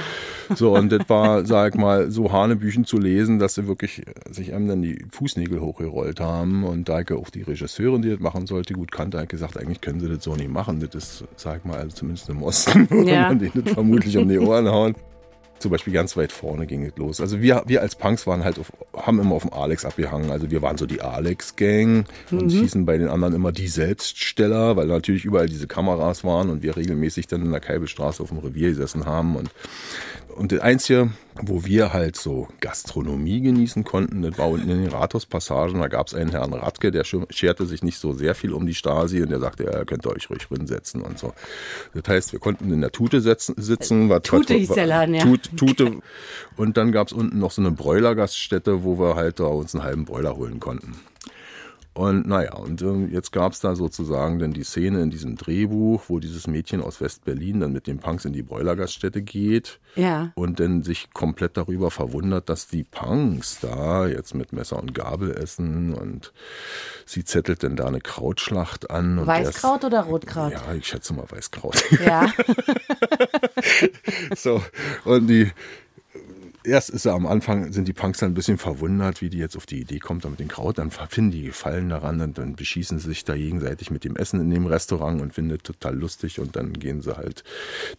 So, 0.55 0.75
und 0.75 0.91
das 0.91 1.07
war, 1.07 1.45
sag 1.45 1.75
mal, 1.77 2.11
so 2.11 2.31
Hanebüchen 2.31 2.85
zu 2.85 2.97
lesen, 2.97 3.39
dass 3.39 3.55
sie 3.55 3.67
wirklich 3.67 4.03
sich 4.29 4.53
einem 4.53 4.67
dann 4.67 4.81
die 4.81 5.05
Fußnägel 5.11 5.61
hochgerollt 5.61 6.19
haben. 6.19 6.63
Und 6.63 6.89
da 6.89 7.01
ich 7.01 7.11
auch 7.11 7.29
die 7.29 7.43
Regisseurin, 7.43 8.01
die 8.01 8.09
das 8.09 8.19
machen 8.19 8.47
sollte, 8.47 8.73
gut 8.73 8.91
kannte, 8.91 9.19
hat 9.19 9.29
gesagt, 9.29 9.57
eigentlich 9.57 9.81
können 9.81 9.99
sie 9.99 10.09
das 10.09 10.23
so 10.23 10.35
nicht 10.35 10.49
machen. 10.49 10.79
Das 10.79 10.93
ist, 10.95 11.23
sag 11.37 11.65
mal, 11.65 11.77
also 11.79 11.95
zumindest 11.95 12.29
im 12.29 12.43
Osten, 12.43 12.89
würde 12.89 13.11
Ja. 13.11 13.29
man 13.29 13.39
denen 13.39 13.63
das 13.63 13.73
vermutlich 13.73 14.17
um 14.17 14.27
die 14.27 14.39
Ohren 14.39 14.67
hauen. 14.67 14.95
Zum 15.61 15.71
Beispiel 15.71 15.93
ganz 15.93 16.17
weit 16.17 16.31
vorne 16.31 16.65
ging 16.65 16.85
es 16.85 16.97
los. 16.97 17.21
Also 17.21 17.39
wir, 17.39 17.63
wir 17.67 17.81
als 17.81 17.95
Punks 17.95 18.25
waren 18.25 18.43
halt 18.43 18.57
auf, 18.57 18.71
haben 18.95 19.19
immer 19.19 19.35
auf 19.35 19.43
dem 19.43 19.53
Alex 19.53 19.85
abgehangen. 19.85 20.31
Also 20.31 20.49
wir 20.49 20.61
waren 20.61 20.77
so 20.77 20.87
die 20.87 21.01
Alex-Gang 21.01 22.05
und 22.31 22.49
hießen 22.49 22.85
bei 22.85 22.97
den 22.97 23.07
anderen 23.07 23.35
immer 23.35 23.51
die 23.51 23.67
Selbststeller, 23.67 24.75
weil 24.75 24.87
natürlich 24.87 25.23
überall 25.23 25.47
diese 25.47 25.67
Kameras 25.67 26.23
waren 26.23 26.49
und 26.49 26.63
wir 26.63 26.75
regelmäßig 26.75 27.27
dann 27.27 27.43
in 27.43 27.51
der 27.51 27.59
Keibelstraße 27.59 28.23
auf 28.23 28.29
dem 28.29 28.39
Revier 28.39 28.69
gesessen 28.69 29.05
haben 29.05 29.35
und 29.35 29.51
und 30.41 30.51
das 30.51 30.59
Einzige, 30.61 31.11
wo 31.41 31.63
wir 31.65 31.93
halt 31.93 32.15
so 32.15 32.47
Gastronomie 32.59 33.41
genießen 33.41 33.83
konnten, 33.83 34.21
das 34.23 34.37
war 34.37 34.49
unten 34.49 34.69
in 34.69 34.81
den 34.81 34.91
Rathauspassagen. 34.91 35.79
Da 35.79 35.87
gab 35.87 36.07
es 36.07 36.13
einen 36.15 36.31
Herrn 36.31 36.53
Radke, 36.53 36.91
der 36.91 37.05
sche- 37.05 37.31
scherte 37.31 37.65
sich 37.65 37.83
nicht 37.83 37.99
so 37.99 38.13
sehr 38.13 38.33
viel 38.35 38.51
um 38.51 38.65
die 38.65 38.73
Stasi 38.73 39.21
und 39.21 39.29
der 39.29 39.39
sagte, 39.39 39.65
ja, 39.65 39.85
könnt 39.85 40.05
ihr 40.05 40.11
euch 40.15 40.29
ruhig 40.29 40.47
hinsetzen 40.49 41.01
und 41.01 41.19
so. 41.19 41.33
Das 41.93 42.03
heißt, 42.07 42.31
wir 42.33 42.39
konnten 42.39 42.73
in 42.73 42.81
der 42.81 42.91
Tute 42.91 43.21
setzen, 43.21 43.55
sitzen. 43.57 44.09
Was, 44.09 44.23
Tute 44.23 44.53
was- 44.53 44.59
hieß 44.59 44.69
der 44.69 44.87
Laden, 44.87 45.15
ja. 45.15 45.23
Tut, 45.23 45.55
Tute. 45.55 45.97
Und 46.57 46.75
dann 46.77 46.91
gab 46.91 47.07
es 47.07 47.13
unten 47.13 47.39
noch 47.39 47.51
so 47.51 47.61
eine 47.61 47.71
Bräulergaststätte, 47.71 48.83
wo 48.83 48.99
wir 48.99 49.15
halt 49.15 49.39
da 49.39 49.45
uns 49.45 49.75
einen 49.75 49.83
halben 49.83 50.05
Bräuler 50.05 50.35
holen 50.35 50.59
konnten. 50.59 50.95
Und 51.93 52.25
naja, 52.25 52.53
und 52.55 52.81
ähm, 52.83 53.09
jetzt 53.11 53.33
gab 53.33 53.51
es 53.51 53.59
da 53.59 53.75
sozusagen 53.75 54.39
dann 54.39 54.53
die 54.53 54.63
Szene 54.63 55.01
in 55.01 55.09
diesem 55.09 55.35
Drehbuch, 55.35 56.03
wo 56.07 56.19
dieses 56.19 56.47
Mädchen 56.47 56.81
aus 56.81 57.01
West-Berlin 57.01 57.59
dann 57.59 57.73
mit 57.73 57.85
den 57.85 57.99
Punks 57.99 58.23
in 58.23 58.31
die 58.31 58.43
Bräulergaststätte 58.43 59.21
geht 59.21 59.81
Ja. 59.95 60.31
und 60.35 60.61
dann 60.61 60.83
sich 60.83 61.11
komplett 61.11 61.57
darüber 61.57 61.91
verwundert, 61.91 62.47
dass 62.47 62.67
die 62.67 62.85
Punks 62.85 63.59
da 63.59 64.07
jetzt 64.07 64.33
mit 64.35 64.53
Messer 64.53 64.79
und 64.79 64.93
Gabel 64.93 65.31
essen 65.35 65.93
und 65.93 66.31
sie 67.05 67.25
zettelt 67.25 67.61
dann 67.63 67.75
da 67.75 67.87
eine 67.87 67.99
Krautschlacht 67.99 68.89
an. 68.89 69.27
Weißkraut 69.27 69.83
oder 69.83 69.89
der 69.89 70.01
Rotkraut? 70.03 70.53
Ja, 70.53 70.73
ich 70.73 70.87
schätze 70.87 71.13
mal 71.13 71.25
Weißkraut. 71.29 71.83
Ja. 72.05 72.31
so, 74.35 74.61
und 75.03 75.27
die 75.27 75.51
erst 76.63 76.89
ist 76.89 77.05
er 77.05 77.13
am 77.13 77.25
Anfang, 77.25 77.71
sind 77.73 77.87
die 77.87 77.93
Punks 77.93 78.19
dann 78.19 78.31
ein 78.31 78.33
bisschen 78.33 78.57
verwundert, 78.57 79.21
wie 79.21 79.29
die 79.29 79.37
jetzt 79.37 79.55
auf 79.57 79.65
die 79.65 79.79
Idee 79.81 79.99
kommt, 79.99 80.25
da 80.25 80.29
mit 80.29 80.39
dem 80.39 80.47
Kraut, 80.47 80.77
dann 80.77 80.91
finden 80.91 81.31
die 81.31 81.43
Gefallen 81.43 81.89
daran 81.89 82.21
und 82.21 82.37
dann 82.37 82.55
beschießen 82.55 82.99
sie 82.99 83.07
sich 83.09 83.23
da 83.25 83.35
gegenseitig 83.35 83.89
mit 83.91 84.03
dem 84.03 84.15
Essen 84.15 84.39
in 84.41 84.49
dem 84.49 84.65
Restaurant 84.67 85.21
und 85.21 85.33
finden 85.33 85.51
das 85.51 85.63
total 85.63 85.95
lustig 85.97 86.39
und 86.39 86.55
dann 86.55 86.73
gehen 86.73 87.01
sie 87.01 87.15
halt 87.17 87.43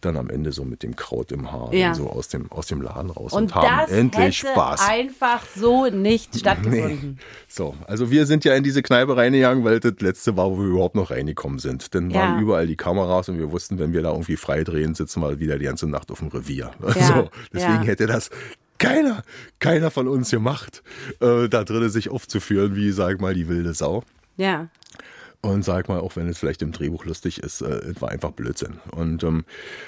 dann 0.01 0.17
am 0.17 0.29
Ende 0.29 0.51
so 0.51 0.63
mit 0.63 0.83
dem 0.83 0.95
Kraut 0.95 1.31
im 1.31 1.51
Haar 1.51 1.73
Ja. 1.73 1.93
so 1.93 2.09
aus 2.09 2.27
dem, 2.29 2.51
aus 2.51 2.67
dem 2.67 2.81
Laden 2.81 3.09
raus 3.11 3.33
und, 3.33 3.43
Und 3.43 3.55
haben 3.55 3.91
endlich 3.91 4.43
hätte 4.43 4.51
Spaß. 4.53 4.87
einfach 4.89 5.45
so 5.55 5.87
nicht 5.87 6.37
stattgefunden. 6.37 7.19
So, 7.47 7.75
also 7.87 8.11
wir 8.11 8.25
sind 8.25 8.45
ja 8.45 8.55
in 8.55 8.63
diese 8.63 8.81
Kneipe 8.81 9.15
reingegangen, 9.17 9.63
weil 9.63 9.79
das 9.79 9.93
letzte 9.99 10.37
war, 10.37 10.49
wo 10.51 10.57
wir 10.59 10.65
überhaupt 10.67 10.95
noch 10.95 11.11
reingekommen 11.11 11.59
sind. 11.59 11.93
Dann 11.95 12.13
waren 12.13 12.35
Ja. 12.35 12.39
überall 12.41 12.67
die 12.67 12.75
Kameras 12.77 13.29
und 13.29 13.37
wir 13.37 13.51
wussten, 13.51 13.79
wenn 13.79 13.93
wir 13.93 14.01
da 14.01 14.11
irgendwie 14.11 14.37
frei 14.37 14.63
drehen, 14.63 14.95
sitzen 14.95 15.21
wir 15.21 15.39
wieder 15.39 15.57
die 15.59 15.65
ganze 15.65 15.87
Nacht 15.87 16.11
auf 16.11 16.19
dem 16.19 16.29
Revier. 16.29 16.71
Ja, 16.81 16.93
so, 17.23 17.29
deswegen 17.53 17.83
hätte 17.83 18.05
das 18.07 18.29
keiner, 18.77 19.23
keiner 19.59 19.91
von 19.91 20.07
uns 20.07 20.31
gemacht, 20.31 20.83
äh, 21.19 21.47
da 21.49 21.63
drinnen 21.63 21.89
sich 21.89 22.09
aufzuführen, 22.09 22.75
wie, 22.75 22.91
sag 22.91 23.21
mal, 23.21 23.33
die 23.33 23.47
wilde 23.47 23.73
Sau. 23.73 24.03
Ja. 24.37 24.69
Und 25.45 25.65
sag 25.65 25.89
mal, 25.89 25.99
auch 25.99 26.15
wenn 26.15 26.29
es 26.29 26.37
vielleicht 26.37 26.61
im 26.61 26.71
Drehbuch 26.71 27.03
lustig 27.03 27.39
ist, 27.39 27.61
äh, 27.61 27.93
war 27.99 28.09
einfach 28.09 28.31
Blödsinn. 28.31 28.79
Und 28.95 29.25
ähm, 29.25 29.43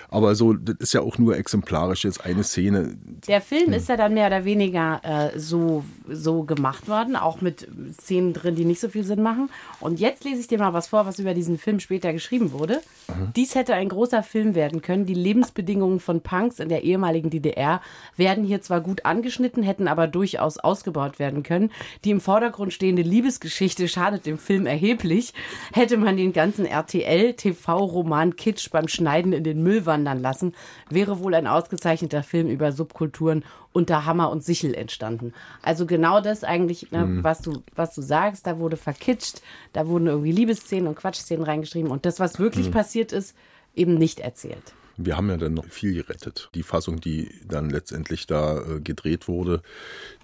aber 0.09 0.35
so, 0.35 0.51
das 0.51 0.75
ist 0.79 0.93
ja 0.93 0.99
auch 0.99 1.17
nur 1.17 1.37
exemplarisch 1.37 2.03
jetzt 2.03 2.25
eine 2.25 2.43
Szene. 2.43 2.97
Der 3.25 3.39
Film 3.39 3.71
ist 3.71 3.87
ja 3.87 3.95
dann 3.95 4.13
mehr 4.13 4.27
oder 4.27 4.43
weniger 4.43 4.99
äh, 5.03 5.39
so, 5.39 5.85
so 6.09 6.43
gemacht 6.43 6.89
worden, 6.89 7.15
auch 7.15 7.39
mit 7.39 7.69
Szenen 7.93 8.33
drin, 8.33 8.55
die 8.55 8.65
nicht 8.65 8.81
so 8.81 8.89
viel 8.89 9.05
Sinn 9.05 9.21
machen. 9.21 9.49
Und 9.79 10.01
jetzt 10.01 10.25
lese 10.25 10.41
ich 10.41 10.47
dir 10.47 10.59
mal 10.59 10.73
was 10.73 10.87
vor, 10.87 11.05
was 11.05 11.19
über 11.19 11.33
diesen 11.33 11.57
Film 11.57 11.79
später 11.79 12.11
geschrieben 12.11 12.51
wurde. 12.51 12.81
Dies 13.37 13.55
hätte 13.55 13.75
ein 13.75 13.87
großer 13.87 14.23
Film 14.23 14.55
werden 14.55 14.81
können. 14.81 15.05
Die 15.05 15.13
Lebensbedingungen 15.13 16.01
von 16.01 16.19
Punks 16.19 16.59
in 16.59 16.67
der 16.67 16.83
ehemaligen 16.83 17.29
DDR 17.29 17.81
werden 18.17 18.43
hier 18.43 18.61
zwar 18.61 18.81
gut 18.81 19.05
angeschnitten, 19.05 19.63
hätten 19.63 19.87
aber 19.87 20.07
durchaus 20.07 20.57
ausgebaut 20.57 21.17
werden 21.17 21.43
können. 21.43 21.71
Die 22.03 22.11
im 22.11 22.19
Vordergrund 22.19 22.73
stehende 22.73 23.03
Liebesgeschichte 23.03 23.87
schadet 23.87 24.25
dem 24.25 24.37
Film 24.37 24.65
erheblich. 24.65 25.33
Hätte 25.73 25.97
man 25.97 26.17
den 26.17 26.33
ganzen 26.33 26.65
RTL-TV-Roman 26.65 28.35
Kitsch 28.35 28.69
beim 28.71 28.87
Schneiden 28.87 29.33
in 29.33 29.43
den 29.43 29.63
Müll 29.63 29.85
wandern 29.85 30.21
lassen, 30.21 30.53
wäre 30.89 31.19
wohl 31.19 31.33
ein 31.33 31.47
ausgezeichneter 31.47 32.23
Film 32.23 32.47
über 32.47 32.71
Subkulturen 32.71 33.43
unter 33.73 34.05
Hammer 34.05 34.31
und 34.31 34.43
Sichel 34.43 34.73
entstanden. 34.73 35.33
Also 35.61 35.85
genau 35.85 36.21
das 36.21 36.43
eigentlich, 36.43 36.91
ne, 36.91 37.19
was, 37.21 37.41
du, 37.41 37.63
was 37.75 37.93
du 37.93 38.01
sagst, 38.01 38.47
da 38.47 38.57
wurde 38.57 38.77
verkitscht, 38.77 39.41
da 39.73 39.87
wurden 39.87 40.07
irgendwie 40.07 40.31
Liebesszenen 40.31 40.87
und 40.87 40.95
Quatschszenen 40.95 41.43
reingeschrieben 41.43 41.91
und 41.91 42.05
das, 42.05 42.19
was 42.19 42.39
wirklich 42.39 42.71
passiert 42.71 43.11
ist, 43.11 43.35
eben 43.75 43.95
nicht 43.95 44.19
erzählt. 44.19 44.73
Wir 44.97 45.17
haben 45.17 45.29
ja 45.29 45.37
dann 45.37 45.53
noch 45.53 45.65
viel 45.65 45.93
gerettet. 45.93 46.49
Die 46.55 46.63
Fassung, 46.63 47.01
die 47.01 47.29
dann 47.47 47.69
letztendlich 47.69 48.27
da 48.27 48.57
äh, 48.59 48.79
gedreht 48.81 49.27
wurde, 49.27 49.61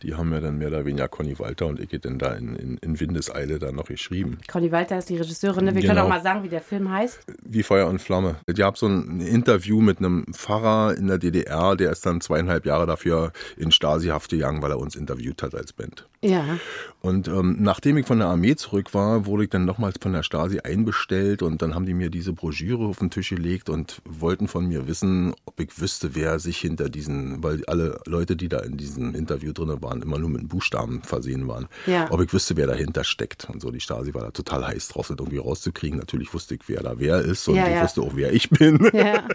die 0.02 0.16
haben 0.16 0.32
ja 0.32 0.40
dann 0.40 0.58
mehr 0.58 0.70
oder 0.70 0.86
weniger 0.86 1.08
Conny 1.08 1.38
Walter 1.40 1.68
und 1.68 1.80
ich 1.80 1.90
dann 2.02 2.20
da 2.20 2.34
in, 2.34 2.56
in, 2.56 2.78
in 2.78 3.00
Windeseile 3.00 3.60
dann 3.60 3.76
noch 3.76 3.86
geschrieben. 3.86 4.38
Conny 4.50 4.72
Walter 4.72 4.98
ist 4.98 5.10
die 5.10 5.18
Regisseurin. 5.18 5.66
Ne? 5.66 5.76
Wir 5.76 5.82
Genau. 5.82 5.94
können 5.94 6.06
auch 6.06 6.10
mal 6.10 6.22
sagen, 6.22 6.44
wie 6.44 6.50
der 6.50 6.62
Film 6.62 6.90
heißt. 6.90 7.20
Wie 7.44 7.64
Feuer 7.64 7.88
und 7.88 8.02
Flamme. 8.02 8.38
Ich 8.48 8.62
habe 8.62 8.78
so 8.78 8.88
ein 8.88 9.20
Interview 9.20 9.82
mit 9.82 9.98
einem 10.00 10.26
Pfarrer 10.34 10.96
in 10.98 11.08
der 11.08 11.18
DDR, 11.18 11.76
der 11.76 11.92
ist 11.92 12.06
dann 12.06 12.22
zweieinhalb 12.22 12.66
Jahre 12.66 12.86
dafür 12.88 13.34
in 13.58 13.72
Stasi-Haft 13.72 14.30
gegangen, 14.32 14.62
weil 14.62 14.72
er 14.72 14.80
uns 14.80 14.96
interviewt 14.96 15.44
hat 15.44 15.54
als 15.56 15.74
Band. 15.74 16.08
Ja. 16.24 16.58
Und 17.04 17.28
ähm, 17.28 17.58
nachdem 17.60 17.98
ich 17.98 18.06
von 18.06 18.20
der 18.20 18.28
Armee 18.28 18.56
zurück 18.56 18.94
war, 18.94 19.26
wurde 19.26 19.46
ich 19.46 19.50
dann 19.50 19.66
nochmals 19.66 19.96
von 20.00 20.14
der 20.14 20.22
Stasi 20.22 20.60
einbestellt 20.60 21.42
und 21.42 21.64
dann 21.64 21.74
haben 21.74 21.88
die 21.88 21.96
mir 21.96 22.12
diese 22.12 22.32
Broschüre 22.32 22.86
auf 22.86 23.00
den 23.00 23.10
Tisch 23.10 23.30
gelegt 23.30 23.72
und 23.72 24.04
wollten 24.08 24.48
von 24.48 24.68
mir 24.68 24.88
wissen, 24.88 25.34
ob 25.46 25.60
ich 25.60 25.82
wüsste, 25.82 26.14
wer 26.14 26.38
sich 26.38 26.60
hinter 26.60 26.90
diesen, 26.90 27.44
weil 27.44 27.66
alle 27.66 28.00
Leute, 28.06 28.36
die 28.36 28.50
da 28.50 28.60
in 28.60 28.78
diesem 28.78 29.16
Interview 29.16 29.52
drin 29.52 29.76
waren, 29.82 30.04
immer 30.04 30.20
nur 30.20 30.30
mit 30.30 30.48
Buchstaben 30.48 31.02
versehen 31.02 31.48
waren, 31.48 31.68
Ja. 31.88 32.06
ob 32.12 32.22
ich 32.22 32.32
wüsste, 32.34 32.56
wer 32.56 32.68
dahinter 32.68 33.04
steckt. 33.04 33.50
Und 33.50 33.64
so, 33.64 33.72
die 33.72 33.80
Stasi 33.80 34.14
war 34.14 34.22
da 34.22 34.30
total 34.30 34.68
heiß 34.68 34.90
drauf, 34.90 35.08
das 35.08 35.18
irgendwie 35.18 35.40
rauszukriegen. 35.40 35.98
Natürlich 35.98 36.32
wusste 36.36 36.54
ich, 36.54 36.62
wer 36.68 36.84
da 36.84 37.00
wer 37.00 37.20
ist 37.22 37.48
und 37.48 37.56
Ja, 37.56 37.66
ich 37.68 37.74
ja. 37.74 37.84
wusste 37.84 38.02
auch, 38.02 38.12
wer 38.14 38.32
ich 38.32 38.52
bin. 38.52 38.92
Ja. 38.94 39.28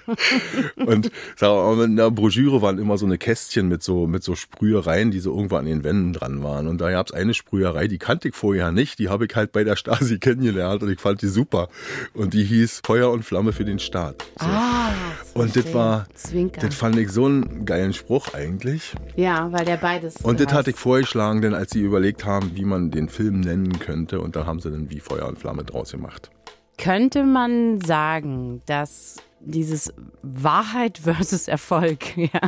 Und 0.86 1.10
sag 1.36 1.48
mal, 1.50 1.84
in 1.84 1.96
der 1.96 2.10
Broschüre 2.12 2.62
waren 2.62 2.78
immer 2.78 2.96
so 2.98 3.06
eine 3.06 3.18
Kästchen 3.18 3.66
mit 3.66 3.82
so, 3.82 4.06
mit 4.06 4.22
so 4.22 4.36
Sprühereien, 4.36 5.10
die 5.10 5.18
so 5.18 5.34
irgendwo 5.34 5.56
an 5.56 5.64
den 5.66 5.82
Wänden 5.82 6.12
dran 6.12 6.42
waren. 6.44 6.68
Und 6.68 6.75
da 6.80 6.90
gab 6.90 7.08
es 7.08 7.12
eine 7.12 7.34
Sprüherei, 7.34 7.88
die 7.88 7.98
kannte 7.98 8.28
ich 8.28 8.34
vorher 8.34 8.72
nicht. 8.72 8.98
Die 8.98 9.08
habe 9.08 9.26
ich 9.26 9.34
halt 9.34 9.52
bei 9.52 9.64
der 9.64 9.76
Stasi 9.76 10.18
kennengelernt 10.20 10.82
und 10.82 10.90
ich 10.90 11.00
fand 11.00 11.22
die 11.22 11.28
super. 11.28 11.68
Und 12.14 12.34
die 12.34 12.44
hieß 12.44 12.82
Feuer 12.84 13.10
und 13.10 13.24
Flamme 13.24 13.52
für 13.52 13.64
den 13.64 13.78
Staat. 13.78 14.24
So. 14.38 14.46
Ah, 14.46 14.90
und 15.34 15.54
das 15.54 15.72
war, 15.74 16.06
Zwinker. 16.14 16.60
das 16.60 16.74
fand 16.74 16.96
ich 16.98 17.10
so 17.10 17.26
einen 17.26 17.64
geilen 17.64 17.92
Spruch 17.92 18.34
eigentlich. 18.34 18.94
ja, 19.16 19.50
weil 19.52 19.64
der 19.64 19.76
beides. 19.76 20.16
Und 20.22 20.40
das 20.40 20.46
heißt. 20.48 20.56
hatte 20.56 20.70
ich 20.70 20.76
vorgeschlagen, 20.76 21.42
denn 21.42 21.54
als 21.54 21.70
sie 21.72 21.82
überlegt 21.82 22.24
haben, 22.24 22.52
wie 22.54 22.64
man 22.64 22.90
den 22.90 23.08
Film 23.08 23.40
nennen 23.40 23.78
könnte, 23.78 24.20
und 24.20 24.36
da 24.36 24.46
haben 24.46 24.60
sie 24.60 24.70
dann 24.70 24.90
wie 24.90 25.00
Feuer 25.00 25.26
und 25.26 25.38
Flamme 25.38 25.64
draus 25.64 25.92
gemacht. 25.92 26.30
Könnte 26.78 27.22
man 27.22 27.80
sagen, 27.80 28.62
dass 28.66 29.16
dieses 29.46 29.92
Wahrheit 30.22 30.98
versus 31.02 31.48
Erfolg, 31.48 32.16
ja, 32.16 32.40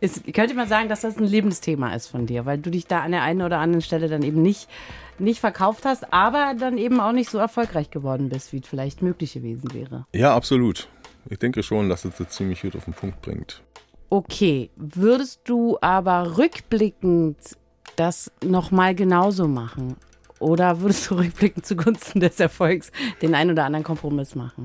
ist, 0.00 0.32
könnte 0.32 0.54
man 0.54 0.68
sagen, 0.68 0.88
dass 0.88 1.02
das 1.02 1.18
ein 1.18 1.24
Lebensthema 1.24 1.94
ist 1.94 2.06
von 2.06 2.26
dir, 2.26 2.46
weil 2.46 2.58
du 2.58 2.70
dich 2.70 2.86
da 2.86 3.00
an 3.00 3.12
der 3.12 3.22
einen 3.22 3.42
oder 3.42 3.58
anderen 3.58 3.82
Stelle 3.82 4.08
dann 4.08 4.22
eben 4.22 4.40
nicht, 4.40 4.68
nicht 5.18 5.40
verkauft 5.40 5.84
hast, 5.84 6.12
aber 6.12 6.54
dann 6.58 6.78
eben 6.78 7.00
auch 7.00 7.12
nicht 7.12 7.30
so 7.30 7.38
erfolgreich 7.38 7.90
geworden 7.90 8.28
bist, 8.28 8.52
wie 8.52 8.58
es 8.58 8.68
vielleicht 8.68 9.02
möglich 9.02 9.34
gewesen 9.34 9.74
wäre. 9.74 10.06
Ja, 10.14 10.34
absolut. 10.34 10.88
Ich 11.28 11.38
denke 11.38 11.62
schon, 11.62 11.88
dass 11.88 12.04
es 12.04 12.16
das 12.16 12.30
ziemlich 12.30 12.62
gut 12.62 12.76
auf 12.76 12.84
den 12.84 12.94
Punkt 12.94 13.20
bringt. 13.20 13.62
Okay, 14.08 14.70
würdest 14.76 15.42
du 15.44 15.78
aber 15.80 16.38
rückblickend 16.38 17.36
das 17.96 18.32
nochmal 18.42 18.94
genauso 18.94 19.46
machen? 19.46 19.96
Oder 20.38 20.80
würdest 20.80 21.10
du 21.10 21.16
rückblickend 21.16 21.66
zugunsten 21.66 22.20
des 22.20 22.40
Erfolgs 22.40 22.90
den 23.20 23.34
einen 23.34 23.50
oder 23.50 23.64
anderen 23.64 23.84
Kompromiss 23.84 24.34
machen? 24.34 24.64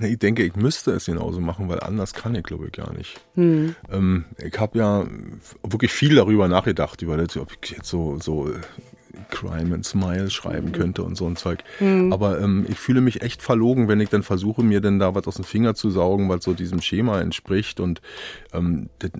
Ich 0.00 0.18
denke, 0.18 0.42
ich 0.42 0.56
müsste 0.56 0.92
es 0.92 1.06
genauso 1.06 1.40
machen, 1.40 1.68
weil 1.68 1.80
anders 1.80 2.14
kann 2.14 2.34
ich, 2.34 2.42
glaube 2.42 2.66
ich, 2.66 2.72
gar 2.72 2.92
nicht. 2.92 3.20
Hm. 3.34 3.74
Ähm, 3.90 4.24
ich 4.38 4.58
habe 4.58 4.78
ja 4.78 5.06
wirklich 5.62 5.92
viel 5.92 6.14
darüber 6.14 6.48
nachgedacht, 6.48 7.02
über 7.02 7.16
das, 7.16 7.36
ob 7.36 7.52
ich 7.60 7.70
jetzt 7.70 7.88
so, 7.88 8.18
so 8.18 8.50
Crime 9.30 9.74
and 9.74 9.84
Smile 9.84 10.30
schreiben 10.30 10.72
könnte 10.72 11.02
und 11.02 11.16
so 11.16 11.26
ein 11.26 11.36
Zeug. 11.36 11.64
Aber 12.12 12.40
ähm, 12.40 12.66
ich 12.68 12.78
fühle 12.78 13.00
mich 13.00 13.22
echt 13.22 13.42
verlogen, 13.42 13.88
wenn 13.88 14.00
ich 14.00 14.08
dann 14.08 14.22
versuche, 14.22 14.62
mir 14.62 14.80
dann 14.80 14.98
da 14.98 15.14
was 15.14 15.26
aus 15.26 15.36
dem 15.36 15.44
Finger 15.44 15.74
zu 15.74 15.90
saugen, 15.90 16.28
was 16.28 16.44
so 16.44 16.54
diesem 16.54 16.80
Schema 16.80 17.20
entspricht. 17.20 17.80
Und 17.80 18.00
ähm, 18.52 18.88
das, 18.98 19.10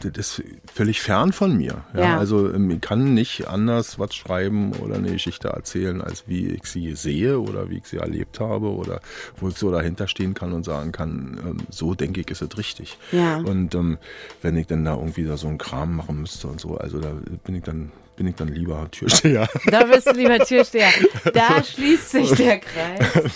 das 0.00 0.12
ist 0.16 0.42
völlig 0.72 1.00
fern 1.00 1.32
von 1.32 1.56
mir. 1.56 1.84
Ja? 1.94 2.00
Ja. 2.00 2.18
Also 2.18 2.52
ähm, 2.52 2.70
ich 2.70 2.80
kann 2.80 3.14
nicht 3.14 3.48
anders 3.48 3.98
was 3.98 4.14
schreiben 4.14 4.72
oder 4.74 4.96
eine 4.96 5.12
Geschichte 5.12 5.48
erzählen, 5.48 6.00
als 6.00 6.24
wie 6.26 6.48
ich 6.48 6.64
sie 6.64 6.94
sehe 6.94 7.40
oder 7.40 7.70
wie 7.70 7.78
ich 7.78 7.86
sie 7.86 7.98
erlebt 7.98 8.40
habe 8.40 8.68
oder 8.68 9.00
wo 9.38 9.48
ich 9.48 9.56
so 9.56 9.70
dahinter 9.70 10.08
stehen 10.08 10.34
kann 10.34 10.52
und 10.52 10.64
sagen 10.64 10.92
kann, 10.92 11.38
ähm, 11.44 11.56
so 11.70 11.94
denke 11.94 12.20
ich, 12.20 12.30
ist 12.30 12.42
es 12.42 12.58
richtig. 12.58 12.98
Ja. 13.12 13.38
Und 13.38 13.74
ähm, 13.74 13.98
wenn 14.42 14.56
ich 14.56 14.66
dann 14.66 14.84
da 14.84 14.94
irgendwie 14.94 15.24
da 15.24 15.36
so 15.36 15.48
einen 15.48 15.58
Kram 15.58 15.96
machen 15.96 16.20
müsste 16.20 16.48
und 16.48 16.60
so, 16.60 16.76
also 16.76 17.00
da 17.00 17.12
bin 17.44 17.54
ich 17.54 17.62
dann 17.62 17.92
bin 18.16 18.26
ich 18.26 18.34
dann 18.34 18.48
lieber 18.48 18.88
Türsteher. 18.90 19.48
Da 19.70 19.84
bist 19.84 20.06
du 20.06 20.12
lieber 20.12 20.38
Türsteher. 20.38 20.88
Da 21.32 21.62
schließt 21.62 22.10
sich 22.10 22.30
der 22.32 22.58
Kreis. 22.60 23.32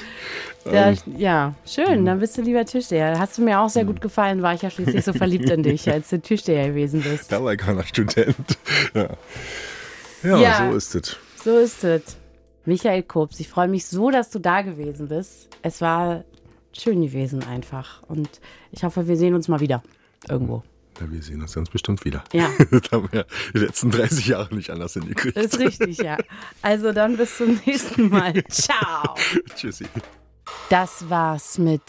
Da, 0.65 0.93
ja, 1.17 1.55
schön, 1.67 2.05
dann 2.05 2.21
bist 2.21 2.37
du 2.37 2.43
lieber 2.43 2.65
Türsteher. 2.67 3.19
Hast 3.19 3.39
du 3.39 3.43
mir 3.43 3.61
auch 3.61 3.71
sehr 3.71 3.85
gut 3.85 4.01
gefallen, 4.01 4.43
war 4.43 4.53
ich 4.55 4.63
ja 4.63 4.71
schließlich 4.71 5.05
so 5.05 5.13
verliebt 5.15 5.49
in 5.49 5.63
dich, 5.63 5.91
als 5.91 6.11
du 6.11 6.21
Türsteher 6.21 6.69
gewesen 6.69 7.01
bist. 7.03 7.33
Da 7.33 7.43
war 7.43 7.53
ich 7.55 7.59
keiner 7.59 7.83
Student. 7.85 8.35
Ja, 8.95 9.09
ja, 10.23 10.37
Ja. 10.39 10.71
so 10.71 10.77
ist 10.77 10.95
es. 10.95 11.17
So 11.43 11.59
ist 11.59 11.83
es. 11.85 12.03
Michael 12.67 13.03
Kobs, 13.05 13.41
ich 13.41 13.49
freue 13.49 13.69
mich 13.69 13.87
so, 13.87 14.11
dass 14.11 14.29
du 14.29 14.39
da 14.39 14.61
gewesen 14.61 15.09
bist. 15.09 15.49
Es 15.63 15.81
war 15.81 16.25
schön 16.77 17.01
gewesen 17.01 17.43
einfach. 17.43 18.03
Und 18.03 18.29
ich 18.71 18.85
hoffe, 18.85 19.09
wir 19.09 19.17
sehen 19.17 19.35
uns 19.35 19.49
mal 19.49 19.61
wieder. 19.61 19.83
Irgendwo. 20.29 20.63
Ja, 20.99 21.11
wir 21.11 21.23
sehen 21.23 21.41
uns 21.41 21.55
ganz 21.55 21.71
bestimmt 21.71 22.05
wieder. 22.05 22.25
Ja. 22.33 22.51
Das 22.71 22.91
haben 22.93 23.09
wir 23.13 23.27
die 23.55 23.59
letzten 23.59 23.91
30 23.91 24.27
Jahre 24.29 24.55
nicht 24.55 24.71
anders 24.71 24.95
hingekriegt. 24.95 25.37
Das 25.37 25.47
ist 25.47 25.59
richtig, 25.59 25.99
ja. 25.99 26.17
Also 26.63 26.93
dann 26.93 27.17
bis 27.17 27.37
zum 27.37 27.61
nächsten 27.67 28.09
Mal. 28.09 28.45
Ciao. 28.49 29.15
Tschüssi. 29.55 29.87
Das 30.69 31.09
war's 31.09 31.59
mit 31.59 31.83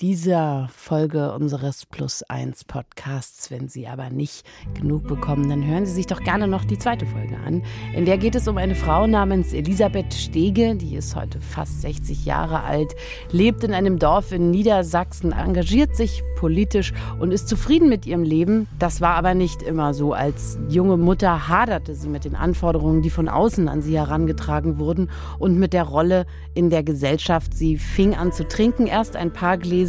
dieser 0.00 0.68
Folge 0.72 1.32
unseres 1.32 1.84
Plus 1.84 2.22
1 2.22 2.64
Podcasts. 2.64 3.50
Wenn 3.50 3.68
Sie 3.68 3.88
aber 3.88 4.10
nicht 4.10 4.46
genug 4.74 5.08
bekommen, 5.08 5.48
dann 5.48 5.66
hören 5.66 5.86
Sie 5.86 5.92
sich 5.92 6.06
doch 6.06 6.22
gerne 6.22 6.46
noch 6.46 6.64
die 6.64 6.78
zweite 6.78 7.04
Folge 7.04 7.36
an. 7.36 7.64
In 7.96 8.04
der 8.04 8.16
geht 8.16 8.36
es 8.36 8.46
um 8.46 8.58
eine 8.58 8.76
Frau 8.76 9.08
namens 9.08 9.52
Elisabeth 9.52 10.14
Stege, 10.14 10.76
die 10.76 10.94
ist 10.94 11.16
heute 11.16 11.40
fast 11.40 11.82
60 11.82 12.24
Jahre 12.24 12.62
alt, 12.62 12.94
lebt 13.32 13.64
in 13.64 13.74
einem 13.74 13.98
Dorf 13.98 14.30
in 14.30 14.52
Niedersachsen, 14.52 15.32
engagiert 15.32 15.96
sich 15.96 16.22
politisch 16.36 16.92
und 17.18 17.32
ist 17.32 17.48
zufrieden 17.48 17.88
mit 17.88 18.06
ihrem 18.06 18.22
Leben. 18.22 18.68
Das 18.78 19.00
war 19.00 19.16
aber 19.16 19.34
nicht 19.34 19.62
immer 19.62 19.94
so. 19.94 20.12
Als 20.12 20.60
junge 20.68 20.96
Mutter 20.96 21.48
haderte 21.48 21.96
sie 21.96 22.08
mit 22.08 22.24
den 22.24 22.36
Anforderungen, 22.36 23.02
die 23.02 23.10
von 23.10 23.28
außen 23.28 23.66
an 23.66 23.82
sie 23.82 23.98
herangetragen 23.98 24.78
wurden 24.78 25.10
und 25.40 25.58
mit 25.58 25.72
der 25.72 25.82
Rolle 25.82 26.24
in 26.54 26.70
der 26.70 26.84
Gesellschaft. 26.84 27.52
Sie 27.52 27.76
fing 27.76 28.14
an 28.14 28.30
zu 28.30 28.46
trinken, 28.46 28.86
erst 28.86 29.16
ein 29.16 29.32
paar 29.32 29.58
Gläser, 29.58 29.87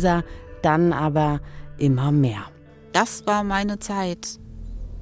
dann 0.62 0.94
aber 0.94 1.42
immer 1.78 2.12
mehr. 2.12 2.44
Das 2.92 3.26
war 3.26 3.44
meine 3.44 3.80
Zeit. 3.80 4.40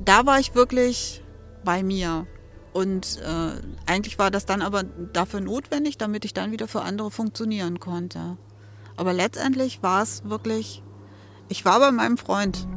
Da 0.04 0.26
war 0.26 0.40
ich 0.40 0.56
wirklich 0.56 1.24
bei 1.64 1.84
mir. 1.84 2.28
Und 2.74 3.20
äh, 3.24 3.90
eigentlich 3.90 4.20
war 4.20 4.30
das 4.30 4.46
dann 4.46 4.62
aber 4.62 4.84
dafür 4.84 5.42
notwendig, 5.42 5.98
damit 5.98 6.26
ich 6.26 6.34
dann 6.34 6.52
wieder 6.52 6.68
für 6.68 6.82
andere 6.82 7.10
funktionieren 7.10 7.80
konnte. 7.80 8.38
Aber 8.98 9.14
letztendlich 9.14 9.82
war 9.82 10.04
es 10.04 10.26
wirklich, 10.26 10.84
ich 11.50 11.66
war 11.66 11.80
bei 11.80 11.92
meinem 11.92 12.18
Freund. 12.18 12.68